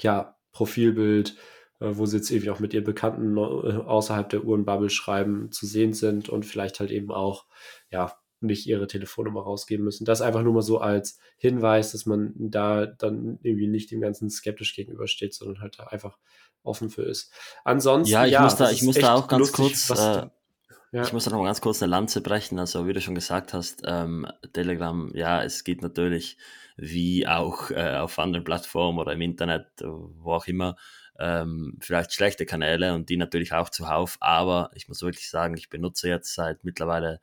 ja, 0.00 0.36
Profilbild, 0.52 1.36
wo 1.90 2.06
sie 2.06 2.16
jetzt 2.18 2.30
irgendwie 2.30 2.50
auch 2.50 2.60
mit 2.60 2.74
ihren 2.74 2.84
Bekannten 2.84 3.36
äh, 3.36 3.40
außerhalb 3.40 4.28
der 4.28 4.44
Uhrenbubble 4.44 4.90
schreiben, 4.90 5.50
zu 5.52 5.66
sehen 5.66 5.92
sind 5.92 6.28
und 6.28 6.46
vielleicht 6.46 6.80
halt 6.80 6.90
eben 6.90 7.10
auch, 7.10 7.46
ja, 7.90 8.12
nicht 8.42 8.66
ihre 8.66 8.86
Telefonnummer 8.86 9.42
rausgeben 9.42 9.84
müssen. 9.84 10.04
Das 10.04 10.20
einfach 10.20 10.42
nur 10.42 10.52
mal 10.52 10.62
so 10.62 10.78
als 10.78 11.18
Hinweis, 11.36 11.92
dass 11.92 12.06
man 12.06 12.32
da 12.36 12.86
dann 12.86 13.38
irgendwie 13.42 13.68
nicht 13.68 13.90
dem 13.90 14.00
Ganzen 14.00 14.30
skeptisch 14.30 14.74
gegenübersteht, 14.74 15.34
sondern 15.34 15.62
halt 15.62 15.78
da 15.78 15.84
einfach 15.84 16.18
offen 16.62 16.90
für 16.90 17.02
ist. 17.02 17.32
Ansonsten, 17.64 18.12
ja, 18.12 18.26
ich 18.26 18.32
ja, 18.32 18.42
muss 18.42 18.56
da, 18.56 18.70
ich 18.70 18.82
muss 18.82 18.98
da 18.98 19.14
auch 19.14 19.28
ganz 19.28 19.56
lustig, 19.56 19.86
kurz, 19.86 19.98
äh, 19.98 20.26
ja. 20.92 21.02
ich 21.02 21.12
muss 21.12 21.24
da 21.24 21.30
noch 21.30 21.38
mal 21.38 21.46
ganz 21.46 21.60
kurz 21.60 21.82
eine 21.82 21.90
Lanze 21.90 22.20
brechen. 22.20 22.58
Also, 22.58 22.86
wie 22.86 22.92
du 22.92 23.00
schon 23.00 23.14
gesagt 23.14 23.54
hast, 23.54 23.82
ähm, 23.84 24.26
Telegram, 24.52 25.10
ja, 25.14 25.42
es 25.42 25.64
geht 25.64 25.82
natürlich 25.82 26.36
wie 26.76 27.26
auch 27.26 27.70
äh, 27.70 27.96
auf 27.96 28.18
anderen 28.18 28.44
Plattformen 28.44 28.98
oder 28.98 29.12
im 29.12 29.20
Internet, 29.20 29.66
wo 29.82 30.32
auch 30.32 30.46
immer, 30.46 30.76
ähm, 31.22 31.78
vielleicht 31.80 32.12
schlechte 32.12 32.46
Kanäle 32.46 32.94
und 32.94 33.08
die 33.08 33.16
natürlich 33.16 33.52
auch 33.52 33.70
zuhauf. 33.70 34.16
Aber 34.20 34.70
ich 34.74 34.88
muss 34.88 35.02
wirklich 35.02 35.30
sagen, 35.30 35.56
ich 35.56 35.70
benutze 35.70 36.08
jetzt 36.08 36.34
seit 36.34 36.64
mittlerweile 36.64 37.20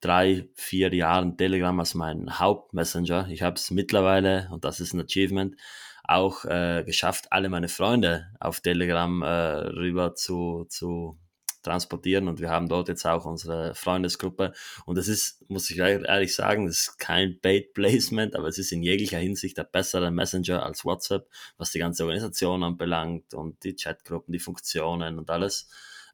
drei, 0.00 0.48
vier 0.54 0.92
Jahren 0.94 1.38
Telegram 1.38 1.78
als 1.80 1.94
mein 1.94 2.38
Hauptmessenger. 2.38 3.28
Ich 3.30 3.42
habe 3.42 3.56
es 3.56 3.70
mittlerweile, 3.70 4.48
und 4.52 4.64
das 4.64 4.80
ist 4.80 4.92
ein 4.92 5.00
Achievement, 5.00 5.56
auch 6.04 6.44
äh, 6.44 6.84
geschafft, 6.84 7.32
alle 7.32 7.48
meine 7.48 7.68
Freunde 7.68 8.28
auf 8.38 8.60
Telegram 8.60 9.22
äh, 9.22 9.26
rüber 9.26 10.14
zu, 10.14 10.66
zu 10.68 11.18
transportieren 11.66 12.28
und 12.28 12.40
wir 12.40 12.50
haben 12.50 12.68
dort 12.68 12.88
jetzt 12.88 13.04
auch 13.04 13.26
unsere 13.26 13.74
Freundesgruppe 13.74 14.52
und 14.86 14.96
das 14.96 15.08
ist, 15.08 15.48
muss 15.50 15.70
ich 15.70 15.78
ehrlich 15.78 16.34
sagen, 16.34 16.66
das 16.66 16.78
ist 16.78 16.98
kein 16.98 17.38
Bait 17.40 17.74
Placement, 17.74 18.34
aber 18.34 18.48
es 18.48 18.58
ist 18.58 18.72
in 18.72 18.82
jeglicher 18.82 19.18
Hinsicht 19.18 19.58
der 19.58 19.64
bessere 19.64 20.10
Messenger 20.10 20.64
als 20.64 20.84
WhatsApp, 20.84 21.28
was 21.58 21.72
die 21.72 21.78
ganze 21.78 22.04
Organisation 22.04 22.62
anbelangt 22.62 23.34
und 23.34 23.62
die 23.64 23.74
Chatgruppen, 23.74 24.32
die 24.32 24.38
Funktionen 24.38 25.18
und 25.18 25.30
alles. 25.30 25.68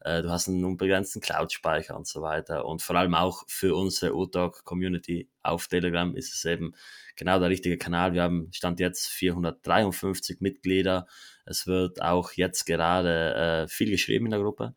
Äh, 0.05 0.23
du 0.23 0.31
hast 0.31 0.49
einen 0.49 0.65
unbegrenzten 0.65 1.23
Cloud-Speicher 1.23 1.97
und 1.97 2.07
so 2.07 2.23
weiter. 2.23 2.65
Und 2.67 2.83
vor 2.83 2.97
allem 2.97 3.15
auch 3.15 3.45
für 3.47 3.77
unsere 3.77 4.15
UTalk-Community 4.15 5.29
auf 5.43 5.69
Telegram 5.69 6.15
ist 6.17 6.35
es 6.35 6.45
eben 6.45 6.75
genau 7.17 7.39
der 7.39 7.51
richtige 7.51 7.79
Kanal. 7.79 8.13
Wir 8.13 8.23
haben 8.23 8.49
Stand 8.53 8.81
jetzt 8.81 9.09
453 9.09 10.41
Mitglieder. 10.41 11.07
Es 11.45 11.67
wird 11.67 12.03
auch 12.03 12.33
jetzt 12.33 12.65
gerade 12.65 13.65
äh, 13.65 13.69
viel 13.69 13.91
geschrieben 13.91 14.27
in 14.27 14.33
der 14.33 14.41
Gruppe. 14.41 14.75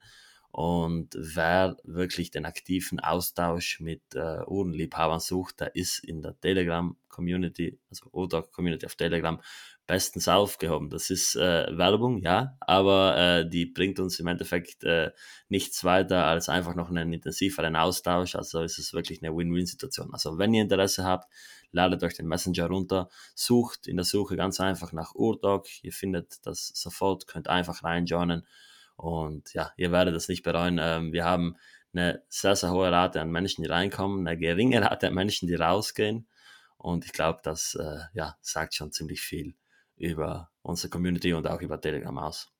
Und 0.56 1.10
wer 1.18 1.76
wirklich 1.84 2.32
den 2.32 2.46
aktiven 2.46 3.02
Austausch 3.02 3.82
mit 3.82 4.02
äh, 4.15 4.41
Uhrenliebhabern 4.48 5.20
sucht, 5.20 5.60
der 5.60 5.76
ist 5.76 6.02
in 6.02 6.22
der 6.22 6.39
Telegram-Community, 6.39 7.78
also 7.89 8.06
ODOC-Community 8.13 8.86
auf 8.86 8.96
Telegram, 8.96 9.41
bestens 9.86 10.30
aufgehoben. 10.30 10.90
Das 10.90 11.10
ist 11.10 11.36
äh, 11.36 11.65
Werbung, 11.77 12.21
ja, 12.21 12.56
aber 12.62 13.17
äh, 13.17 13.50
die 13.50 13.65
bringt 13.65 14.00
uns 14.00 14.17
im 14.21 14.27
Endeffekt 14.27 14.86
äh, 14.86 15.12
nichts 15.50 15.84
weiter 15.84 16.23
als 16.23 16.48
einfach 16.48 16.73
noch 16.73 16.90
einen 16.90 17.12
intensiveren 17.12 17.75
Austausch. 17.75 18.38
Also 18.38 18.62
ist 18.62 18.79
es 18.79 18.94
wirklich 18.94 19.21
eine 19.21 19.36
Win-Win-Situation. 19.36 20.13
Also 20.13 20.38
wenn 20.38 20.54
ihr 20.54 20.62
Interesse 20.62 21.04
habt, 21.04 21.29
ladet 21.73 22.02
euch 22.02 22.13
den 22.13 22.27
Messenger 22.27 22.67
runter, 22.67 23.10
sucht 23.34 23.88
in 23.88 23.98
der 23.98 24.06
Suche 24.06 24.38
ganz 24.38 24.62
einfach 24.62 24.94
nach 24.94 25.15
Urdog. 25.15 25.67
Ihr 25.84 25.92
findet 25.92 26.46
das 26.46 26.71
sofort, 26.73 27.27
könnt 27.27 27.50
einfach 27.50 27.84
reinjoinen 27.84 28.48
und 28.96 29.54
ja, 29.54 29.71
ihr 29.77 29.91
werdet 29.91 30.15
es 30.15 30.27
nicht 30.29 30.43
bereuen. 30.43 30.79
Ähm, 30.81 31.13
wir 31.13 31.25
haben 31.25 31.58
eine 31.93 32.23
sehr, 32.29 32.56
sehr 32.56 32.71
hohe 32.71 32.91
Rate 32.91 33.21
an 33.21 33.31
Menschen, 33.31 33.63
die 33.63 33.69
reinkommen, 33.69 34.27
eine 34.27 34.37
geringe 34.37 34.81
Rate 34.81 35.08
an 35.08 35.13
Menschen, 35.13 35.48
die 35.48 35.56
rausgehen. 35.56 36.27
Und 36.77 37.06
ich 37.06 37.13
glaube, 37.13 37.39
das 37.43 37.75
äh, 37.75 38.00
ja, 38.13 38.37
sagt 38.41 38.75
schon 38.75 38.91
ziemlich 38.91 39.21
viel 39.21 39.56
über 39.96 40.52
unsere 40.62 40.89
Community 40.89 41.33
und 41.33 41.48
auch 41.48 41.62
über 41.62 41.79
Telegram 41.79 42.17
aus. 42.17 42.52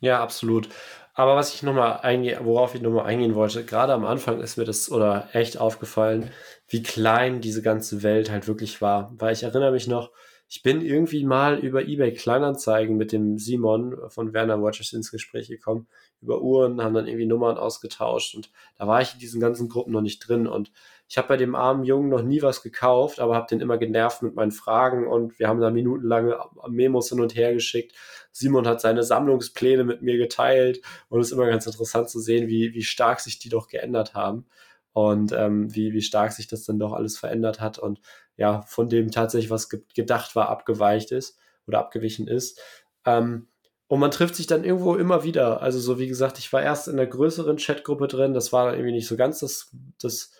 Ja, 0.00 0.22
absolut. 0.22 0.68
Aber 1.14 1.36
was 1.36 1.54
ich 1.54 1.62
nochmal 1.62 2.00
eingehe, 2.02 2.38
worauf 2.44 2.74
ich 2.74 2.82
nochmal 2.82 3.06
eingehen 3.06 3.34
wollte, 3.34 3.64
gerade 3.64 3.94
am 3.94 4.04
Anfang 4.04 4.40
ist 4.40 4.58
mir 4.58 4.64
das 4.64 4.90
oder 4.90 5.28
echt 5.32 5.56
aufgefallen, 5.58 6.30
wie 6.68 6.82
klein 6.82 7.40
diese 7.40 7.62
ganze 7.62 8.02
Welt 8.02 8.30
halt 8.30 8.46
wirklich 8.46 8.82
war. 8.82 9.12
Weil 9.18 9.32
ich 9.32 9.42
erinnere 9.42 9.72
mich 9.72 9.86
noch, 9.86 10.10
ich 10.48 10.62
bin 10.62 10.80
irgendwie 10.80 11.24
mal 11.24 11.58
über 11.58 11.86
eBay 11.86 12.12
Kleinanzeigen 12.12 12.96
mit 12.96 13.12
dem 13.12 13.38
Simon 13.38 13.96
von 14.08 14.32
Werner 14.32 14.62
Watches 14.62 14.92
ins 14.92 15.10
Gespräch 15.10 15.48
gekommen, 15.48 15.88
über 16.22 16.40
Uhren, 16.40 16.82
haben 16.82 16.94
dann 16.94 17.06
irgendwie 17.06 17.26
Nummern 17.26 17.58
ausgetauscht 17.58 18.34
und 18.34 18.50
da 18.78 18.86
war 18.86 19.00
ich 19.02 19.14
in 19.14 19.18
diesen 19.18 19.40
ganzen 19.40 19.68
Gruppen 19.68 19.92
noch 19.92 20.00
nicht 20.00 20.20
drin. 20.20 20.46
Und 20.46 20.70
ich 21.08 21.18
habe 21.18 21.28
bei 21.28 21.36
dem 21.36 21.54
armen 21.54 21.84
Jungen 21.84 22.08
noch 22.08 22.22
nie 22.22 22.42
was 22.42 22.62
gekauft, 22.62 23.20
aber 23.20 23.34
habe 23.34 23.46
den 23.48 23.60
immer 23.60 23.78
genervt 23.78 24.22
mit 24.22 24.34
meinen 24.34 24.50
Fragen. 24.50 25.06
Und 25.06 25.38
wir 25.38 25.48
haben 25.48 25.60
da 25.60 25.70
minutenlange 25.70 26.36
Memos 26.68 27.08
hin 27.08 27.20
und 27.20 27.36
her 27.36 27.52
geschickt. 27.52 27.94
Simon 28.32 28.66
hat 28.66 28.80
seine 28.80 29.04
Sammlungspläne 29.04 29.84
mit 29.84 30.02
mir 30.02 30.16
geteilt. 30.16 30.80
Und 31.08 31.20
es 31.20 31.28
ist 31.28 31.32
immer 31.32 31.46
ganz 31.46 31.66
interessant 31.66 32.10
zu 32.10 32.18
sehen, 32.18 32.48
wie, 32.48 32.74
wie 32.74 32.82
stark 32.82 33.20
sich 33.20 33.38
die 33.38 33.48
doch 33.48 33.68
geändert 33.68 34.14
haben. 34.14 34.46
Und 34.92 35.32
ähm, 35.32 35.72
wie, 35.74 35.92
wie 35.92 36.02
stark 36.02 36.32
sich 36.32 36.48
das 36.48 36.64
dann 36.64 36.78
doch 36.78 36.92
alles 36.92 37.18
verändert 37.18 37.60
hat. 37.60 37.78
Und 37.78 38.00
ja, 38.36 38.62
von 38.62 38.88
dem 38.88 39.10
tatsächlich 39.10 39.50
was 39.50 39.68
ge 39.68 39.82
gedacht 39.94 40.36
war, 40.36 40.48
abgeweicht 40.48 41.12
ist 41.12 41.38
oder 41.66 41.78
abgewichen 41.78 42.28
ist. 42.28 42.60
Ähm, 43.04 43.48
und 43.88 44.00
man 44.00 44.10
trifft 44.10 44.34
sich 44.34 44.46
dann 44.46 44.64
irgendwo 44.64 44.96
immer 44.96 45.22
wieder. 45.22 45.62
Also 45.62 45.78
so 45.78 45.98
wie 45.98 46.08
gesagt, 46.08 46.38
ich 46.38 46.52
war 46.52 46.62
erst 46.62 46.88
in 46.88 46.94
einer 46.94 47.06
größeren 47.06 47.56
Chatgruppe 47.56 48.08
drin, 48.08 48.34
das 48.34 48.52
war 48.52 48.66
dann 48.66 48.74
irgendwie 48.74 48.94
nicht 48.94 49.06
so 49.06 49.16
ganz 49.16 49.40
das, 49.40 49.70
das 50.00 50.32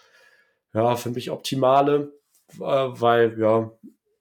ja, 0.75 0.97
für 0.97 1.11
mich 1.11 1.31
optimale, 1.31 2.13
äh, 2.55 2.61
weil 2.61 3.39
ja, 3.39 3.71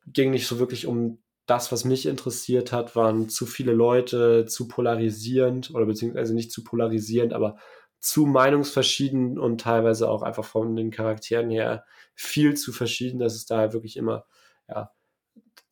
ging 0.08 0.32
nicht 0.32 0.48
so 0.48 0.60
wirklich 0.60 0.86
um 0.86 1.20
das, 1.48 1.72
was 1.72 1.86
mich 1.86 2.06
interessiert 2.06 2.72
hat, 2.72 2.96
waren 2.96 3.30
zu 3.30 3.46
viele 3.46 3.74
Leute, 3.74 4.46
zu 4.46 4.68
polarisierend 4.68 5.74
oder 5.74 5.86
beziehungsweise 5.86 6.34
nicht 6.34 6.52
zu 6.52 6.64
polarisierend, 6.64 7.34
aber 7.34 7.58
zu 8.00 8.26
meinungsverschieden 8.26 9.40
und 9.40 9.62
teilweise 9.62 10.10
auch 10.10 10.22
einfach 10.22 10.46
von 10.46 10.76
den 10.76 10.92
Charakteren 10.92 11.50
her 11.50 11.86
viel 12.14 12.56
zu 12.56 12.72
verschieden, 12.72 13.20
dass 13.20 13.36
es 13.36 13.46
da 13.46 13.74
wirklich 13.74 13.98
immer, 13.98 14.26
ja, 14.68 14.92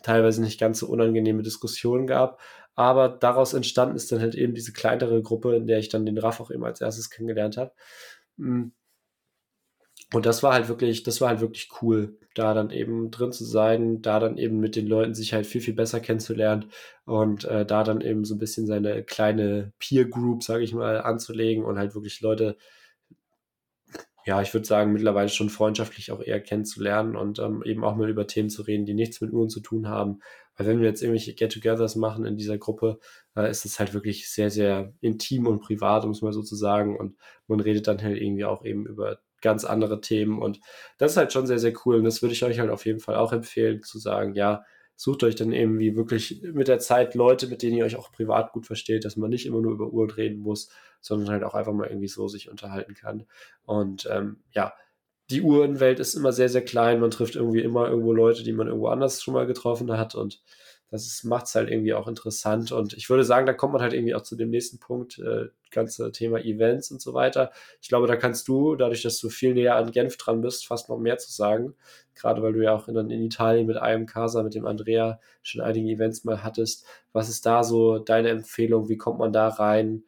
teilweise 0.01 0.41
nicht 0.41 0.59
ganz 0.59 0.79
so 0.79 0.87
unangenehme 0.87 1.43
Diskussionen 1.43 2.07
gab. 2.07 2.39
Aber 2.75 3.09
daraus 3.09 3.53
entstanden 3.53 3.95
ist 3.95 4.11
dann 4.11 4.19
halt 4.19 4.35
eben 4.35 4.55
diese 4.55 4.73
kleinere 4.73 5.21
Gruppe, 5.21 5.55
in 5.55 5.67
der 5.67 5.79
ich 5.79 5.89
dann 5.89 6.05
den 6.05 6.17
Raff 6.17 6.39
auch 6.39 6.51
eben 6.51 6.65
als 6.65 6.81
erstes 6.81 7.09
kennengelernt 7.09 7.57
habe. 7.57 7.71
Und 10.13 10.27
das 10.27 10.43
war 10.43 10.53
halt 10.53 10.69
wirklich, 10.69 11.01
das 11.01 11.21
war 11.21 11.29
halt 11.29 11.41
wirklich 11.41 11.69
cool, 11.81 12.19
da 12.35 12.53
dann 12.53 12.69
eben 12.69 13.09
drin 13.09 13.31
zu 13.31 13.45
sein, 13.45 14.03
da 14.03 14.19
dann 14.19 14.37
eben 14.37 14.59
mit 14.59 14.75
den 14.75 14.85
Leuten 14.85 15.15
sich 15.15 15.33
halt 15.33 15.47
viel, 15.47 15.59
viel 15.61 15.73
besser 15.73 15.99
kennenzulernen 15.99 16.65
und 17.05 17.45
äh, 17.45 17.65
da 17.65 17.83
dann 17.83 17.99
eben 18.01 18.23
so 18.23 18.35
ein 18.35 18.39
bisschen 18.39 18.67
seine 18.67 19.03
kleine 19.03 19.73
Peer 19.79 20.05
Group, 20.05 20.43
sage 20.43 20.63
ich 20.63 20.73
mal, 20.73 21.01
anzulegen 21.01 21.65
und 21.65 21.79
halt 21.79 21.95
wirklich 21.95 22.21
Leute, 22.21 22.57
ja, 24.25 24.41
ich 24.41 24.53
würde 24.53 24.67
sagen, 24.67 24.93
mittlerweile 24.93 25.29
schon 25.29 25.49
freundschaftlich 25.49 26.11
auch 26.11 26.21
eher 26.21 26.39
kennenzulernen 26.39 27.15
und 27.15 27.39
ähm, 27.39 27.63
eben 27.65 27.83
auch 27.83 27.95
mal 27.95 28.09
über 28.09 28.27
Themen 28.27 28.49
zu 28.49 28.61
reden, 28.61 28.85
die 28.85 28.93
nichts 28.93 29.19
mit 29.19 29.33
Uhren 29.33 29.49
zu 29.49 29.61
tun 29.61 29.87
haben. 29.89 30.19
Weil 30.55 30.67
wenn 30.67 30.79
wir 30.79 30.87
jetzt 30.87 31.01
irgendwelche 31.01 31.33
Get-togethers 31.33 31.95
machen 31.95 32.25
in 32.25 32.37
dieser 32.37 32.59
Gruppe, 32.59 32.99
äh, 33.35 33.49
ist 33.49 33.65
es 33.65 33.79
halt 33.79 33.93
wirklich 33.95 34.29
sehr, 34.29 34.51
sehr 34.51 34.93
intim 35.01 35.47
und 35.47 35.61
privat, 35.61 36.05
um 36.05 36.11
es 36.11 36.21
mal 36.21 36.33
so 36.33 36.43
zu 36.43 36.55
sagen. 36.55 36.97
Und 36.97 37.17
man 37.47 37.59
redet 37.59 37.87
dann 37.87 38.01
halt 38.01 38.21
irgendwie 38.21 38.45
auch 38.45 38.63
eben 38.63 38.85
über 38.85 39.19
ganz 39.43 39.65
andere 39.65 40.01
Themen. 40.01 40.41
Und 40.41 40.59
das 40.97 41.11
ist 41.11 41.17
halt 41.17 41.31
schon 41.31 41.45
sehr, 41.45 41.59
sehr 41.59 41.73
cool. 41.85 41.97
Und 41.97 42.05
das 42.05 42.23
würde 42.23 42.33
ich 42.33 42.43
euch 42.43 42.59
halt 42.59 42.71
auf 42.71 42.87
jeden 42.87 42.99
Fall 42.99 43.15
auch 43.15 43.31
empfehlen, 43.31 43.83
zu 43.83 43.99
sagen, 43.99 44.33
ja, 44.33 44.63
sucht 44.95 45.23
euch 45.23 45.35
dann 45.35 45.51
eben 45.51 45.79
wie 45.79 45.95
wirklich 45.95 46.41
mit 46.53 46.67
der 46.67 46.79
Zeit 46.79 47.13
Leute, 47.13 47.47
mit 47.47 47.61
denen 47.61 47.77
ihr 47.77 47.85
euch 47.85 47.95
auch 47.95 48.11
privat 48.11 48.51
gut 48.51 48.65
versteht, 48.65 49.05
dass 49.05 49.17
man 49.17 49.29
nicht 49.29 49.45
immer 49.45 49.61
nur 49.61 49.73
über 49.73 49.87
Uhren 49.87 50.09
reden 50.09 50.39
muss, 50.39 50.69
sondern 51.01 51.29
halt 51.29 51.43
auch 51.43 51.53
einfach 51.53 51.73
mal 51.73 51.87
irgendwie 51.87 52.07
so 52.07 52.27
sich 52.27 52.49
unterhalten 52.49 52.93
kann. 52.93 53.25
Und 53.65 54.07
ähm, 54.11 54.43
ja, 54.51 54.73
die 55.29 55.41
Uhrenwelt 55.41 55.99
ist 55.99 56.15
immer 56.15 56.31
sehr, 56.31 56.49
sehr 56.49 56.63
klein. 56.63 56.99
Man 56.99 57.11
trifft 57.11 57.35
irgendwie 57.35 57.61
immer 57.61 57.89
irgendwo 57.89 58.13
Leute, 58.13 58.43
die 58.43 58.53
man 58.53 58.67
irgendwo 58.67 58.87
anders 58.87 59.21
schon 59.21 59.33
mal 59.33 59.47
getroffen 59.47 59.91
hat. 59.97 60.15
Und 60.15 60.41
das 60.93 61.23
macht 61.23 61.47
es 61.47 61.55
halt 61.55 61.69
irgendwie 61.69 61.93
auch 61.93 62.07
interessant. 62.07 62.71
Und 62.71 62.93
ich 62.93 63.09
würde 63.09 63.23
sagen, 63.23 63.45
da 63.45 63.53
kommt 63.53 63.73
man 63.73 63.81
halt 63.81 63.93
irgendwie 63.93 64.15
auch 64.15 64.21
zu 64.21 64.35
dem 64.35 64.49
nächsten 64.49 64.79
Punkt, 64.79 65.19
äh, 65.19 65.47
ganze 65.71 66.11
Thema 66.11 66.39
Events 66.39 66.91
und 66.91 67.01
so 67.01 67.13
weiter. 67.13 67.51
Ich 67.81 67.89
glaube, 67.89 68.07
da 68.07 68.15
kannst 68.15 68.47
du, 68.47 68.75
dadurch, 68.75 69.01
dass 69.01 69.19
du 69.19 69.29
viel 69.29 69.55
näher 69.55 69.75
an 69.75 69.91
Genf 69.91 70.17
dran 70.17 70.41
bist, 70.41 70.67
fast 70.67 70.89
noch 70.89 70.99
mehr 70.99 71.17
zu 71.17 71.31
sagen. 71.31 71.75
Gerade 72.15 72.43
weil 72.43 72.53
du 72.53 72.63
ja 72.63 72.73
auch 72.75 72.87
in, 72.87 72.95
in 72.95 73.23
Italien 73.23 73.65
mit 73.65 73.77
einem 73.77 74.05
Casa, 74.05 74.43
mit 74.43 74.53
dem 74.55 74.67
Andrea 74.67 75.19
schon 75.41 75.61
einige 75.61 75.89
Events 75.89 76.23
mal 76.23 76.43
hattest. 76.43 76.85
Was 77.11 77.29
ist 77.29 77.45
da 77.45 77.63
so 77.63 77.99
deine 77.99 78.29
Empfehlung? 78.29 78.87
Wie 78.87 78.97
kommt 78.97 79.19
man 79.19 79.33
da 79.33 79.47
rein? 79.47 80.03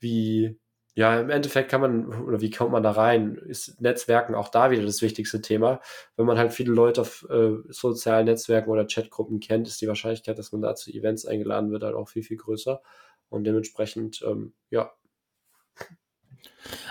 Wie 0.00 0.58
ja, 0.94 1.20
im 1.20 1.30
Endeffekt 1.30 1.70
kann 1.70 1.80
man, 1.80 2.22
oder 2.22 2.40
wie 2.42 2.50
kommt 2.50 2.72
man 2.72 2.82
da 2.82 2.90
rein? 2.90 3.36
Ist 3.36 3.80
Netzwerken 3.80 4.34
auch 4.34 4.50
da 4.50 4.70
wieder 4.70 4.84
das 4.84 5.00
wichtigste 5.00 5.40
Thema. 5.40 5.80
Wenn 6.16 6.26
man 6.26 6.36
halt 6.36 6.52
viele 6.52 6.72
Leute 6.72 7.00
auf 7.00 7.26
äh, 7.30 7.54
sozialen 7.68 8.26
Netzwerken 8.26 8.70
oder 8.70 8.86
Chatgruppen 8.86 9.40
kennt, 9.40 9.66
ist 9.66 9.80
die 9.80 9.88
Wahrscheinlichkeit, 9.88 10.38
dass 10.38 10.52
man 10.52 10.60
da 10.60 10.74
zu 10.74 10.90
Events 10.90 11.24
eingeladen 11.24 11.70
wird, 11.70 11.82
halt 11.82 11.94
auch 11.94 12.08
viel, 12.08 12.22
viel 12.22 12.36
größer. 12.36 12.82
Und 13.30 13.44
dementsprechend, 13.44 14.20
ähm, 14.22 14.52
ja. 14.68 14.92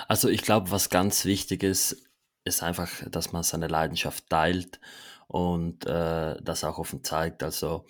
Also 0.07 0.29
ich 0.29 0.41
glaube, 0.41 0.71
was 0.71 0.89
ganz 0.89 1.25
wichtig 1.25 1.61
ist, 1.61 2.09
ist 2.43 2.63
einfach, 2.63 2.89
dass 3.11 3.31
man 3.31 3.43
seine 3.43 3.67
Leidenschaft 3.67 4.27
teilt 4.29 4.79
und 5.27 5.85
äh, 5.85 6.41
das 6.41 6.63
auch 6.63 6.79
offen 6.79 7.03
zeigt. 7.03 7.43
Also 7.43 7.85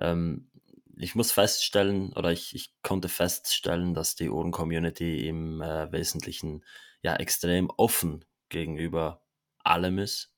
ähm, 0.00 0.50
ich 0.96 1.14
muss 1.14 1.32
feststellen, 1.32 2.12
oder 2.14 2.32
ich, 2.32 2.54
ich 2.54 2.74
konnte 2.82 3.08
feststellen, 3.08 3.94
dass 3.94 4.14
die 4.14 4.30
Uhren-Community 4.30 5.26
im 5.26 5.60
äh, 5.62 5.90
Wesentlichen 5.92 6.64
ja 7.02 7.16
extrem 7.16 7.70
offen 7.70 8.24
gegenüber 8.48 9.22
allem 9.64 9.98
ist. 9.98 10.30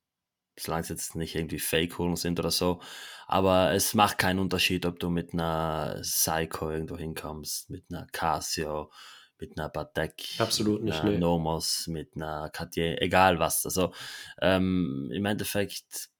Solange 0.59 0.83
es 0.83 0.89
jetzt 0.89 1.17
nicht 1.17 1.35
irgendwie 1.35 1.59
Fake-Uhren 1.59 2.17
sind 2.17 2.39
oder 2.39 2.53
so. 2.53 2.81
Aber 3.27 3.73
es 3.73 3.95
macht 3.95 4.19
keinen 4.19 4.39
Unterschied, 4.39 4.87
ob 4.87 5.01
du 5.01 5.11
mit 5.11 5.33
einer 5.33 5.99
Seiko 6.03 6.71
irgendwo 6.71 6.97
hinkommst, 6.97 7.71
mit 7.71 7.87
einer 7.91 8.07
Casio, 8.13 8.93
mit 9.39 9.59
einer 9.59 9.69
Patek, 9.69 10.15
Absolut 10.39 10.83
mit 10.83 10.93
nicht, 10.93 11.01
einer 11.01 11.11
nee. 11.13 11.19
Nomos, 11.19 11.89
mit 11.89 12.15
einer 12.15 12.51
Cartier, 12.51 13.03
egal 13.03 13.41
was. 13.41 13.65
Also 13.65 13.93
ähm, 14.41 15.11
im 15.13 15.25
Endeffekt 15.25 16.11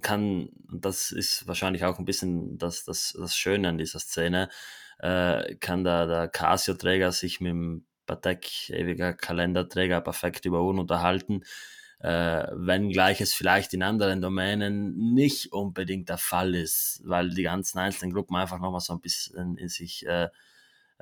kann, 0.00 0.50
das 0.70 1.10
ist 1.10 1.46
wahrscheinlich 1.46 1.84
auch 1.84 1.98
ein 1.98 2.04
bisschen 2.04 2.58
das, 2.58 2.84
das, 2.84 3.16
das 3.18 3.36
Schöne 3.36 3.68
an 3.68 3.78
dieser 3.78 3.98
Szene, 3.98 4.48
äh, 4.98 5.54
kann 5.56 5.84
der, 5.84 6.06
der 6.06 6.28
Casio-Träger 6.28 7.12
sich 7.12 7.40
mit 7.40 7.50
dem 7.50 7.86
Patek, 8.06 8.70
ewiger 8.70 9.12
Kalenderträger, 9.12 10.00
perfekt 10.00 10.46
über 10.46 10.62
Uhren 10.62 10.78
unterhalten, 10.78 11.42
äh, 12.00 12.46
wenngleich 12.52 13.20
es 13.20 13.34
vielleicht 13.34 13.74
in 13.74 13.82
anderen 13.82 14.20
Domänen 14.20 15.14
nicht 15.14 15.52
unbedingt 15.52 16.08
der 16.08 16.18
Fall 16.18 16.54
ist, 16.54 17.02
weil 17.04 17.30
die 17.30 17.42
ganzen 17.42 17.78
einzelnen 17.78 18.12
Gruppen 18.12 18.36
einfach 18.36 18.60
nochmal 18.60 18.80
so 18.80 18.92
ein 18.92 19.00
bisschen 19.00 19.58
in 19.58 19.68
sich 19.68 20.06
äh, 20.06 20.28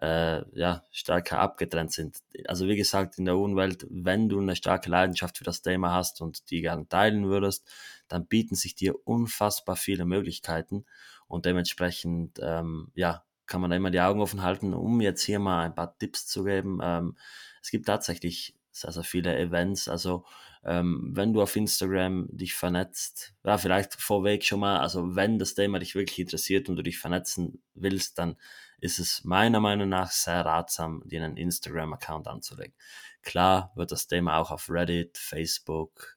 äh, 0.00 0.42
ja, 0.58 0.82
stärker 0.90 1.38
abgetrennt 1.38 1.92
sind. 1.92 2.18
Also 2.46 2.66
wie 2.66 2.76
gesagt, 2.76 3.18
in 3.18 3.24
der 3.24 3.36
Uhrenwelt, 3.36 3.86
wenn 3.90 4.28
du 4.28 4.40
eine 4.40 4.56
starke 4.56 4.90
Leidenschaft 4.90 5.38
für 5.38 5.44
das 5.44 5.62
Thema 5.62 5.92
hast 5.92 6.20
und 6.20 6.50
die 6.50 6.60
gerne 6.60 6.88
teilen 6.88 7.28
würdest, 7.28 7.66
dann 8.08 8.26
bieten 8.26 8.54
sich 8.54 8.74
dir 8.74 8.94
unfassbar 9.06 9.76
viele 9.76 10.04
Möglichkeiten 10.04 10.84
und 11.28 11.46
dementsprechend, 11.46 12.38
ähm, 12.42 12.90
ja, 12.94 13.24
kann 13.46 13.60
man 13.60 13.70
da 13.70 13.76
immer 13.76 13.90
die 13.90 14.00
Augen 14.00 14.20
offen 14.20 14.42
halten, 14.42 14.74
um 14.74 15.00
jetzt 15.00 15.22
hier 15.22 15.38
mal 15.38 15.64
ein 15.64 15.74
paar 15.74 15.96
Tipps 15.98 16.26
zu 16.26 16.44
geben. 16.44 16.80
Ähm, 16.82 17.16
es 17.62 17.70
gibt 17.70 17.86
tatsächlich 17.86 18.56
sehr, 18.72 18.92
sehr 18.92 19.04
viele 19.04 19.36
Events. 19.38 19.88
Also 19.88 20.24
ähm, 20.64 21.10
wenn 21.14 21.32
du 21.32 21.42
auf 21.42 21.54
Instagram 21.56 22.26
dich 22.30 22.54
vernetzt, 22.54 23.34
ja, 23.44 23.56
vielleicht 23.56 23.94
vorweg 23.94 24.44
schon 24.44 24.60
mal, 24.60 24.80
also 24.80 25.14
wenn 25.14 25.38
das 25.38 25.54
Thema 25.54 25.78
dich 25.78 25.94
wirklich 25.94 26.18
interessiert 26.18 26.68
und 26.68 26.76
du 26.76 26.82
dich 26.82 26.98
vernetzen 26.98 27.62
willst, 27.74 28.18
dann 28.18 28.36
ist 28.80 28.98
es 28.98 29.24
meiner 29.24 29.60
Meinung 29.60 29.88
nach 29.88 30.10
sehr 30.10 30.44
ratsam, 30.44 31.02
dir 31.06 31.24
einen 31.24 31.36
Instagram-Account 31.36 32.28
anzulegen. 32.28 32.74
Klar 33.22 33.72
wird 33.74 33.92
das 33.92 34.06
Thema 34.06 34.38
auch 34.38 34.50
auf 34.50 34.68
Reddit, 34.68 35.18
Facebook 35.18 36.15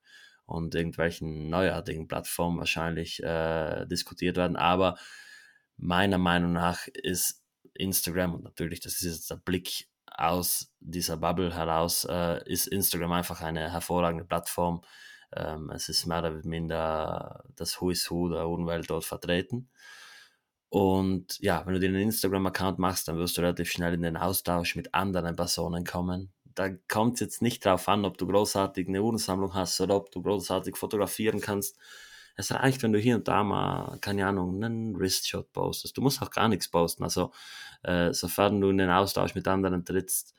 und 0.49 0.75
irgendwelchen 0.75 1.49
neuartigen 1.49 2.07
Plattformen 2.07 2.59
wahrscheinlich 2.59 3.21
äh, 3.23 3.85
diskutiert 3.85 4.37
werden, 4.37 4.55
aber 4.55 4.97
meiner 5.77 6.17
Meinung 6.17 6.53
nach 6.53 6.87
ist 6.87 7.43
Instagram, 7.73 8.35
und 8.35 8.43
natürlich, 8.43 8.81
das 8.81 9.01
ist 9.01 9.03
jetzt 9.03 9.29
der 9.31 9.37
Blick 9.37 9.87
aus 10.05 10.73
dieser 10.79 11.17
Bubble 11.17 11.53
heraus, 11.55 12.05
äh, 12.09 12.43
ist 12.51 12.67
Instagram 12.67 13.13
einfach 13.13 13.41
eine 13.41 13.71
hervorragende 13.71 14.25
Plattform. 14.25 14.81
Ähm, 15.35 15.69
es 15.69 15.89
ist 15.89 16.05
mehr 16.05 16.19
oder 16.19 16.41
minder 16.43 17.43
das 17.55 17.79
Who 17.79 17.91
is 17.91 18.09
Who 18.09 18.29
der 18.29 18.47
Umwelt 18.47 18.89
dort 18.89 19.05
vertreten. 19.05 19.69
Und 20.69 21.39
ja, 21.39 21.65
wenn 21.65 21.73
du 21.73 21.79
dir 21.79 21.89
einen 21.89 22.01
Instagram-Account 22.01 22.77
machst, 22.77 23.07
dann 23.07 23.17
wirst 23.17 23.37
du 23.37 23.41
relativ 23.41 23.71
schnell 23.71 23.93
in 23.93 24.03
den 24.03 24.17
Austausch 24.17 24.75
mit 24.75 24.93
anderen 24.93 25.35
Personen 25.35 25.83
kommen. 25.83 26.31
Da 26.59 26.67
kommt 26.89 27.13
es 27.13 27.19
jetzt 27.21 27.41
nicht 27.41 27.65
darauf 27.65 27.87
an, 27.87 28.03
ob 28.03 28.17
du 28.17 28.27
großartig 28.27 28.89
eine 28.89 29.01
Uhrensammlung 29.01 29.53
hast 29.53 29.79
oder 29.79 29.95
ob 29.95 30.11
du 30.11 30.21
großartig 30.21 30.75
fotografieren 30.75 31.39
kannst. 31.39 31.77
Es 32.35 32.51
reicht, 32.51 32.83
wenn 32.83 32.91
du 32.91 32.99
hier 32.99 33.15
und 33.15 33.29
da 33.29 33.45
mal, 33.45 33.97
keine 34.01 34.27
Ahnung, 34.27 34.61
einen 34.61 34.99
Wristshot 34.99 35.53
postest. 35.53 35.95
Du 35.95 36.01
musst 36.01 36.21
auch 36.21 36.31
gar 36.31 36.49
nichts 36.49 36.67
posten. 36.67 37.05
Also, 37.05 37.31
äh, 37.83 38.11
sofern 38.11 38.59
du 38.59 38.71
in 38.71 38.77
den 38.77 38.89
Austausch 38.89 39.35
mit 39.35 39.47
anderen 39.47 39.85
trittst, 39.85 40.35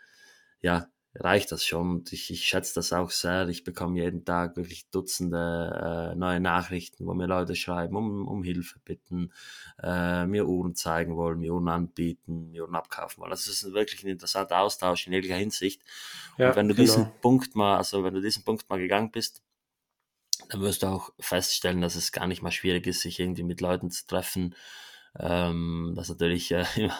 ja, 0.61 0.89
reicht 1.15 1.51
das 1.53 1.65
schon. 1.65 1.91
Und 1.91 2.13
ich, 2.13 2.31
ich 2.31 2.45
schätze 2.45 2.75
das 2.75 2.93
auch 2.93 3.11
sehr. 3.11 3.49
Ich 3.49 3.65
bekomme 3.65 4.01
jeden 4.01 4.25
Tag 4.25 4.57
wirklich 4.57 4.89
Dutzende 4.91 6.13
äh, 6.13 6.17
neue 6.17 6.41
Nachrichten, 6.41 7.07
wo 7.07 7.15
mir 7.15 7.27
Leute 7.27 7.57
schreiben, 7.57 7.97
um, 7.97 8.29
um 8.29 8.43
Hilfe 8.43 8.79
bitten, 8.85 9.33
äh, 9.83 10.27
mir 10.27 10.47
Uhren 10.47 10.75
zeigen 10.75 11.17
wollen, 11.17 11.41
mir 11.41 11.53
Uhren 11.53 11.69
anbieten, 11.69 12.51
mir 12.51 12.63
Uhren 12.63 12.77
abkaufen 12.77 13.21
wollen. 13.21 13.31
Das 13.31 13.47
ist 13.47 13.73
wirklich 13.73 14.05
ein 14.05 14.09
interessanter 14.11 14.61
Austausch 14.61 15.07
in 15.07 15.13
jeglicher 15.13 15.37
Hinsicht. 15.37 15.83
Ja, 16.39 16.51
und 16.51 16.57
wenn 16.57 16.69
du 16.69 16.75
genau. 16.75 16.87
diesen 16.87 17.13
Punkt 17.21 17.57
mal, 17.57 17.77
also 17.77 18.05
wenn 18.05 18.15
du 18.15 18.21
diesen 18.21 18.45
Punkt 18.45 18.69
mal 18.69 18.79
gegangen 18.79 19.11
bist, 19.11 19.43
dann 20.49 20.63
wirst 20.63 20.83
du 20.83 20.87
auch 20.87 21.11
feststellen, 21.19 21.81
dass 21.81 21.97
es 21.97 22.13
gar 22.13 22.27
nicht 22.27 22.43
mal 22.43 22.51
schwierig 22.51 22.87
ist, 22.87 23.01
sich 23.01 23.21
irgendwie 23.21 23.43
mit 23.43 23.61
Leuten 23.61 23.91
zu 23.91 24.07
treffen, 24.07 24.55
ähm, 25.19 25.95
das 25.97 26.07
ist 26.07 26.21
natürlich 26.21 26.53
äh, 26.53 26.65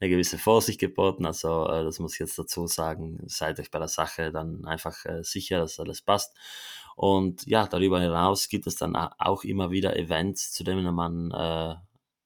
eine 0.00 0.10
gewisse 0.10 0.38
Vorsicht 0.38 0.80
geboten. 0.80 1.26
Also 1.26 1.66
äh, 1.68 1.84
das 1.84 1.98
muss 1.98 2.14
ich 2.14 2.20
jetzt 2.20 2.38
dazu 2.38 2.66
sagen. 2.66 3.18
Seid 3.26 3.58
euch 3.60 3.70
bei 3.70 3.78
der 3.78 3.88
Sache 3.88 4.30
dann 4.32 4.64
einfach 4.64 5.04
äh, 5.04 5.22
sicher, 5.22 5.58
dass 5.58 5.80
alles 5.80 6.02
passt. 6.02 6.34
Und 6.96 7.46
ja, 7.46 7.66
darüber 7.66 8.00
hinaus 8.00 8.48
gibt 8.48 8.66
es 8.66 8.76
dann 8.76 8.96
auch 8.96 9.44
immer 9.44 9.70
wieder 9.70 9.96
Events, 9.96 10.52
zu 10.52 10.64
denen 10.64 10.94
man 10.94 11.30
äh, 11.30 11.74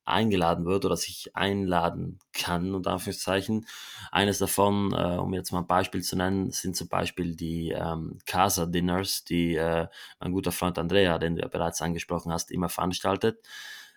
eingeladen 0.05 0.67
wird 0.67 0.85
oder 0.85 0.97
sich 0.97 1.35
einladen 1.35 2.19
kann, 2.33 2.75
unter 2.75 2.93
Anführungszeichen. 2.93 3.67
Eines 4.11 4.39
davon, 4.39 4.93
äh, 4.93 5.17
um 5.19 5.33
jetzt 5.35 5.53
mal 5.53 5.61
ein 5.61 5.67
Beispiel 5.67 6.03
zu 6.03 6.17
nennen, 6.17 6.51
sind 6.51 6.77
zum 6.77 6.89
Beispiel 6.89 7.37
die 7.37 7.71
ähm, 7.71 8.19
Casa 8.27 8.67
Dinners, 8.67 9.25
die 9.25 9.57
äh, 9.57 9.89
mein 10.21 10.33
guter 10.33 10.53
Freund 10.53 10.79
Andrea, 10.79 11.19
den 11.19 11.37
du 11.37 11.43
ja 11.43 11.49
bereits 11.49 11.81
angesprochen 11.83 12.33
hast, 12.33 12.51
immer 12.51 12.69
veranstaltet. 12.69 13.45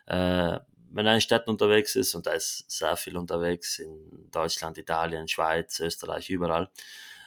Äh, 0.06 0.60
wenn 0.94 1.06
er 1.06 1.16
in 1.16 1.22
Städten 1.22 1.50
unterwegs 1.50 1.96
ist, 1.96 2.16
und 2.16 2.26
da 2.28 2.32
ist 2.32 2.70
sehr 2.70 2.96
viel 2.96 3.18
unterwegs, 3.18 3.80
in 3.80 4.30
Deutschland, 4.32 4.78
Italien, 4.78 5.28
Schweiz, 5.28 5.80
Österreich, 5.80 6.30
überall, 6.30 6.70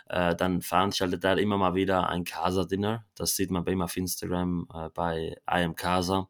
äh, 0.08 0.36
dann 0.36 0.62
veranstaltet 0.62 1.24
er 1.24 1.38
immer 1.38 1.58
mal 1.58 1.74
wieder 1.74 2.08
ein 2.08 2.24
Casa-Dinner. 2.24 3.04
Das 3.14 3.36
sieht 3.36 3.50
man 3.50 3.64
bei 3.64 3.72
ihm 3.72 3.82
auf 3.82 3.96
Instagram 3.96 4.68
äh, 4.72 4.88
bei 4.90 5.36
I 5.50 5.64
am 5.64 5.74
Casa. 5.74 6.28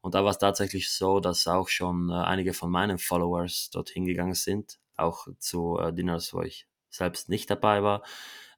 Und 0.00 0.14
da 0.14 0.24
war 0.24 0.30
es 0.30 0.38
tatsächlich 0.38 0.90
so, 0.90 1.20
dass 1.20 1.46
auch 1.46 1.68
schon 1.68 2.08
äh, 2.10 2.14
einige 2.14 2.54
von 2.54 2.70
meinen 2.70 2.98
Followers 2.98 3.70
dorthin 3.70 4.06
gegangen 4.06 4.34
sind, 4.34 4.78
auch 4.96 5.28
zu 5.38 5.78
äh, 5.78 5.92
Dinners, 5.92 6.32
wo 6.32 6.42
ich 6.42 6.66
selbst 6.88 7.28
nicht 7.28 7.50
dabei 7.50 7.82
war. 7.82 8.02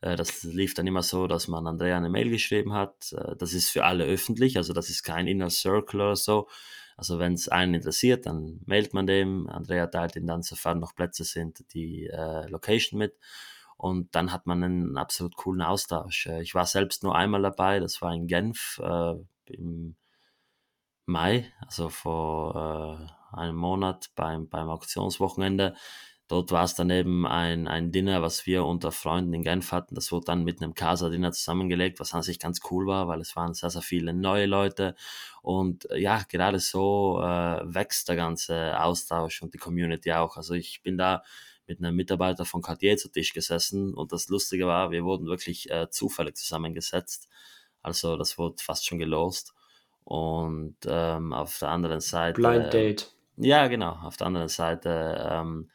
Äh, 0.01 0.17
das 0.17 0.45
lief 0.45 0.75
dann 0.75 0.87
immer 0.87 1.03
so, 1.03 1.27
dass 1.27 1.49
man 1.49 1.67
Andrea 1.67 1.97
eine 1.97 2.11
Mail 2.11 2.31
geschrieben 2.31 2.73
hat. 2.73 3.13
Äh, 3.13 3.37
das 3.37 3.55
ist 3.55 3.71
für 3.71 3.85
alle 3.85 4.05
öffentlich, 4.05 4.57
also 4.57 4.73
das 4.73 4.91
ist 4.91 5.03
kein 5.03 5.27
Inner 5.27 5.51
Circle 5.51 6.01
oder 6.01 6.17
so. 6.17 6.49
Also 6.97 7.19
wenn 7.19 7.35
es 7.35 7.49
einen 7.49 7.75
interessiert, 7.75 8.27
dann 8.27 8.61
meldet 8.67 8.95
man 8.95 9.07
dem. 9.07 9.49
Andrea 9.49 9.87
teilt 9.87 10.17
ihm 10.17 10.27
dann, 10.27 10.43
sofern 10.43 10.79
noch 10.79 10.95
Plätze 10.95 11.25
sind, 11.25 11.73
die 11.75 12.07
äh, 12.07 12.49
Location 12.49 12.99
mit. 12.99 13.17
Und 13.77 14.15
dann 14.15 14.33
hat 14.33 14.47
man 14.47 14.63
einen 14.63 14.97
absolut 14.97 15.37
coolen 15.37 15.63
Austausch. 15.63 16.27
Äh, 16.27 16.43
ich 16.43 16.55
war 16.55 16.67
selbst 16.67 17.03
nur 17.03 17.17
einmal 17.17 17.43
dabei, 17.43 17.81
das 17.81 18.01
war 18.03 18.15
in 18.15 18.27
Genf 18.27 18.81
äh, 18.83 19.15
im 19.47 19.97
Mai, 21.05 21.53
also 21.67 21.89
vor 21.89 23.09
äh, 23.33 23.37
einem 23.37 23.57
Monat 23.57 24.11
beim, 24.15 24.49
beim 24.49 24.69
Auktionswochenende. 24.69 25.75
Dort 26.33 26.51
war 26.51 26.65
es 26.65 26.75
dann 26.75 26.89
eben 26.89 27.27
ein, 27.27 27.69
ein 27.69 27.93
Dinner, 27.93 28.23
was 28.23 28.47
wir 28.47 28.65
unter 28.65 28.91
Freunden 28.91 29.35
in 29.35 29.43
Genf 29.43 29.71
hatten. 29.71 29.95
Das 29.95 30.11
wurde 30.13 30.25
dann 30.25 30.45
mit 30.45 30.63
einem 30.63 30.73
Casa-Dinner 30.73 31.31
zusammengelegt, 31.31 32.01
was 32.01 32.15
an 32.15 32.23
sich 32.23 32.39
ganz 32.39 32.61
cool 32.71 32.87
war, 32.87 33.07
weil 33.07 33.21
es 33.21 33.37
waren 33.37 33.53
sehr, 33.53 33.69
sehr 33.69 33.83
viele 33.83 34.15
neue 34.15 34.47
Leute. 34.47 34.95
Und 35.43 35.91
äh, 35.91 35.99
ja, 35.99 36.23
gerade 36.27 36.59
so 36.59 37.21
äh, 37.21 37.61
wächst 37.65 38.09
der 38.09 38.17
ganze 38.17 38.81
Austausch 38.81 39.43
und 39.43 39.53
die 39.53 39.59
Community 39.59 40.11
auch. 40.15 40.39
Also 40.39 40.55
ich 40.55 40.83
bin 40.83 40.97
da 40.97 41.23
mit 41.67 41.81
einem 41.81 41.95
Mitarbeiter 41.95 42.47
von 42.47 42.63
Cartier 42.63 42.97
zu 42.97 43.11
Tisch 43.11 43.35
gesessen 43.35 43.93
und 43.93 44.11
das 44.13 44.29
Lustige 44.29 44.67
war, 44.67 44.91
wir 44.91 45.05
wurden 45.05 45.27
wirklich 45.27 45.71
äh, 45.71 45.91
zufällig 45.91 46.39
zusammengesetzt. 46.39 47.29
Also 47.83 48.17
das 48.17 48.39
wurde 48.39 48.57
fast 48.63 48.87
schon 48.87 48.99
gelost. 48.99 49.53
Und 50.05 50.77
ähm, 50.87 51.35
auf 51.35 51.59
der 51.59 51.69
anderen 51.69 52.01
Seite. 52.01 52.41
Blind 52.41 52.73
Date. 52.73 53.15
Ja, 53.37 53.67
genau. 53.67 53.99
Auf 54.03 54.17
der 54.17 54.29
anderen 54.29 54.49
Seite 54.49 55.29
ähm, 55.31 55.69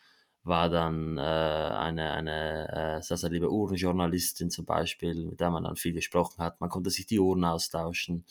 war 0.48 0.70
dann 0.70 1.18
äh, 1.18 1.22
eine, 1.22 2.12
eine 2.12 2.98
äh, 2.98 3.02
sehr, 3.02 3.18
sehr 3.18 3.30
liebe 3.30 3.52
Uhrenjournalistin 3.52 4.50
zum 4.50 4.66
Beispiel, 4.66 5.26
mit 5.26 5.40
der 5.40 5.52
man 5.52 5.64
dann 5.64 5.76
viel 5.76 5.94
gesprochen 5.94 6.44
hat. 6.44 6.60
Man 6.62 6.70
konnte 6.70 6.90
sich 6.90 7.06
die 7.06 7.20
Uhren 7.20 7.46
austauschen. 7.46 8.26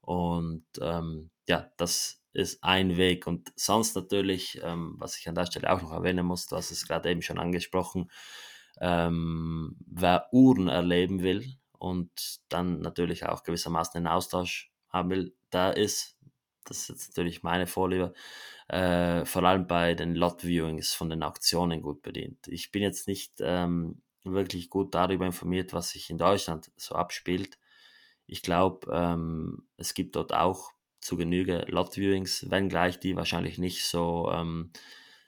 Und 0.00 0.66
ähm, 0.80 1.30
ja, 1.48 1.70
das 1.76 2.22
ist 2.32 2.62
ein 2.62 2.96
Weg. 2.96 3.26
Und 3.26 3.52
sonst 3.56 3.96
natürlich, 3.96 4.60
ähm, 4.62 4.94
was 4.98 5.18
ich 5.18 5.28
an 5.28 5.34
der 5.34 5.46
Stelle 5.46 5.72
auch 5.72 5.82
noch 5.82 5.92
erwähnen 5.92 6.26
muss, 6.26 6.46
du 6.46 6.56
hast 6.56 6.70
es 6.70 6.86
gerade 6.86 7.10
eben 7.10 7.22
schon 7.22 7.38
angesprochen, 7.38 8.10
ähm, 8.80 9.76
wer 9.86 10.28
Uhren 10.32 10.68
erleben 10.68 11.22
will 11.22 11.56
und 11.78 12.10
dann 12.48 12.80
natürlich 12.80 13.26
auch 13.26 13.42
gewissermaßen 13.42 13.96
einen 13.96 14.06
Austausch 14.06 14.70
haben 14.88 15.10
will, 15.10 15.34
da 15.50 15.70
ist, 15.70 16.16
das 16.68 16.82
ist 16.82 16.88
jetzt 16.88 17.08
natürlich 17.08 17.42
meine 17.42 17.66
Vorliebe, 17.66 18.12
äh, 18.68 19.24
vor 19.24 19.42
allem 19.44 19.66
bei 19.66 19.94
den 19.94 20.14
Lot-Viewings 20.14 20.92
von 20.92 21.10
den 21.10 21.22
Auktionen 21.22 21.82
gut 21.82 22.02
bedient. 22.02 22.48
Ich 22.48 22.70
bin 22.70 22.82
jetzt 22.82 23.08
nicht 23.08 23.34
ähm, 23.40 24.02
wirklich 24.24 24.70
gut 24.70 24.94
darüber 24.94 25.26
informiert, 25.26 25.72
was 25.72 25.90
sich 25.90 26.10
in 26.10 26.18
Deutschland 26.18 26.70
so 26.76 26.94
abspielt. 26.94 27.58
Ich 28.26 28.42
glaube, 28.42 28.90
ähm, 28.92 29.68
es 29.76 29.94
gibt 29.94 30.16
dort 30.16 30.34
auch 30.34 30.72
zu 31.00 31.16
Genüge 31.16 31.64
Lot-Viewings, 31.68 32.50
wenngleich 32.50 32.98
die 32.98 33.14
wahrscheinlich 33.14 33.58
nicht 33.58 33.84
so 33.86 34.30
ähm, 34.32 34.72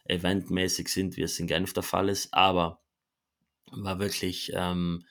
eventmäßig 0.04 0.88
sind, 0.88 1.16
wie 1.16 1.22
es 1.22 1.38
in 1.38 1.46
Genf 1.46 1.72
der 1.72 1.84
Fall 1.84 2.08
ist, 2.08 2.34
aber 2.34 2.80
wer 3.70 3.98
wirklich 4.00 4.52
ähm, 4.54 5.04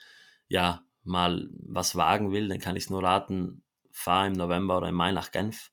ja 0.50 0.84
mal 1.04 1.50
was 1.52 1.96
wagen 1.96 2.32
will, 2.32 2.50
dann 2.50 2.60
kann 2.60 2.76
ich 2.76 2.86
es 2.86 2.90
nur 2.90 3.04
raten, 3.04 3.64
fahr 3.92 4.28
im 4.28 4.34
November 4.34 4.78
oder 4.78 4.90
im 4.90 4.96
Mai 4.96 5.12
nach 5.12 5.32
Genf 5.32 5.72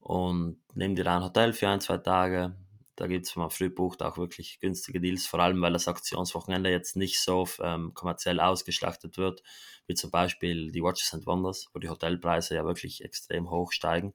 und 0.00 0.60
nimm 0.74 0.94
dir 0.94 1.06
ein 1.06 1.22
Hotel 1.22 1.52
für 1.52 1.68
ein, 1.68 1.80
zwei 1.80 1.98
Tage. 1.98 2.56
Da 2.96 3.06
gibt 3.06 3.26
es, 3.26 3.36
wenn 3.36 3.42
man 3.42 3.50
früh 3.50 3.70
bucht, 3.70 4.02
auch 4.02 4.18
wirklich 4.18 4.58
günstige 4.60 5.00
Deals, 5.00 5.26
vor 5.26 5.40
allem 5.40 5.60
weil 5.62 5.72
das 5.72 5.86
Aktionswochenende 5.86 6.70
jetzt 6.70 6.96
nicht 6.96 7.20
so 7.20 7.46
ähm, 7.60 7.94
kommerziell 7.94 8.40
ausgeschlachtet 8.40 9.18
wird, 9.18 9.42
wie 9.86 9.94
zum 9.94 10.10
Beispiel 10.10 10.72
die 10.72 10.82
Watches 10.82 11.14
and 11.14 11.26
Wonders, 11.26 11.68
wo 11.72 11.78
die 11.78 11.88
Hotelpreise 11.88 12.56
ja 12.56 12.64
wirklich 12.64 13.04
extrem 13.04 13.50
hoch 13.50 13.70
steigen. 13.72 14.14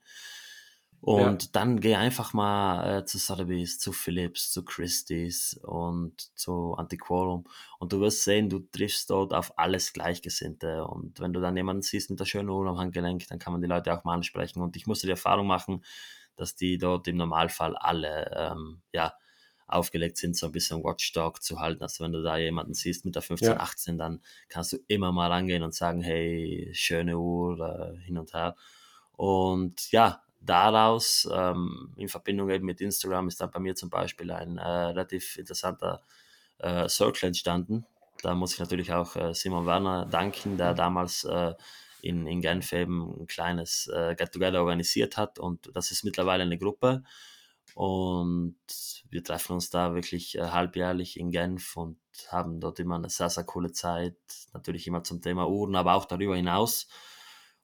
Und 1.06 1.43
ja. 1.43 1.49
dann 1.51 1.82
geh 1.82 1.95
einfach 1.95 2.32
mal 2.32 2.99
äh, 2.99 3.06
zu 3.06 3.18
Sotheby's, 3.18 3.78
zu 3.78 3.91
Philips, 3.91 4.54
zu 4.54 4.64
Christie's 4.64 5.60
und 5.62 6.14
zu 6.34 6.76
Antiquorum 6.76 7.43
und 7.78 7.91
du 7.91 7.99
wirst 7.99 8.24
sehen, 8.24 8.47
du 8.47 8.60
triffst 8.60 9.10
dort 9.10 9.34
auf 9.34 9.60
alles 9.60 9.91
Gleichgesinnte 9.91 10.86
und 10.86 11.20
wenn 11.20 11.34
du 11.34 11.41
dann 11.41 11.58
jemanden 11.58 11.82
siehst 11.82 12.10
mit 12.10 12.22
der 12.22 12.26
schönen 12.26 12.47
Uhr 12.47 12.66
am 12.68 12.78
Handgelenk, 12.78 13.28
dann 13.28 13.38
kann 13.38 13.51
man 13.51 13.62
die 13.62 13.68
Leute 13.68 13.93
auch 13.93 14.06
mal 14.06 14.14
ansprechen 14.14 14.62
und 14.62 14.78
ich 14.78 14.88
musste 14.88 15.06
die 15.06 15.12
Erfahrung 15.12 15.45
machen, 15.45 15.84
dass 16.38 16.56
die 16.56 16.78
dort 16.78 17.06
im 17.10 17.18
Normalfall 17.18 17.76
alle 17.76 18.32
ähm, 18.34 18.82
ja, 18.93 19.14
aufgelegt 19.68 20.16
sind, 20.16 20.38
so 20.38 20.45
ein 20.45 20.54
bisschen 20.54 20.86
Watchdog 20.86 21.43
zu 21.43 21.60
halten. 21.60 21.84
Also 21.84 22.06
wenn 22.06 22.14
du 22.14 22.24
da 22.24 22.38
jemanden 22.38 22.76
siehst 22.76 23.04
mit 23.04 23.16
der 23.16 23.24
15, 23.24 23.49
ja. 23.49 23.58
18, 23.58 23.97
dann 23.97 24.22
kannst 24.47 24.72
du 24.72 24.78
immer 24.88 25.12
mal 25.12 25.30
rangehen 25.30 25.64
und 25.64 25.76
sagen, 25.76 26.01
hey, 26.01 26.70
schöne 26.74 27.18
Uhr, 27.18 27.60
äh, 27.60 27.97
hin 28.06 28.18
und 28.18 28.34
her. 28.34 28.56
Und 29.18 29.91
ja, 29.91 30.24
daraus 30.46 31.28
ähm, 31.32 31.94
in 31.96 32.10
Verbindung 32.10 32.50
eben 32.50 32.66
mit 32.66 32.82
Instagram 32.82 33.28
ist 33.28 33.41
dann 33.41 33.52
bei 33.52 33.60
mir 33.60 33.76
zum 33.76 33.89
Beispiel 33.89 34.32
ein 34.32 34.58
äh, 34.58 34.68
relativ 34.68 35.38
interessanter 35.38 36.04
äh, 36.60 36.88
Circle 36.89 37.28
entstanden. 37.28 37.86
Da 38.22 38.36
muss 38.36 38.54
ich 38.54 38.60
natürlich 38.60 38.94
auch 38.94 39.16
äh, 39.16 39.34
Simon 39.34 39.66
Werner 39.66 40.06
danken, 40.06 40.58
der 40.58 40.74
damals 40.74 41.24
äh, 41.24 41.54
in, 42.02 42.28
in 42.28 42.41
Genf 42.41 42.74
eben 42.74 43.22
ein 43.22 43.28
kleines 43.28 43.88
äh, 43.88 44.16
Get-Together 44.16 44.62
organisiert 44.62 45.18
hat 45.18 45.39
und 45.39 45.72
das 45.74 45.91
ist 45.91 46.04
mittlerweile 46.04 46.44
eine 46.44 46.58
Gruppe 46.58 47.04
und 47.76 48.56
wir 49.10 49.24
treffen 49.24 49.54
uns 49.54 49.70
da 49.70 49.96
wirklich 49.96 50.38
äh, 50.38 50.41
halbjährlich 50.41 51.20
in 51.20 51.32
Genf 51.32 51.76
und 51.76 51.98
haben 52.28 52.60
dort 52.60 52.80
immer 52.80 52.96
eine 52.96 53.10
sehr, 53.10 53.30
sehr 53.30 53.44
coole 53.46 53.72
Zeit, 53.72 54.18
natürlich 54.54 54.86
immer 54.86 55.04
zum 55.04 55.22
Thema 55.22 55.50
Uhren, 55.50 55.76
aber 55.76 55.96
auch 55.96 56.06
darüber 56.06 56.36
hinaus. 56.36 56.88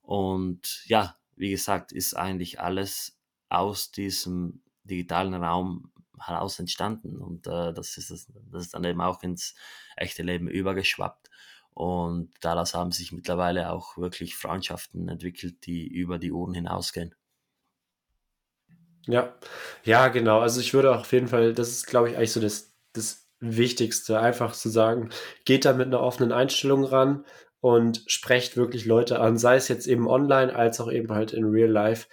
Und 0.01 0.83
ja, 0.85 1.18
wie 1.39 1.49
gesagt, 1.49 1.91
ist 1.91 2.15
eigentlich 2.15 2.59
alles 2.59 3.17
aus 3.47 3.91
diesem 3.91 4.61
digitalen 4.83 5.33
Raum 5.33 5.91
heraus 6.19 6.59
entstanden 6.59 7.17
und 7.17 7.47
äh, 7.47 7.73
das, 7.73 7.97
ist, 7.97 8.11
das 8.11 8.61
ist 8.61 8.73
dann 8.73 8.83
eben 8.83 9.01
auch 9.01 9.23
ins 9.23 9.55
echte 9.95 10.21
Leben 10.21 10.47
übergeschwappt. 10.47 11.29
Und 11.71 12.31
daraus 12.41 12.73
haben 12.73 12.91
sich 12.91 13.13
mittlerweile 13.13 13.71
auch 13.71 13.97
wirklich 13.97 14.35
Freundschaften 14.35 15.07
entwickelt, 15.07 15.65
die 15.65 15.87
über 15.87 16.19
die 16.19 16.33
Uhren 16.33 16.53
hinausgehen. 16.53 17.15
Ja, 19.07 19.33
ja, 19.85 20.09
genau. 20.09 20.39
Also 20.41 20.59
ich 20.59 20.73
würde 20.73 20.93
auf 20.93 21.11
jeden 21.13 21.29
Fall, 21.29 21.53
das 21.53 21.69
ist, 21.69 21.87
glaube 21.87 22.09
ich, 22.09 22.17
eigentlich 22.17 22.33
so 22.33 22.41
das, 22.41 22.75
das 22.91 23.29
Wichtigste, 23.39 24.19
einfach 24.19 24.53
zu 24.53 24.67
sagen, 24.67 25.09
geht 25.45 25.63
da 25.63 25.71
mit 25.71 25.87
einer 25.87 26.01
offenen 26.01 26.33
Einstellung 26.33 26.83
ran 26.83 27.25
und 27.61 28.03
sprecht 28.07 28.57
wirklich 28.57 28.85
Leute 28.85 29.19
an, 29.19 29.37
sei 29.37 29.55
es 29.55 29.67
jetzt 29.67 29.87
eben 29.87 30.07
online 30.07 30.55
als 30.55 30.79
auch 30.79 30.91
eben 30.91 31.11
halt 31.11 31.33
in 31.33 31.45
real 31.45 31.69
life. 31.69 32.07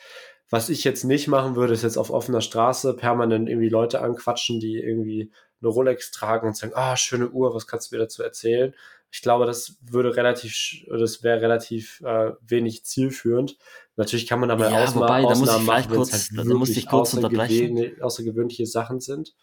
Was 0.51 0.69
ich 0.69 0.85
jetzt 0.85 1.05
nicht 1.05 1.29
machen 1.29 1.57
würde, 1.57 1.73
ist 1.73 1.83
jetzt 1.83 1.97
auf 1.97 2.11
offener 2.11 2.41
Straße 2.41 2.95
permanent 2.95 3.49
irgendwie 3.49 3.69
Leute 3.69 4.01
anquatschen, 4.01 4.61
die 4.61 4.77
irgendwie 4.77 5.33
eine 5.61 5.71
Rolex 5.71 6.11
tragen 6.11 6.49
und 6.49 6.57
sagen, 6.57 6.73
ah, 6.75 6.97
schöne 6.97 7.29
Uhr, 7.31 7.55
was 7.55 7.67
kannst 7.67 7.91
du 7.91 7.97
mir 7.97 8.03
dazu 8.03 8.23
erzählen? 8.23 8.75
Ich 9.11 9.23
glaube, 9.23 9.47
das 9.47 9.79
würde 9.81 10.17
relativ, 10.17 10.85
das 10.89 11.23
wäre 11.23 11.41
relativ 11.41 12.01
äh, 12.03 12.33
wenig 12.47 12.85
zielführend. 12.85 13.57
Natürlich 13.97 14.27
kann 14.27 14.41
man 14.41 14.49
da 14.49 14.57
mal 14.57 14.71
ja, 14.71 14.85
Ausma 14.85 15.03
wobei, 15.03 15.25
Ausnahmen 15.25 15.47
da 15.47 15.59
muss 15.59 15.61
ich 15.61 15.67
machen, 15.67 15.97
kurz, 15.97 16.13
halt 16.13 16.49
da 16.51 16.55
muss 16.55 16.69
ich 16.71 16.87
kurz 16.87 17.15
unterbrechen. 17.15 18.03
außergewöhnliche 18.03 18.67
Sachen 18.67 19.01
sind. 19.01 19.35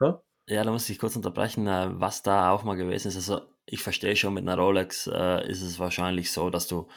Huh? 0.00 0.14
Ja, 0.46 0.64
da 0.64 0.70
muss 0.70 0.88
ich 0.88 0.98
kurz 0.98 1.14
unterbrechen, 1.14 1.66
äh, 1.66 1.88
was 1.92 2.22
da 2.22 2.50
auch 2.52 2.62
mal 2.62 2.76
gewesen 2.76 3.08
ist. 3.08 3.16
Also 3.16 3.42
ich 3.70 3.82
verstehe 3.82 4.16
schon, 4.16 4.34
mit 4.34 4.48
einer 4.48 4.60
Rolex 4.60 5.06
äh, 5.06 5.48
ist 5.48 5.62
es 5.62 5.78
wahrscheinlich 5.78 6.32
so, 6.32 6.50
dass 6.50 6.66
du 6.66 6.88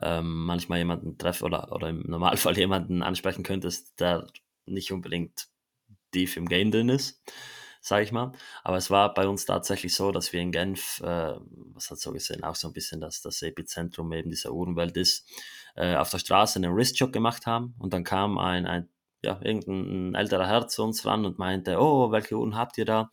ähm, 0.00 0.44
manchmal 0.46 0.78
jemanden 0.78 1.18
treffst 1.18 1.42
oder, 1.42 1.70
oder 1.72 1.88
im 1.88 2.02
Normalfall 2.02 2.56
jemanden 2.58 3.02
ansprechen 3.02 3.44
könntest, 3.44 4.00
der 4.00 4.26
nicht 4.66 4.92
unbedingt 4.92 5.48
tief 6.12 6.36
im 6.36 6.48
Game 6.48 6.70
drin 6.70 6.88
ist, 6.88 7.22
sage 7.80 8.04
ich 8.04 8.12
mal. 8.12 8.32
Aber 8.62 8.76
es 8.76 8.90
war 8.90 9.12
bei 9.14 9.28
uns 9.28 9.44
tatsächlich 9.44 9.94
so, 9.94 10.12
dass 10.12 10.32
wir 10.32 10.40
in 10.40 10.52
Genf, 10.52 11.00
äh, 11.00 11.34
was 11.74 11.90
hat 11.90 11.98
so 11.98 12.12
gesehen, 12.12 12.44
auch 12.44 12.54
so 12.54 12.68
ein 12.68 12.74
bisschen 12.74 13.00
das, 13.00 13.20
das 13.20 13.42
Epizentrum 13.42 14.12
eben 14.12 14.30
dieser 14.30 14.52
Uhrenwelt 14.52 14.96
ist, 14.96 15.28
äh, 15.76 15.96
auf 15.96 16.10
der 16.10 16.18
Straße 16.18 16.58
einen 16.58 16.74
Wristjob 16.74 17.12
gemacht 17.12 17.46
haben 17.46 17.74
und 17.78 17.92
dann 17.92 18.04
kam 18.04 18.38
ein, 18.38 18.66
ein 18.66 18.88
ja, 19.22 19.40
irgendein 19.42 20.14
älterer 20.14 20.46
Herr 20.46 20.68
zu 20.68 20.82
uns 20.84 21.04
ran 21.06 21.24
und 21.24 21.38
meinte, 21.38 21.78
oh, 21.80 22.10
welche 22.12 22.36
Uhren 22.36 22.56
habt 22.56 22.78
ihr 22.78 22.84
da? 22.84 23.10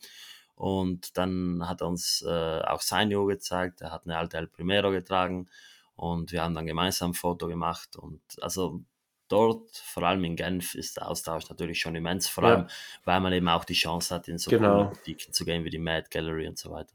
Und 0.62 1.18
dann 1.18 1.68
hat 1.68 1.80
er 1.80 1.88
uns 1.88 2.22
äh, 2.22 2.60
auch 2.60 2.82
sein 2.82 3.12
Uhr 3.12 3.26
gezeigt, 3.26 3.80
er 3.80 3.90
hat 3.90 4.04
eine 4.04 4.16
alte 4.16 4.36
El 4.36 4.46
Primero 4.46 4.92
getragen 4.92 5.48
und 5.96 6.30
wir 6.30 6.44
haben 6.44 6.54
dann 6.54 6.66
gemeinsam 6.66 7.10
ein 7.10 7.14
Foto 7.14 7.48
gemacht 7.48 7.96
und 7.96 8.20
also 8.40 8.80
dort, 9.26 9.76
vor 9.76 10.04
allem 10.04 10.22
in 10.22 10.36
Genf, 10.36 10.76
ist 10.76 10.98
der 10.98 11.08
Austausch 11.08 11.50
natürlich 11.50 11.80
schon 11.80 11.96
immens, 11.96 12.28
vor 12.28 12.44
allem, 12.44 12.60
ja. 12.60 12.66
weil 13.02 13.18
man 13.18 13.32
eben 13.32 13.48
auch 13.48 13.64
die 13.64 13.74
Chance 13.74 14.14
hat, 14.14 14.28
in 14.28 14.38
so 14.38 14.52
genau. 14.52 14.84
Boutiquen 14.84 15.32
zu 15.32 15.44
gehen 15.44 15.64
wie 15.64 15.70
die 15.70 15.80
Mad 15.80 16.06
Gallery 16.12 16.46
und 16.46 16.58
so 16.58 16.70
weiter. 16.70 16.94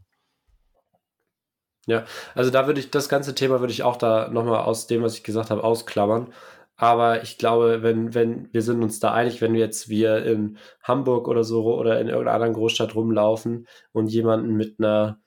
Ja, 1.88 2.05
also 2.36 2.49
da 2.51 2.68
würde 2.68 2.80
ich, 2.80 2.89
das 2.89 3.09
ganze 3.09 3.36
Thema 3.36 3.59
würde 3.59 3.74
ich 3.74 3.84
auch 3.84 3.97
da 3.97 4.30
nochmal 4.30 4.63
aus 4.63 4.88
dem, 4.88 5.03
was 5.03 5.15
ich 5.15 5.24
gesagt 5.24 5.49
habe, 5.49 5.65
ausklammern. 5.65 6.34
Aber 6.78 7.24
ich 7.24 7.38
glaube, 7.40 7.82
wenn, 7.82 8.14
wenn, 8.14 8.54
wir 8.54 8.62
sind 8.62 8.84
uns 8.84 9.00
da 9.00 9.12
einig, 9.12 9.42
wenn 9.42 9.54
wir 9.54 9.60
jetzt 9.60 9.90
wir 9.90 10.24
in 10.26 10.58
Hamburg 10.84 11.28
oder 11.28 11.44
so 11.44 11.76
oder 11.76 12.00
in 12.00 12.08
irgendeiner 12.08 12.36
anderen 12.36 12.54
Großstadt 12.54 12.96
rumlaufen 12.96 13.68
und 13.92 14.08
jemanden 14.08 14.56
mit 14.56 14.80
einer 14.80 15.20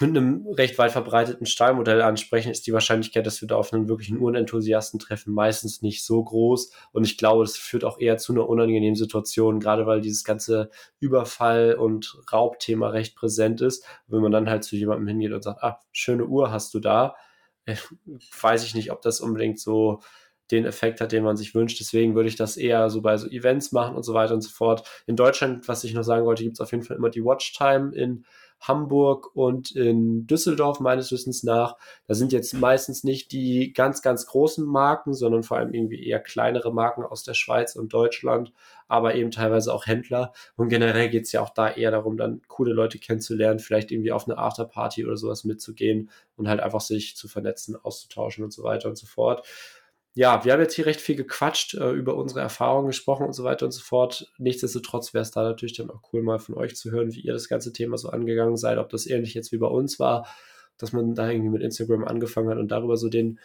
mit 0.00 0.10
einem 0.10 0.46
recht 0.48 0.76
weit 0.78 0.90
verbreiteten 0.90 1.46
Stahlmodell 1.46 2.02
ansprechen, 2.02 2.50
ist 2.50 2.66
die 2.66 2.72
Wahrscheinlichkeit, 2.72 3.24
dass 3.26 3.40
wir 3.40 3.46
da 3.46 3.54
auf 3.54 3.72
einen 3.72 3.88
wirklichen 3.88 4.18
Uhrenenthusiasten 4.18 4.98
treffen, 4.98 5.32
meistens 5.32 5.82
nicht 5.82 6.04
so 6.04 6.22
groß. 6.22 6.72
Und 6.90 7.04
ich 7.04 7.16
glaube, 7.16 7.44
das 7.44 7.56
führt 7.56 7.84
auch 7.84 8.00
eher 8.00 8.18
zu 8.18 8.32
einer 8.32 8.48
unangenehmen 8.48 8.96
Situation, 8.96 9.60
gerade 9.60 9.86
weil 9.86 10.00
dieses 10.00 10.24
ganze 10.24 10.70
Überfall- 10.98 11.74
und 11.74 12.20
Raubthema 12.32 12.88
recht 12.88 13.14
präsent 13.14 13.60
ist. 13.60 13.84
Wenn 14.08 14.20
man 14.20 14.32
dann 14.32 14.50
halt 14.50 14.64
zu 14.64 14.74
jemandem 14.74 15.06
hingeht 15.06 15.32
und 15.32 15.44
sagt, 15.44 15.62
ah, 15.62 15.78
schöne 15.92 16.26
Uhr 16.26 16.50
hast 16.50 16.74
du 16.74 16.80
da, 16.80 17.14
äh, 17.64 17.76
weiß 18.40 18.64
ich 18.64 18.74
nicht, 18.74 18.90
ob 18.90 19.00
das 19.00 19.20
unbedingt 19.20 19.60
so 19.60 20.00
den 20.50 20.64
Effekt 20.64 21.00
hat, 21.00 21.12
den 21.12 21.24
man 21.24 21.36
sich 21.36 21.54
wünscht. 21.54 21.80
Deswegen 21.80 22.14
würde 22.14 22.28
ich 22.28 22.36
das 22.36 22.56
eher 22.56 22.90
so 22.90 23.00
bei 23.00 23.16
so 23.16 23.28
Events 23.28 23.72
machen 23.72 23.96
und 23.96 24.02
so 24.02 24.14
weiter 24.14 24.34
und 24.34 24.42
so 24.42 24.50
fort. 24.50 24.86
In 25.06 25.16
Deutschland, 25.16 25.66
was 25.68 25.84
ich 25.84 25.94
noch 25.94 26.02
sagen 26.02 26.26
wollte, 26.26 26.42
gibt 26.42 26.54
es 26.56 26.60
auf 26.60 26.72
jeden 26.72 26.84
Fall 26.84 26.96
immer 26.96 27.10
die 27.10 27.24
Watchtime 27.24 27.94
in 27.94 28.24
Hamburg 28.60 29.34
und 29.36 29.72
in 29.72 30.26
Düsseldorf 30.26 30.80
meines 30.80 31.12
Wissens 31.12 31.42
nach. 31.42 31.76
Da 32.06 32.14
sind 32.14 32.32
jetzt 32.32 32.54
meistens 32.54 33.04
nicht 33.04 33.32
die 33.32 33.72
ganz, 33.72 34.00
ganz 34.00 34.26
großen 34.26 34.64
Marken, 34.64 35.12
sondern 35.12 35.42
vor 35.42 35.58
allem 35.58 35.74
irgendwie 35.74 36.06
eher 36.06 36.20
kleinere 36.20 36.72
Marken 36.72 37.04
aus 37.04 37.24
der 37.24 37.34
Schweiz 37.34 37.76
und 37.76 37.92
Deutschland, 37.92 38.52
aber 38.88 39.14
eben 39.14 39.30
teilweise 39.30 39.72
auch 39.72 39.86
Händler. 39.86 40.32
Und 40.56 40.68
generell 40.68 41.10
geht 41.10 41.24
es 41.24 41.32
ja 41.32 41.42
auch 41.42 41.50
da 41.50 41.70
eher 41.70 41.90
darum, 41.90 42.16
dann 42.16 42.40
coole 42.48 42.72
Leute 42.72 42.98
kennenzulernen, 42.98 43.58
vielleicht 43.58 43.90
irgendwie 43.90 44.12
auf 44.12 44.26
eine 44.26 44.38
Afterparty 44.38 45.04
oder 45.04 45.16
sowas 45.16 45.44
mitzugehen 45.44 46.10
und 46.36 46.48
halt 46.48 46.60
einfach 46.60 46.80
sich 46.80 47.16
zu 47.16 47.28
vernetzen, 47.28 47.76
auszutauschen 47.76 48.44
und 48.44 48.52
so 48.52 48.62
weiter 48.62 48.88
und 48.88 48.96
so 48.96 49.06
fort 49.06 49.46
ja, 50.16 50.44
wir 50.44 50.52
haben 50.52 50.60
jetzt 50.60 50.74
hier 50.74 50.86
recht 50.86 51.00
viel 51.00 51.16
gequatscht, 51.16 51.74
äh, 51.74 51.90
über 51.90 52.14
unsere 52.14 52.40
Erfahrungen 52.40 52.86
gesprochen 52.86 53.26
und 53.26 53.32
so 53.32 53.42
weiter 53.42 53.66
und 53.66 53.72
so 53.72 53.82
fort. 53.82 54.32
Nichtsdestotrotz 54.38 55.12
wäre 55.12 55.22
es 55.22 55.32
da 55.32 55.42
natürlich 55.42 55.76
dann 55.76 55.90
auch 55.90 56.02
cool, 56.12 56.22
mal 56.22 56.38
von 56.38 56.54
euch 56.54 56.76
zu 56.76 56.92
hören, 56.92 57.12
wie 57.12 57.20
ihr 57.20 57.32
das 57.32 57.48
ganze 57.48 57.72
Thema 57.72 57.98
so 57.98 58.10
angegangen 58.10 58.56
seid, 58.56 58.78
ob 58.78 58.90
das 58.90 59.06
ähnlich 59.06 59.34
jetzt 59.34 59.50
wie 59.50 59.58
bei 59.58 59.66
uns 59.66 59.98
war, 59.98 60.28
dass 60.78 60.92
man 60.92 61.16
da 61.16 61.28
irgendwie 61.28 61.50
mit 61.50 61.62
Instagram 61.62 62.04
angefangen 62.04 62.48
hat 62.48 62.58
und 62.58 62.68
darüber 62.68 62.96
so 62.96 63.08
den 63.08 63.40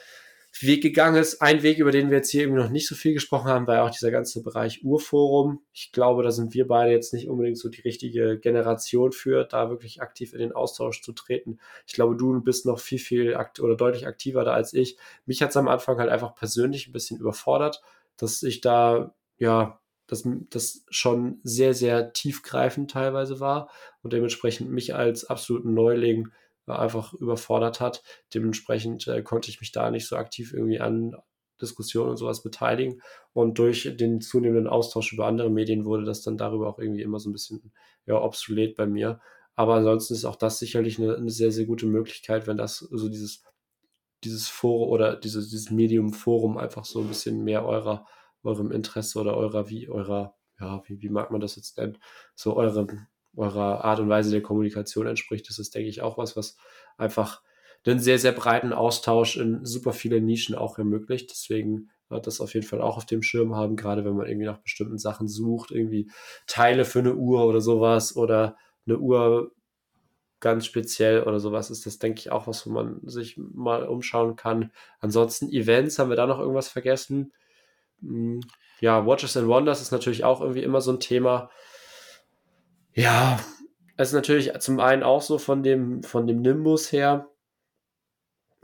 Weg 0.59 0.81
gegangen 0.81 1.15
ist. 1.15 1.41
Ein 1.41 1.63
Weg, 1.63 1.77
über 1.77 1.91
den 1.91 2.09
wir 2.09 2.17
jetzt 2.17 2.31
hier 2.31 2.41
irgendwie 2.41 2.61
noch 2.61 2.69
nicht 2.69 2.87
so 2.87 2.95
viel 2.95 3.13
gesprochen 3.13 3.47
haben, 3.47 3.67
war 3.67 3.75
ja 3.75 3.85
auch 3.85 3.91
dieser 3.91 4.11
ganze 4.11 4.41
Bereich 4.41 4.83
Urforum. 4.83 5.61
Ich 5.73 5.91
glaube, 5.91 6.23
da 6.23 6.31
sind 6.31 6.53
wir 6.53 6.67
beide 6.67 6.91
jetzt 6.91 7.13
nicht 7.13 7.29
unbedingt 7.29 7.57
so 7.57 7.69
die 7.69 7.81
richtige 7.81 8.39
Generation 8.39 9.11
für, 9.11 9.45
da 9.45 9.69
wirklich 9.69 10.01
aktiv 10.01 10.33
in 10.33 10.39
den 10.39 10.51
Austausch 10.51 11.01
zu 11.01 11.13
treten. 11.13 11.59
Ich 11.87 11.93
glaube, 11.93 12.15
du 12.17 12.41
bist 12.41 12.65
noch 12.65 12.79
viel, 12.79 12.99
viel 12.99 13.35
akt 13.35 13.59
oder 13.59 13.75
deutlich 13.75 14.07
aktiver 14.07 14.43
da 14.43 14.53
als 14.53 14.73
ich. 14.73 14.97
Mich 15.25 15.41
hat 15.41 15.51
es 15.51 15.57
am 15.57 15.67
Anfang 15.67 15.99
halt 15.99 16.09
einfach 16.09 16.35
persönlich 16.35 16.87
ein 16.87 16.93
bisschen 16.93 17.19
überfordert, 17.19 17.81
dass 18.17 18.43
ich 18.43 18.61
da, 18.61 19.15
ja, 19.37 19.79
dass 20.07 20.27
das 20.49 20.83
schon 20.89 21.39
sehr, 21.43 21.73
sehr 21.73 22.13
tiefgreifend 22.13 22.91
teilweise 22.91 23.39
war 23.39 23.69
und 24.01 24.11
dementsprechend 24.11 24.71
mich 24.71 24.95
als 24.95 25.25
absoluten 25.25 25.73
Neuling 25.73 26.29
einfach 26.77 27.13
überfordert 27.13 27.79
hat. 27.79 28.03
Dementsprechend 28.33 29.07
äh, 29.07 29.23
konnte 29.23 29.49
ich 29.49 29.59
mich 29.59 29.71
da 29.71 29.89
nicht 29.89 30.07
so 30.07 30.15
aktiv 30.15 30.53
irgendwie 30.53 30.79
an 30.79 31.15
Diskussionen 31.61 32.11
und 32.11 32.17
sowas 32.17 32.43
beteiligen. 32.43 33.01
Und 33.33 33.59
durch 33.59 33.95
den 33.97 34.21
zunehmenden 34.21 34.67
Austausch 34.67 35.13
über 35.13 35.25
andere 35.25 35.49
Medien 35.49 35.85
wurde 35.85 36.05
das 36.05 36.21
dann 36.21 36.37
darüber 36.37 36.67
auch 36.67 36.79
irgendwie 36.79 37.01
immer 37.01 37.19
so 37.19 37.29
ein 37.29 37.33
bisschen 37.33 37.71
ja, 38.05 38.21
obsolet 38.21 38.75
bei 38.75 38.85
mir. 38.85 39.19
Aber 39.55 39.75
ansonsten 39.75 40.13
ist 40.13 40.25
auch 40.25 40.37
das 40.37 40.59
sicherlich 40.59 40.99
eine, 40.99 41.15
eine 41.15 41.31
sehr, 41.31 41.51
sehr 41.51 41.65
gute 41.65 41.85
Möglichkeit, 41.85 42.47
wenn 42.47 42.57
das 42.57 42.77
so 42.77 43.09
dieses, 43.09 43.43
dieses 44.23 44.47
Forum 44.47 44.89
oder 44.89 45.15
dieses, 45.15 45.49
dieses 45.49 45.69
Medium-Forum 45.69 46.57
einfach 46.57 46.85
so 46.85 47.01
ein 47.01 47.07
bisschen 47.07 47.43
mehr 47.43 47.65
eurer, 47.65 48.05
eurem 48.43 48.71
Interesse 48.71 49.19
oder 49.19 49.35
eurer, 49.35 49.69
wie, 49.69 49.89
eurer, 49.89 50.35
ja, 50.59 50.81
wie, 50.85 51.01
wie 51.01 51.09
mag 51.09 51.31
man 51.31 51.41
das 51.41 51.55
jetzt 51.55 51.77
nennen, 51.77 51.97
so 52.35 52.55
eurem 52.55 53.07
eurer 53.35 53.83
Art 53.85 53.99
und 53.99 54.09
Weise 54.09 54.31
der 54.31 54.41
Kommunikation 54.41 55.07
entspricht. 55.07 55.49
Das 55.49 55.59
ist, 55.59 55.75
denke 55.75 55.89
ich, 55.89 56.01
auch 56.01 56.17
was, 56.17 56.35
was 56.35 56.57
einfach 56.97 57.41
einen 57.85 57.99
sehr, 57.99 58.19
sehr 58.19 58.33
breiten 58.33 58.73
Austausch 58.73 59.37
in 59.37 59.65
super 59.65 59.93
viele 59.93 60.21
Nischen 60.21 60.55
auch 60.55 60.77
ermöglicht. 60.77 61.31
Deswegen 61.31 61.89
wird 62.09 62.27
das 62.27 62.41
auf 62.41 62.53
jeden 62.53 62.65
Fall 62.65 62.81
auch 62.81 62.97
auf 62.97 63.05
dem 63.05 63.21
Schirm 63.21 63.55
haben, 63.55 63.75
gerade 63.75 64.03
wenn 64.03 64.15
man 64.15 64.27
irgendwie 64.27 64.47
nach 64.47 64.57
bestimmten 64.59 64.97
Sachen 64.97 65.27
sucht, 65.27 65.71
irgendwie 65.71 66.09
Teile 66.47 66.83
für 66.85 66.99
eine 66.99 67.15
Uhr 67.15 67.45
oder 67.45 67.61
sowas 67.61 68.15
oder 68.15 68.57
eine 68.85 68.97
Uhr 68.97 69.51
ganz 70.39 70.65
speziell 70.65 71.23
oder 71.23 71.39
sowas 71.39 71.69
ist 71.69 71.85
das, 71.85 71.99
denke 71.99 72.19
ich, 72.19 72.31
auch 72.31 72.47
was, 72.47 72.65
wo 72.65 72.71
man 72.71 72.99
sich 73.03 73.37
mal 73.37 73.83
umschauen 73.83 74.35
kann. 74.35 74.71
Ansonsten 74.99 75.49
Events, 75.49 75.99
haben 75.99 76.09
wir 76.09 76.15
da 76.15 76.27
noch 76.27 76.39
irgendwas 76.39 76.69
vergessen? 76.69 77.33
Hm, 78.01 78.39
ja, 78.79 79.05
Watches 79.05 79.35
and 79.35 79.47
Wonders 79.47 79.81
ist 79.81 79.91
natürlich 79.91 80.23
auch 80.23 80.41
irgendwie 80.41 80.63
immer 80.63 80.81
so 80.81 80.91
ein 80.91 80.99
Thema. 80.99 81.49
Ja, 82.93 83.39
es 83.97 84.09
ist 84.09 84.13
natürlich 84.13 84.51
zum 84.59 84.79
einen 84.79 85.03
auch 85.03 85.21
so 85.21 85.37
von 85.37 85.63
dem, 85.63 86.03
von 86.03 86.27
dem 86.27 86.41
Nimbus 86.41 86.91
her, 86.91 87.29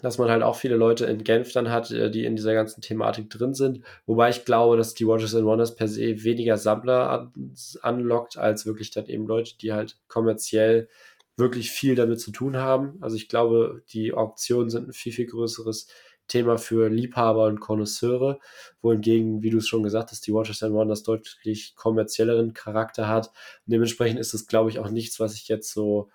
dass 0.02 0.18
man 0.18 0.30
halt 0.30 0.44
auch 0.44 0.56
viele 0.56 0.76
Leute 0.76 1.06
in 1.06 1.24
Genf 1.24 1.52
dann 1.54 1.70
hat, 1.70 1.90
äh, 1.92 2.12
die 2.12 2.26
in 2.26 2.36
dieser 2.36 2.54
ganzen 2.54 2.82
Thematik 2.82 3.30
drin 3.30 3.54
sind. 3.54 3.82
Wobei 4.06 4.30
ich 4.30 4.46
glaube, 4.46 4.78
dass 4.78 4.94
die 4.94 5.08
Watches 5.08 5.36
and 5.36 5.46
Wonders 5.46 5.76
per 5.76 5.88
se 5.88 6.24
weniger 6.24 6.58
Sammler 6.58 7.10
an, 7.10 7.54
anlockt, 7.82 8.38
als 8.38 8.66
wirklich 8.66 8.92
dann 8.92 9.08
eben 9.08 9.26
Leute, 9.26 9.58
die 9.58 9.74
halt 9.74 9.98
kommerziell 10.08 10.90
wirklich 11.38 11.72
viel 11.72 11.96
damit 11.96 12.20
zu 12.20 12.32
tun 12.32 12.58
haben. 12.58 12.98
Also 13.02 13.16
ich 13.16 13.28
glaube, 13.28 13.84
die 13.90 14.14
Auktionen 14.14 14.70
sind 14.70 14.90
ein 14.90 14.94
viel, 14.94 15.12
viel 15.12 15.26
größeres 15.26 15.88
Thema 16.28 16.58
für 16.58 16.90
Liebhaber 16.90 17.46
und 17.46 17.60
Konnoisseure, 17.60 18.40
wohingegen, 18.82 19.42
wie 19.42 19.50
du 19.50 19.60
es 19.60 19.68
schon 19.68 19.84
gesagt 19.84 20.12
hast, 20.12 20.26
die 20.28 20.34
Watches 20.34 20.64
and 20.64 20.74
Wonders 20.74 21.04
deutlich 21.04 21.76
kommerzielleren 21.76 22.54
Charakter 22.54 23.08
hat. 23.08 23.28
Und 23.28 23.74
dementsprechend 23.74 24.20
ist 24.20 24.34
es, 24.34 24.48
glaube 24.48 24.70
ich, 24.70 24.80
auch 24.80 24.90
nichts, 24.90 25.20
was 25.20 25.36
ich 25.36 25.48
jetzt 25.48 25.72
so 25.72 26.10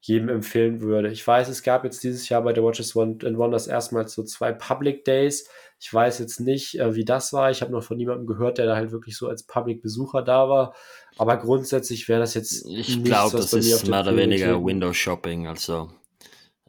jedem 0.00 0.28
empfehlen 0.28 0.80
würde. 0.80 1.10
Ich 1.10 1.26
weiß, 1.26 1.48
es 1.48 1.62
gab 1.62 1.84
jetzt 1.84 2.02
dieses 2.04 2.28
Jahr 2.28 2.42
bei 2.42 2.52
der 2.52 2.62
Watches 2.62 2.96
and 2.96 3.38
Wonders 3.38 3.66
erstmals 3.66 4.12
so 4.12 4.22
zwei 4.22 4.52
Public 4.52 5.04
Days. 5.04 5.48
Ich 5.80 5.92
weiß 5.92 6.20
jetzt 6.20 6.38
nicht, 6.38 6.78
äh, 6.78 6.94
wie 6.94 7.04
das 7.04 7.32
war. 7.32 7.50
Ich 7.50 7.60
habe 7.60 7.72
noch 7.72 7.82
von 7.82 7.96
niemandem 7.96 8.26
gehört, 8.26 8.58
der 8.58 8.66
da 8.66 8.76
halt 8.76 8.92
wirklich 8.92 9.16
so 9.16 9.28
als 9.28 9.42
Public-Besucher 9.42 10.22
da 10.22 10.48
war. 10.48 10.74
Aber 11.18 11.36
grundsätzlich 11.38 12.08
wäre 12.08 12.20
das 12.20 12.34
jetzt. 12.34 12.66
Ich 12.66 13.02
glaube, 13.02 13.36
das 13.36 13.52
ist 13.52 13.88
mehr 13.88 14.00
oder 14.00 14.16
weniger 14.16 14.64
Window 14.64 14.92
Shopping. 14.92 15.48
Also 15.48 15.90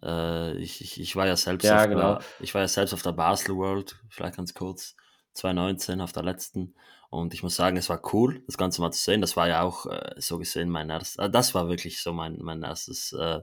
äh, 0.03 0.57
ich, 0.57 0.81
ich, 0.81 0.99
ich, 0.99 1.15
war 1.15 1.27
ja 1.27 1.35
selbst 1.35 1.65
ja, 1.65 1.81
auf 1.81 1.87
genau. 1.87 2.15
der, 2.15 2.23
ich 2.39 2.53
war 2.53 2.61
ja 2.61 2.67
selbst 2.67 2.93
auf 2.93 3.01
der 3.01 3.13
Basel 3.13 3.55
World, 3.55 3.97
vielleicht 4.09 4.37
ganz 4.37 4.53
kurz, 4.53 4.95
2019 5.33 6.01
auf 6.01 6.11
der 6.11 6.23
letzten. 6.23 6.75
Und 7.09 7.33
ich 7.33 7.41
muss 7.41 7.55
sagen, 7.55 7.77
es 7.77 7.89
war 7.89 8.01
cool, 8.13 8.43
das 8.47 8.57
Ganze 8.57 8.81
mal 8.81 8.91
zu 8.91 9.01
sehen. 9.01 9.21
Das 9.21 9.37
war 9.37 9.47
ja 9.47 9.61
auch 9.61 9.85
äh, 9.85 10.15
so 10.17 10.37
gesehen 10.37 10.69
mein 10.69 10.89
erstes, 10.89 11.17
äh, 11.17 11.29
das 11.29 11.55
war 11.55 11.69
wirklich 11.69 12.01
so 12.01 12.11
mein, 12.11 12.37
mein 12.41 12.63
erstes 12.63 13.13
äh, 13.13 13.39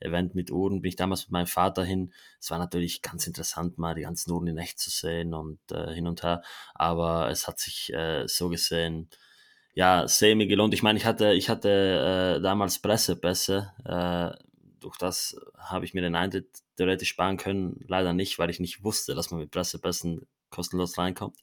Event 0.00 0.34
mit 0.34 0.50
Uhren. 0.50 0.80
Bin 0.80 0.88
ich 0.88 0.96
damals 0.96 1.24
mit 1.24 1.32
meinem 1.32 1.46
Vater 1.46 1.84
hin. 1.84 2.12
Es 2.40 2.50
war 2.50 2.58
natürlich 2.58 3.02
ganz 3.02 3.26
interessant, 3.26 3.76
mal 3.78 3.94
die 3.94 4.02
ganzen 4.02 4.30
Uhren 4.32 4.46
in 4.46 4.58
echt 4.58 4.78
zu 4.78 4.90
sehen 4.90 5.34
und 5.34 5.58
äh, 5.70 5.92
hin 5.92 6.06
und 6.06 6.22
her. 6.22 6.42
Aber 6.74 7.30
es 7.30 7.46
hat 7.46 7.58
sich 7.58 7.92
äh, 7.92 8.26
so 8.26 8.48
gesehen, 8.48 9.10
ja, 9.74 10.06
semi 10.08 10.46
gelohnt. 10.46 10.74
Ich 10.74 10.82
meine, 10.82 10.98
ich 10.98 11.04
hatte, 11.06 11.32
ich 11.32 11.48
hatte 11.48 12.38
äh, 12.38 12.42
damals 12.42 12.80
Pressepässe, 12.80 13.72
äh, 13.84 14.30
durch 14.82 14.98
das 14.98 15.36
habe 15.56 15.84
ich 15.84 15.94
mir 15.94 16.02
den 16.02 16.14
Eintritt 16.14 16.48
theoretisch 16.76 17.10
sparen 17.10 17.36
können. 17.36 17.80
Leider 17.86 18.12
nicht, 18.12 18.38
weil 18.38 18.50
ich 18.50 18.60
nicht 18.60 18.84
wusste, 18.84 19.14
dass 19.14 19.30
man 19.30 19.40
mit 19.40 19.50
Pressepässen 19.50 20.26
kostenlos 20.50 20.98
reinkommt. 20.98 21.38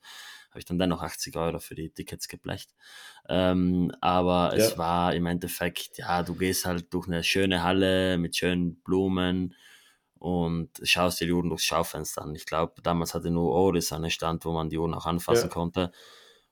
Habe 0.49 0.59
ich 0.59 0.65
dann 0.65 0.79
dennoch 0.79 1.01
80 1.01 1.35
Euro 1.35 1.59
für 1.59 1.75
die 1.75 1.91
Tickets 1.91 2.27
geblecht. 2.27 2.73
Ähm, 3.27 3.91
aber 4.01 4.57
ja. 4.57 4.65
es 4.65 4.77
war 4.77 5.13
im 5.13 5.25
Endeffekt, 5.27 5.97
ja, 5.97 6.23
du 6.23 6.35
gehst 6.35 6.65
halt 6.65 6.93
durch 6.93 7.07
eine 7.07 7.23
schöne 7.23 7.63
Halle 7.63 8.17
mit 8.17 8.35
schönen 8.35 8.81
Blumen 8.81 9.55
und 10.15 10.69
schaust 10.83 11.21
dir 11.21 11.27
die 11.27 11.33
Uhren 11.33 11.49
durchs 11.49 11.65
Schaufenster 11.65 12.23
an. 12.23 12.35
Ich 12.35 12.45
glaube, 12.45 12.81
damals 12.81 13.13
hatte 13.13 13.31
nur 13.31 13.51
Oris 13.51 13.93
einen 13.93 14.11
Stand, 14.11 14.43
wo 14.45 14.51
man 14.51 14.69
die 14.69 14.77
Uhren 14.77 14.93
auch 14.93 15.05
anfassen 15.05 15.47
ja. 15.47 15.53
konnte. 15.53 15.91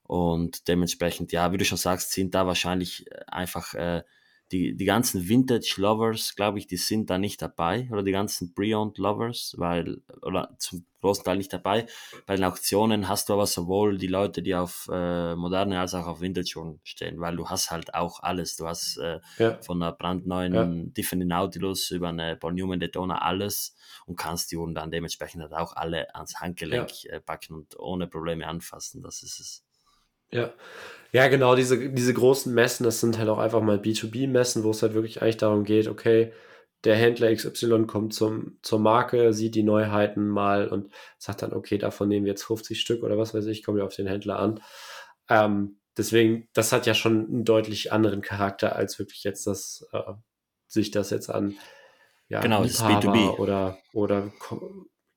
Und 0.04 0.70
dementsprechend, 0.70 1.34
ja, 1.34 1.52
wie 1.52 1.58
du 1.58 1.66
schon 1.66 1.78
sagst, 1.78 2.14
sind 2.14 2.34
da 2.34 2.48
wahrscheinlich 2.48 3.06
einfach 3.28 3.74
äh, 3.74 4.04
die, 4.52 4.76
die 4.76 4.86
ganzen 4.86 5.28
Vintage-Lovers, 5.28 6.36
glaube 6.36 6.60
ich, 6.60 6.68
die 6.68 6.78
sind 6.78 7.10
da 7.10 7.18
nicht 7.18 7.42
dabei. 7.42 7.90
Oder 7.92 8.04
die 8.04 8.12
ganzen 8.12 8.54
Pre-Owned-Lovers, 8.54 9.56
weil, 9.58 10.02
oder 10.22 10.56
zum 10.58 10.86
großen 11.02 11.24
Teil 11.24 11.38
nicht 11.38 11.54
dabei. 11.54 11.86
Bei 12.26 12.36
den 12.36 12.46
Auktionen 12.46 13.08
hast 13.08 13.30
du 13.30 13.34
aber 13.34 13.46
sowohl 13.46 13.98
die 13.98 14.08
Leute, 14.08 14.42
die 14.42 14.56
auf 14.56 14.90
äh, 14.92 15.36
moderne 15.36 15.80
als 15.80 15.94
auch 15.94 16.08
auf 16.08 16.22
Vintage 16.22 16.48
schon 16.48 16.80
stehen, 16.84 17.20
weil 17.20 17.36
du 17.36 17.48
hast 17.50 17.72
halt 17.72 17.94
auch 17.94 18.22
alles. 18.22 18.56
Du 18.56 18.68
hast 18.68 18.98
äh, 18.98 19.20
ja. 19.38 19.58
von 19.62 19.82
einer 19.82 19.92
brandneuen 19.92 20.54
ja. 20.54 20.92
Tiffany 20.94 21.26
Nautilus 21.26 21.92
über 21.92 22.10
eine 22.10 22.36
Paul 22.36 22.54
Newman 22.54 22.80
Daytona 22.80 23.20
alles 23.20 23.76
und 24.06 24.18
kannst 24.18 24.52
die 24.52 24.58
Uhren 24.58 24.74
dann 24.74 24.92
dementsprechend 24.92 25.44
halt 25.44 25.54
auch 25.54 25.76
alle 25.76 26.14
ans 26.16 26.40
Handgelenk 26.40 27.04
ja. 27.04 27.14
äh, 27.14 27.20
packen 27.20 27.54
und 27.54 27.78
ohne 27.78 28.08
Probleme 28.08 28.48
anfassen. 28.48 29.02
Das 29.02 29.24
ist 29.24 29.40
es. 29.40 29.67
Ja. 30.32 30.54
Ja, 31.14 31.30
genau, 31.30 31.56
diese, 31.56 31.90
diese 31.90 32.14
großen 32.14 32.54
Messen, 32.54 32.84
das 32.84 33.00
sind 33.00 33.18
halt 33.18 33.30
auch 33.30 33.38
einfach 33.38 33.62
mal 33.62 33.78
B2B-Messen, 33.78 34.64
wo 34.64 34.72
es 34.72 34.84
halt 34.84 34.94
wirklich 34.94 35.22
eigentlich 35.22 35.38
darum 35.38 35.64
geht, 35.64 35.88
okay, 35.88 36.34
der 36.84 36.96
Händler 36.96 37.34
XY 37.34 37.86
kommt 37.88 38.14
zum, 38.14 38.60
zur 38.62 38.80
Marke, 38.80 39.34
sieht 39.34 39.56
die 39.56 39.64
Neuheiten 39.64 40.28
mal 40.28 40.68
und 40.68 40.94
sagt 41.18 41.42
dann, 41.42 41.54
okay, 41.54 41.78
davon 41.78 42.10
nehmen 42.10 42.26
wir 42.26 42.34
jetzt 42.34 42.44
50 42.44 42.80
Stück 42.80 43.04
oder 43.04 43.18
was 43.18 43.34
weiß 43.34 43.46
ich, 43.48 43.64
kommt 43.64 43.80
ja 43.80 43.86
auf 43.86 43.96
den 43.96 44.08
Händler 44.08 44.38
an. 44.38 44.62
Ähm, 45.30 45.80
deswegen, 45.98 46.50
das 46.54 46.72
hat 46.72 46.86
ja 46.86 46.94
schon 46.94 47.26
einen 47.28 47.46
deutlich 47.46 47.92
anderen 47.92 48.22
Charakter, 48.22 48.76
als 48.76 49.00
wirklich 49.00 49.24
jetzt 49.24 49.48
das, 49.48 49.88
äh, 49.94 50.14
sich 50.68 50.92
das 50.92 51.10
jetzt 51.10 51.30
an 51.30 51.56
ja, 52.30 52.42
genau, 52.42 52.62
B2B. 52.62 53.38
oder, 53.38 53.78
oder 53.94 54.32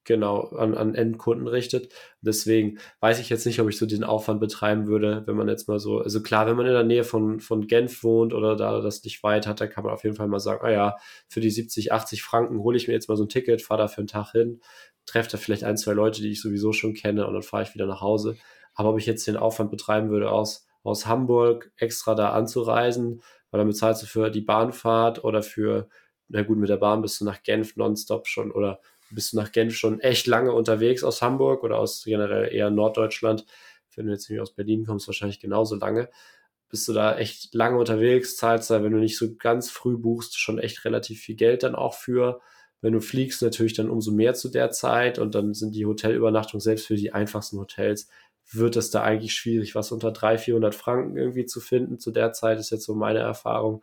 genau 0.04 0.48
an, 0.50 0.74
an 0.74 0.94
Endkunden 0.94 1.46
richtet. 1.46 1.92
Deswegen 2.20 2.78
weiß 3.00 3.20
ich 3.20 3.28
jetzt 3.28 3.46
nicht, 3.46 3.60
ob 3.60 3.68
ich 3.68 3.78
so 3.78 3.86
diesen 3.86 4.04
Aufwand 4.04 4.40
betreiben 4.40 4.86
würde, 4.86 5.22
wenn 5.26 5.36
man 5.36 5.48
jetzt 5.48 5.68
mal 5.68 5.78
so, 5.78 5.98
also 5.98 6.22
klar, 6.22 6.46
wenn 6.46 6.56
man 6.56 6.66
in 6.66 6.72
der 6.72 6.84
Nähe 6.84 7.04
von, 7.04 7.40
von 7.40 7.66
Genf 7.66 8.02
wohnt 8.02 8.34
oder 8.34 8.56
da 8.56 8.80
das 8.80 9.04
nicht 9.04 9.22
weit 9.22 9.46
hat, 9.46 9.60
dann 9.60 9.70
kann 9.70 9.84
man 9.84 9.92
auf 9.92 10.04
jeden 10.04 10.16
Fall 10.16 10.28
mal 10.28 10.40
sagen, 10.40 10.64
ah 10.64 10.70
ja, 10.70 10.96
für 11.28 11.40
die 11.40 11.50
70, 11.50 11.92
80 11.92 12.22
Franken 12.22 12.60
hole 12.60 12.76
ich 12.76 12.88
mir 12.88 12.94
jetzt 12.94 13.08
mal 13.08 13.16
so 13.16 13.24
ein 13.24 13.28
Ticket, 13.28 13.62
fahre 13.62 13.82
da 13.82 13.88
für 13.88 13.98
einen 13.98 14.06
Tag 14.06 14.32
hin, 14.32 14.60
treffe 15.06 15.30
da 15.30 15.38
vielleicht 15.38 15.64
ein, 15.64 15.76
zwei 15.76 15.92
Leute, 15.92 16.22
die 16.22 16.30
ich 16.30 16.40
sowieso 16.40 16.72
schon 16.72 16.94
kenne 16.94 17.26
und 17.26 17.34
dann 17.34 17.42
fahre 17.42 17.62
ich 17.64 17.74
wieder 17.74 17.86
nach 17.86 18.00
Hause. 18.00 18.36
Aber 18.74 18.90
ob 18.90 18.98
ich 18.98 19.06
jetzt 19.06 19.26
den 19.26 19.36
Aufwand 19.36 19.70
betreiben 19.70 20.10
würde, 20.10 20.30
aus, 20.30 20.66
aus 20.82 21.06
Hamburg 21.06 21.72
extra 21.76 22.14
da 22.14 22.30
anzureisen, 22.32 23.22
weil 23.50 23.58
dann 23.58 23.68
bezahlst 23.68 24.02
du 24.02 24.06
für 24.06 24.30
die 24.30 24.40
Bahnfahrt 24.40 25.24
oder 25.24 25.42
für, 25.42 25.88
na 26.28 26.42
gut, 26.42 26.58
mit 26.58 26.68
der 26.68 26.76
Bahn 26.76 27.02
bist 27.02 27.20
du 27.20 27.24
nach 27.24 27.42
Genf 27.42 27.76
nonstop 27.76 28.28
schon 28.28 28.52
oder 28.52 28.80
bist 29.10 29.32
du 29.32 29.36
nach 29.36 29.52
Genf 29.52 29.74
schon 29.74 30.00
echt 30.00 30.26
lange 30.26 30.52
unterwegs 30.52 31.04
aus 31.04 31.22
Hamburg 31.22 31.62
oder 31.62 31.78
aus 31.78 32.04
generell 32.04 32.52
eher 32.52 32.70
Norddeutschland. 32.70 33.44
Wenn 33.96 34.06
du 34.06 34.12
jetzt 34.12 34.28
nämlich 34.28 34.42
aus 34.42 34.54
Berlin 34.54 34.86
kommst, 34.86 35.08
wahrscheinlich 35.08 35.40
genauso 35.40 35.74
lange. 35.76 36.08
Bist 36.68 36.86
du 36.86 36.92
da 36.92 37.18
echt 37.18 37.52
lange 37.54 37.78
unterwegs, 37.78 38.36
zahlst 38.36 38.70
da, 38.70 38.82
wenn 38.84 38.92
du 38.92 38.98
nicht 38.98 39.18
so 39.18 39.34
ganz 39.36 39.70
früh 39.70 39.96
buchst, 39.96 40.38
schon 40.38 40.58
echt 40.58 40.84
relativ 40.84 41.20
viel 41.20 41.34
Geld 41.34 41.64
dann 41.64 41.74
auch 41.74 41.94
für. 41.94 42.40
Wenn 42.80 42.92
du 42.92 43.00
fliegst, 43.00 43.42
natürlich 43.42 43.74
dann 43.74 43.90
umso 43.90 44.12
mehr 44.12 44.34
zu 44.34 44.48
der 44.48 44.70
Zeit 44.70 45.18
und 45.18 45.34
dann 45.34 45.52
sind 45.52 45.74
die 45.74 45.84
Hotelübernachtungen 45.86 46.60
selbst 46.60 46.86
für 46.86 46.94
die 46.94 47.12
einfachsten 47.12 47.58
Hotels 47.58 48.08
wird 48.52 48.76
es 48.76 48.90
da 48.90 49.02
eigentlich 49.02 49.34
schwierig, 49.34 49.74
was 49.74 49.92
unter 49.92 50.10
300, 50.12 50.40
400 50.40 50.74
Franken 50.74 51.16
irgendwie 51.16 51.46
zu 51.46 51.60
finden. 51.60 51.98
Zu 51.98 52.10
der 52.10 52.32
Zeit 52.32 52.58
ist 52.58 52.70
jetzt 52.70 52.84
so 52.84 52.94
meine 52.94 53.20
Erfahrung. 53.20 53.82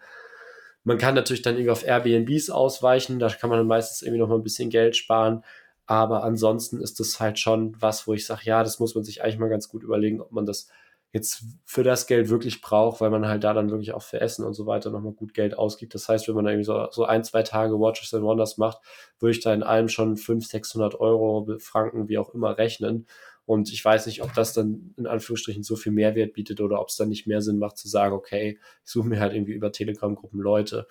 Man 0.88 0.97
kann 0.97 1.15
natürlich 1.15 1.41
dann 1.41 1.55
irgendwie 1.55 1.71
auf 1.71 1.85
Airbnbs 1.85 2.49
ausweichen, 2.49 3.19
da 3.19 3.27
kann 3.27 3.49
man 3.49 3.59
dann 3.59 3.67
meistens 3.67 4.01
irgendwie 4.03 4.21
noch 4.21 4.29
mal 4.29 4.35
ein 4.35 4.43
bisschen 4.43 4.69
Geld 4.69 4.95
sparen. 4.95 5.43
Aber 5.85 6.23
ansonsten 6.23 6.79
ist 6.79 7.01
das 7.01 7.19
halt 7.19 7.39
schon 7.39 7.75
was, 7.81 8.07
wo 8.07 8.13
ich 8.13 8.25
sage, 8.25 8.43
ja, 8.45 8.63
das 8.63 8.79
muss 8.79 8.95
man 8.95 9.03
sich 9.03 9.21
eigentlich 9.21 9.38
mal 9.38 9.49
ganz 9.49 9.67
gut 9.67 9.83
überlegen, 9.83 10.21
ob 10.21 10.31
man 10.31 10.45
das 10.45 10.69
jetzt 11.11 11.43
für 11.65 11.83
das 11.83 12.07
Geld 12.07 12.29
wirklich 12.29 12.61
braucht, 12.61 13.01
weil 13.01 13.09
man 13.09 13.27
halt 13.27 13.43
da 13.43 13.53
dann 13.53 13.69
wirklich 13.69 13.93
auch 13.93 14.01
für 14.01 14.21
Essen 14.21 14.45
und 14.45 14.53
so 14.53 14.65
weiter 14.65 14.89
nochmal 14.89 15.11
gut 15.11 15.33
Geld 15.33 15.57
ausgibt. 15.57 15.93
Das 15.93 16.07
heißt, 16.07 16.25
wenn 16.29 16.35
man 16.35 16.45
irgendwie 16.45 16.63
so, 16.63 16.88
so 16.91 17.03
ein, 17.03 17.25
zwei 17.25 17.43
Tage 17.43 17.77
Watches 17.77 18.13
and 18.13 18.23
Wonders 18.23 18.57
macht, 18.57 18.79
würde 19.19 19.31
ich 19.31 19.41
da 19.41 19.53
in 19.53 19.63
allem 19.63 19.89
schon 19.89 20.15
500, 20.15 20.49
600 20.49 20.99
Euro, 21.01 21.57
Franken, 21.59 22.07
wie 22.07 22.17
auch 22.17 22.33
immer 22.33 22.57
rechnen. 22.57 23.07
Und 23.48 23.72
ich 23.72 23.84
weiß 23.84 24.08
nicht, 24.08 24.22
ob 24.22 24.34
das 24.34 24.52
dann 24.52 24.93
in 24.98 25.08
Anführungsstrichen 25.08 25.64
so 25.64 25.78
viel 25.78 25.93
Mehrwert 25.93 26.34
bietet 26.34 26.60
oder 26.60 26.82
ob 26.82 26.89
es 26.89 26.98
dann 26.98 27.08
nicht 27.08 27.28
mehr 27.28 27.41
Sinn 27.41 27.60
macht 27.60 27.78
zu 27.78 27.88
sagen, 27.88 28.14
okay, 28.14 28.60
ich 28.84 28.91
suche 28.91 29.08
mir 29.08 29.22
halt 29.22 29.34
irgendwie 29.34 29.54
über 29.54 29.72
Telegram-Gruppen 29.72 30.41
Leute, 30.41 30.86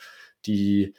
die 0.47 0.95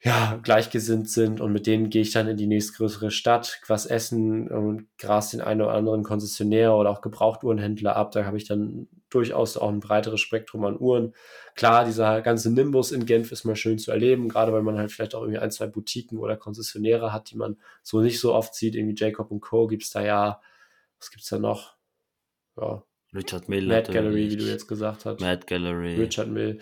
ja, 0.00 0.38
gleichgesinnt 0.42 1.10
sind 1.10 1.42
und 1.42 1.52
mit 1.52 1.66
denen 1.66 1.90
gehe 1.90 2.00
ich 2.00 2.12
dann 2.12 2.28
in 2.28 2.38
die 2.38 2.46
nächstgrößere 2.46 3.10
Stadt, 3.10 3.60
was 3.66 3.84
essen 3.84 4.48
und 4.48 4.88
gras 4.98 5.30
den 5.30 5.42
einen 5.42 5.60
oder 5.60 5.72
anderen 5.72 6.02
Konzessionär 6.02 6.74
oder 6.74 6.90
auch 6.90 7.02
Gebrauchtuhrenhändler 7.02 7.94
ab. 7.94 8.12
Da 8.12 8.24
habe 8.24 8.38
ich 8.38 8.46
dann 8.46 8.88
durchaus 9.10 9.58
auch 9.58 9.68
ein 9.68 9.80
breiteres 9.80 10.20
Spektrum 10.20 10.64
an 10.64 10.80
Uhren. 10.80 11.14
Klar, 11.54 11.84
dieser 11.84 12.22
ganze 12.22 12.50
Nimbus 12.50 12.90
in 12.90 13.04
Genf 13.04 13.32
ist 13.32 13.44
mal 13.44 13.56
schön 13.56 13.78
zu 13.78 13.92
erleben, 13.92 14.30
gerade 14.30 14.52
weil 14.52 14.62
man 14.62 14.78
halt 14.78 14.92
vielleicht 14.92 15.14
auch 15.14 15.22
irgendwie 15.22 15.40
ein, 15.40 15.50
zwei 15.50 15.66
Boutiquen 15.66 16.18
oder 16.18 16.38
Konzessionäre 16.38 17.12
hat, 17.12 17.30
die 17.30 17.36
man 17.36 17.58
so 17.82 18.00
nicht 18.00 18.18
so 18.18 18.34
oft 18.34 18.54
sieht. 18.54 18.74
Irgendwie 18.74 18.96
Jacob 18.96 19.30
Co. 19.40 19.66
gibt 19.66 19.84
es 19.84 19.90
da 19.90 20.02
ja 20.02 20.40
was 21.04 21.10
gibt 21.10 21.22
es 21.22 21.28
da 21.28 21.38
noch? 21.38 21.76
Ja. 22.56 22.82
Richard 23.12 23.48
Mill. 23.48 23.66
Mad 23.66 23.92
Gallery, 23.92 24.30
wie 24.30 24.36
du 24.36 24.44
jetzt 24.44 24.66
gesagt 24.66 25.04
hast. 25.04 25.20
Mad 25.20 25.46
Gallery. 25.46 25.96
Richard 25.96 26.28
Mill. 26.28 26.60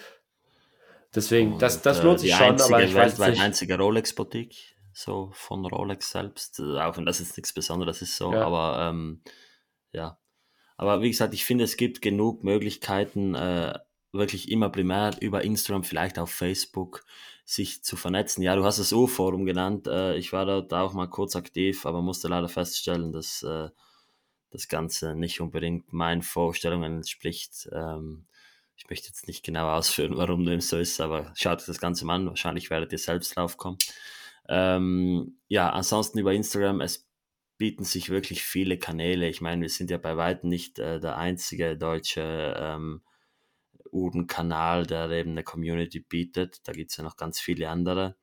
Deswegen, 1.15 1.53
und, 1.53 1.63
das, 1.63 1.81
das 1.81 2.01
äh, 2.01 2.03
lohnt 2.03 2.21
sich 2.21 2.35
schon, 2.35 2.61
aber 2.61 2.83
ich 2.83 2.95
weiß 2.95 3.19
nicht. 3.19 3.41
einzige 3.41 3.79
Rolex-Boutique, 3.79 4.77
so 4.93 5.31
von 5.33 5.65
Rolex 5.65 6.11
selbst, 6.11 6.61
auch 6.61 6.97
wenn 6.97 7.07
das 7.07 7.21
jetzt 7.21 7.37
nichts 7.37 7.53
Besonderes 7.53 8.03
ist, 8.03 8.17
so, 8.17 8.33
ja. 8.33 8.45
aber 8.45 8.89
ähm, 8.89 9.23
ja. 9.93 10.19
Aber 10.77 11.03
wie 11.03 11.11
gesagt, 11.11 11.35
ich 11.35 11.45
finde, 11.45 11.65
es 11.65 11.77
gibt 11.77 12.03
genug 12.03 12.43
Möglichkeiten, 12.43 13.35
äh, 13.35 13.79
wirklich 14.11 14.51
immer 14.51 14.71
primär 14.71 15.13
über 15.21 15.45
Instagram, 15.45 15.85
vielleicht 15.85 16.19
auf 16.19 16.31
Facebook, 16.31 17.05
sich 17.45 17.85
zu 17.85 17.97
vernetzen. 17.97 18.43
Ja, 18.43 18.57
du 18.57 18.65
hast 18.65 18.79
das 18.79 18.93
U-Forum 18.93 19.45
genannt. 19.45 19.87
Äh, 19.87 20.17
ich 20.17 20.33
war 20.33 20.47
dort 20.47 20.73
auch 20.75 20.95
mal 20.95 21.09
kurz 21.09 21.37
aktiv, 21.37 21.87
aber 21.87 22.03
musste 22.03 22.29
leider 22.29 22.49
feststellen, 22.49 23.13
dass 23.13 23.43
äh, 23.43 23.69
das 24.53 24.69
Ganze 24.69 25.15
nicht 25.15 25.41
unbedingt 25.41 25.93
meinen 25.93 26.23
Vorstellungen 26.23 26.97
entspricht. 26.97 27.69
Ähm, 27.73 28.27
ich 28.77 28.89
möchte 28.91 29.09
jetzt 29.09 29.27
nicht 29.27 29.45
genau 29.45 29.71
ausführen, 29.71 30.17
warum 30.17 30.45
dem 30.45 30.61
so 30.61 30.79
ist, 30.79 31.01
aber 31.01 31.33
schaut 31.35 31.61
euch 31.61 31.67
das 31.67 31.81
Ganze 31.81 32.05
mal 32.05 32.17
an. 32.17 32.27
Wahrscheinlich 32.27 32.71
werdet 32.71 32.93
ihr 32.93 32.99
selbst 32.99 33.37
drauf 33.37 33.57
kommen. 33.57 33.79
Ähm, 34.49 35.39
ja, 35.49 35.71
ansonsten 35.71 36.19
über 36.19 36.33
Instagram, 36.33 36.81
es 36.81 37.09
bieten 37.57 37.85
sich 37.85 38.11
wirklich 38.11 38.43
viele 38.43 38.79
Kanäle. 38.79 39.29
Ich 39.29 39.41
meine, 39.41 39.63
wir 39.63 39.69
sind 39.69 39.91
ja 39.91 39.99
bei 39.99 40.17
weitem 40.17 40.49
nicht 40.49 40.79
äh, 40.79 41.01
der 41.01 41.17
einzige 41.17 41.77
deutsche 41.77 42.55
ähm, 42.59 43.03
Uhrenkanal, 43.91 44.87
der 44.87 45.11
eben 45.11 45.31
eine 45.31 45.45
Community 45.45 46.01
bietet. 46.01 46.67
Da 46.67 46.73
gibt 46.73 46.91
es 46.91 46.97
ja 46.97 47.05
noch 47.05 47.17
ganz 47.17 47.41
viele 47.41 47.69
andere. 47.69 48.17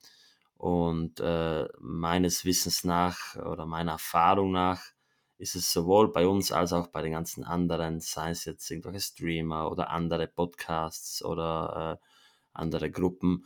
Und 0.57 1.21
äh, 1.21 1.67
meines 1.79 2.43
Wissens 2.43 2.83
nach 2.83 3.37
oder 3.37 3.65
meiner 3.65 3.93
Erfahrung 3.93 4.51
nach 4.51 4.83
ist 5.39 5.55
es 5.55 5.71
sowohl 5.71 6.11
bei 6.11 6.27
uns 6.27 6.51
als 6.51 6.73
auch 6.73 6.87
bei 6.87 7.01
den 7.01 7.13
ganzen 7.13 7.43
anderen, 7.45 8.01
sei 8.01 8.31
es 8.31 8.45
jetzt 8.45 8.69
irgendwelche 8.69 8.99
Streamer 8.99 9.71
oder 9.71 9.89
andere 9.89 10.27
Podcasts 10.27 11.23
oder 11.23 11.99
äh, 11.99 12.05
andere 12.53 12.91
Gruppen, 12.91 13.45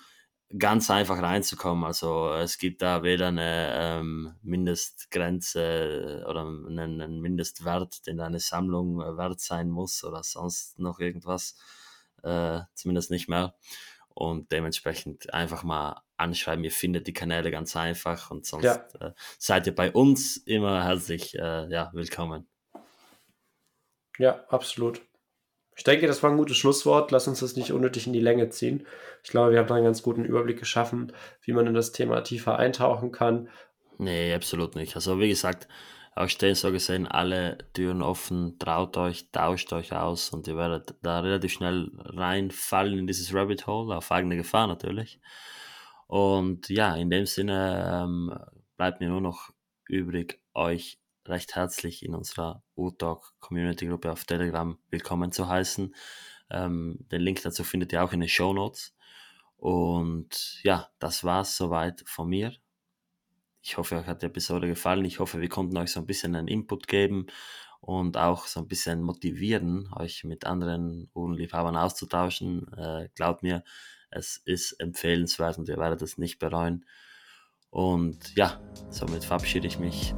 ganz 0.58 0.89
einfach 0.89 1.22
reinzukommen. 1.22 1.84
Also 1.84 2.34
es 2.34 2.58
gibt 2.58 2.82
da 2.82 3.04
weder 3.04 3.28
eine 3.28 3.74
ähm, 3.76 4.36
Mindestgrenze 4.41 6.26
oder 6.28 6.41
einen, 6.41 7.02
einen, 7.02 7.22
Mindestwert, 7.22 8.06
den 8.08 8.18
deine 8.18 8.39
Sammlung 8.39 9.02
äh, 9.02 9.18
wert 9.18 9.39
sein 9.39 9.70
muss 9.70 10.04
oder 10.04 10.24
sonst 10.24 10.80
noch 10.80 11.00
irgendwas, 11.00 11.58
äh, 12.24 12.62
zumindest 12.74 13.12
nicht 13.12 13.30
mehr. 13.30 13.56
Und 14.10 14.52
dementsprechend 14.52 15.34
einfach 15.34 15.64
mal 15.64 16.03
anschreiben. 16.18 16.64
Ihr 16.64 16.72
findet 16.72 17.07
die 17.07 17.14
Kanäle 17.14 17.51
ganz 17.51 17.76
einfach 17.76 18.32
und 18.32 18.45
sonst 18.45 18.64
ja. 18.66 18.88
äh, 18.99 19.11
seid 19.38 19.68
ihr 19.68 19.76
bei 19.76 19.91
uns 19.91 20.38
immer 20.38 20.84
herzlich 20.84 21.36
äh, 21.36 21.70
ja, 21.70 21.89
willkommen. 21.93 22.47
Ja, 24.18 24.45
absolut. 24.49 25.01
Ich 25.76 25.84
denke, 25.84 26.05
das 26.05 26.22
war 26.22 26.30
ein 26.30 26.38
gutes 26.38 26.57
Schlusswort. 26.57 27.11
Lass 27.11 27.28
uns 27.28 27.39
das 27.39 27.55
nicht 27.55 27.72
unnötig 27.72 28.05
in 28.05 28.14
die 28.14 28.20
Länge 28.20 28.49
ziehen. 28.49 28.86
Ich 29.24 29.32
glaube, 29.32 29.51
wir 29.51 29.59
haben 29.59 29.68
da 29.68 29.76
einen 29.76 29.86
ganz 29.86 30.03
guten 30.03 30.24
Überblick 30.24 30.59
geschaffen, 30.59 31.11
wie 31.41 31.53
man 31.53 31.66
in 31.66 31.74
das 31.74 31.91
Thema 31.91 32.22
tiefer 32.22 32.59
eintauchen 32.59 33.11
kann. 33.11 33.49
Nee, 33.97 34.34
absolut 34.34 34.76
nicht. 34.76 34.95
Also 34.95 35.20
wie 35.20 35.30
gesagt, 35.30 35.68
auch 36.16 36.30
stehen 36.30 36.53
so 36.53 36.72
gesehen 36.72 37.07
alle 37.07 37.57
Türen 37.74 38.03
offen, 38.03 38.59
traut 38.59 38.97
euch, 38.97 39.32
tauscht 39.32 39.74
euch 39.74 39.93
aus 39.93 40.30
und 40.30 40.47
ihr 40.47 40.57
werdet 40.57 40.93
da 41.01 41.22
relativ 41.22 41.53
schnell 41.53 41.89
reinfallen 41.97 42.99
in 42.99 43.07
dieses 43.07 43.34
Rabbit 43.34 43.66
Hole, 43.66 43.95
auf 43.95 44.11
eigene 44.11 44.36
Gefahr 44.36 44.68
natürlich. 44.68 45.20
Und 46.14 46.70
ja, 46.70 46.95
in 46.95 47.09
dem 47.09 47.26
Sinne 47.26 47.89
ähm, 47.91 48.38
bleibt 48.78 48.99
mir 48.99 49.09
nur 49.09 49.20
noch 49.20 49.49
übrig, 49.88 50.39
euch 50.53 50.99
recht 51.26 51.55
herzlich 51.55 52.05
in 52.05 52.14
unserer 52.14 52.61
U-Talk 52.78 53.34
Community 53.39 53.88
Gruppe 53.88 54.11
auf 54.11 54.24
Telegram 54.24 54.78
willkommen 54.91 55.32
zu 55.32 55.47
heißen. 55.47 55.95
Ähm, 56.51 56.99
den 57.11 57.20
Link 57.20 57.41
dazu 57.41 57.64
findet 57.64 57.93
ihr 57.93 58.03
auch 58.03 58.14
in 58.14 58.20
den 58.20 58.30
Show 58.30 58.53
Notes. 58.53 58.95
Und 59.57 60.59
ja, 60.61 60.88
das 60.99 61.24
war's 61.24 61.57
soweit 61.57 62.03
von 62.05 62.30
mir. 62.30 62.53
Ich 63.64 63.78
hoffe, 63.78 63.97
euch 63.97 64.05
hat 64.05 64.22
die 64.22 64.28
Episode 64.28 64.68
gefallen. 64.68 65.05
Ich 65.05 65.18
hoffe, 65.18 65.41
wir 65.41 65.49
konnten 65.49 65.76
euch 65.78 65.93
so 65.93 65.99
ein 65.99 66.05
bisschen 66.05 66.36
einen 66.36 66.47
Input 66.47 66.88
geben 66.88 67.26
und 67.82 68.18
auch 68.18 68.45
so 68.45 68.59
ein 68.59 68.68
bisschen 68.68 69.01
motivieren, 69.01 69.91
euch 69.95 70.24
mit 70.26 70.45
anderen 70.45 71.09
Uhrenliebhabern 71.16 71.76
auszutauschen. 71.76 72.72
Äh, 72.78 73.09
glaubt 73.16 73.41
mir, 73.41 73.64
es 74.16 74.41
ist 74.45 74.74
empfehlenswert 74.74 75.57
und 75.57 75.68
ihr 75.70 75.78
werdet 75.78 76.01
es 76.01 76.18
nicht 76.18 76.39
bereuen. 76.39 76.86
Und 77.70 78.36
ja, 78.36 78.61
somit 78.89 79.26
verabschiede 79.26 79.68
ich 79.68 79.80
mich 79.80 80.14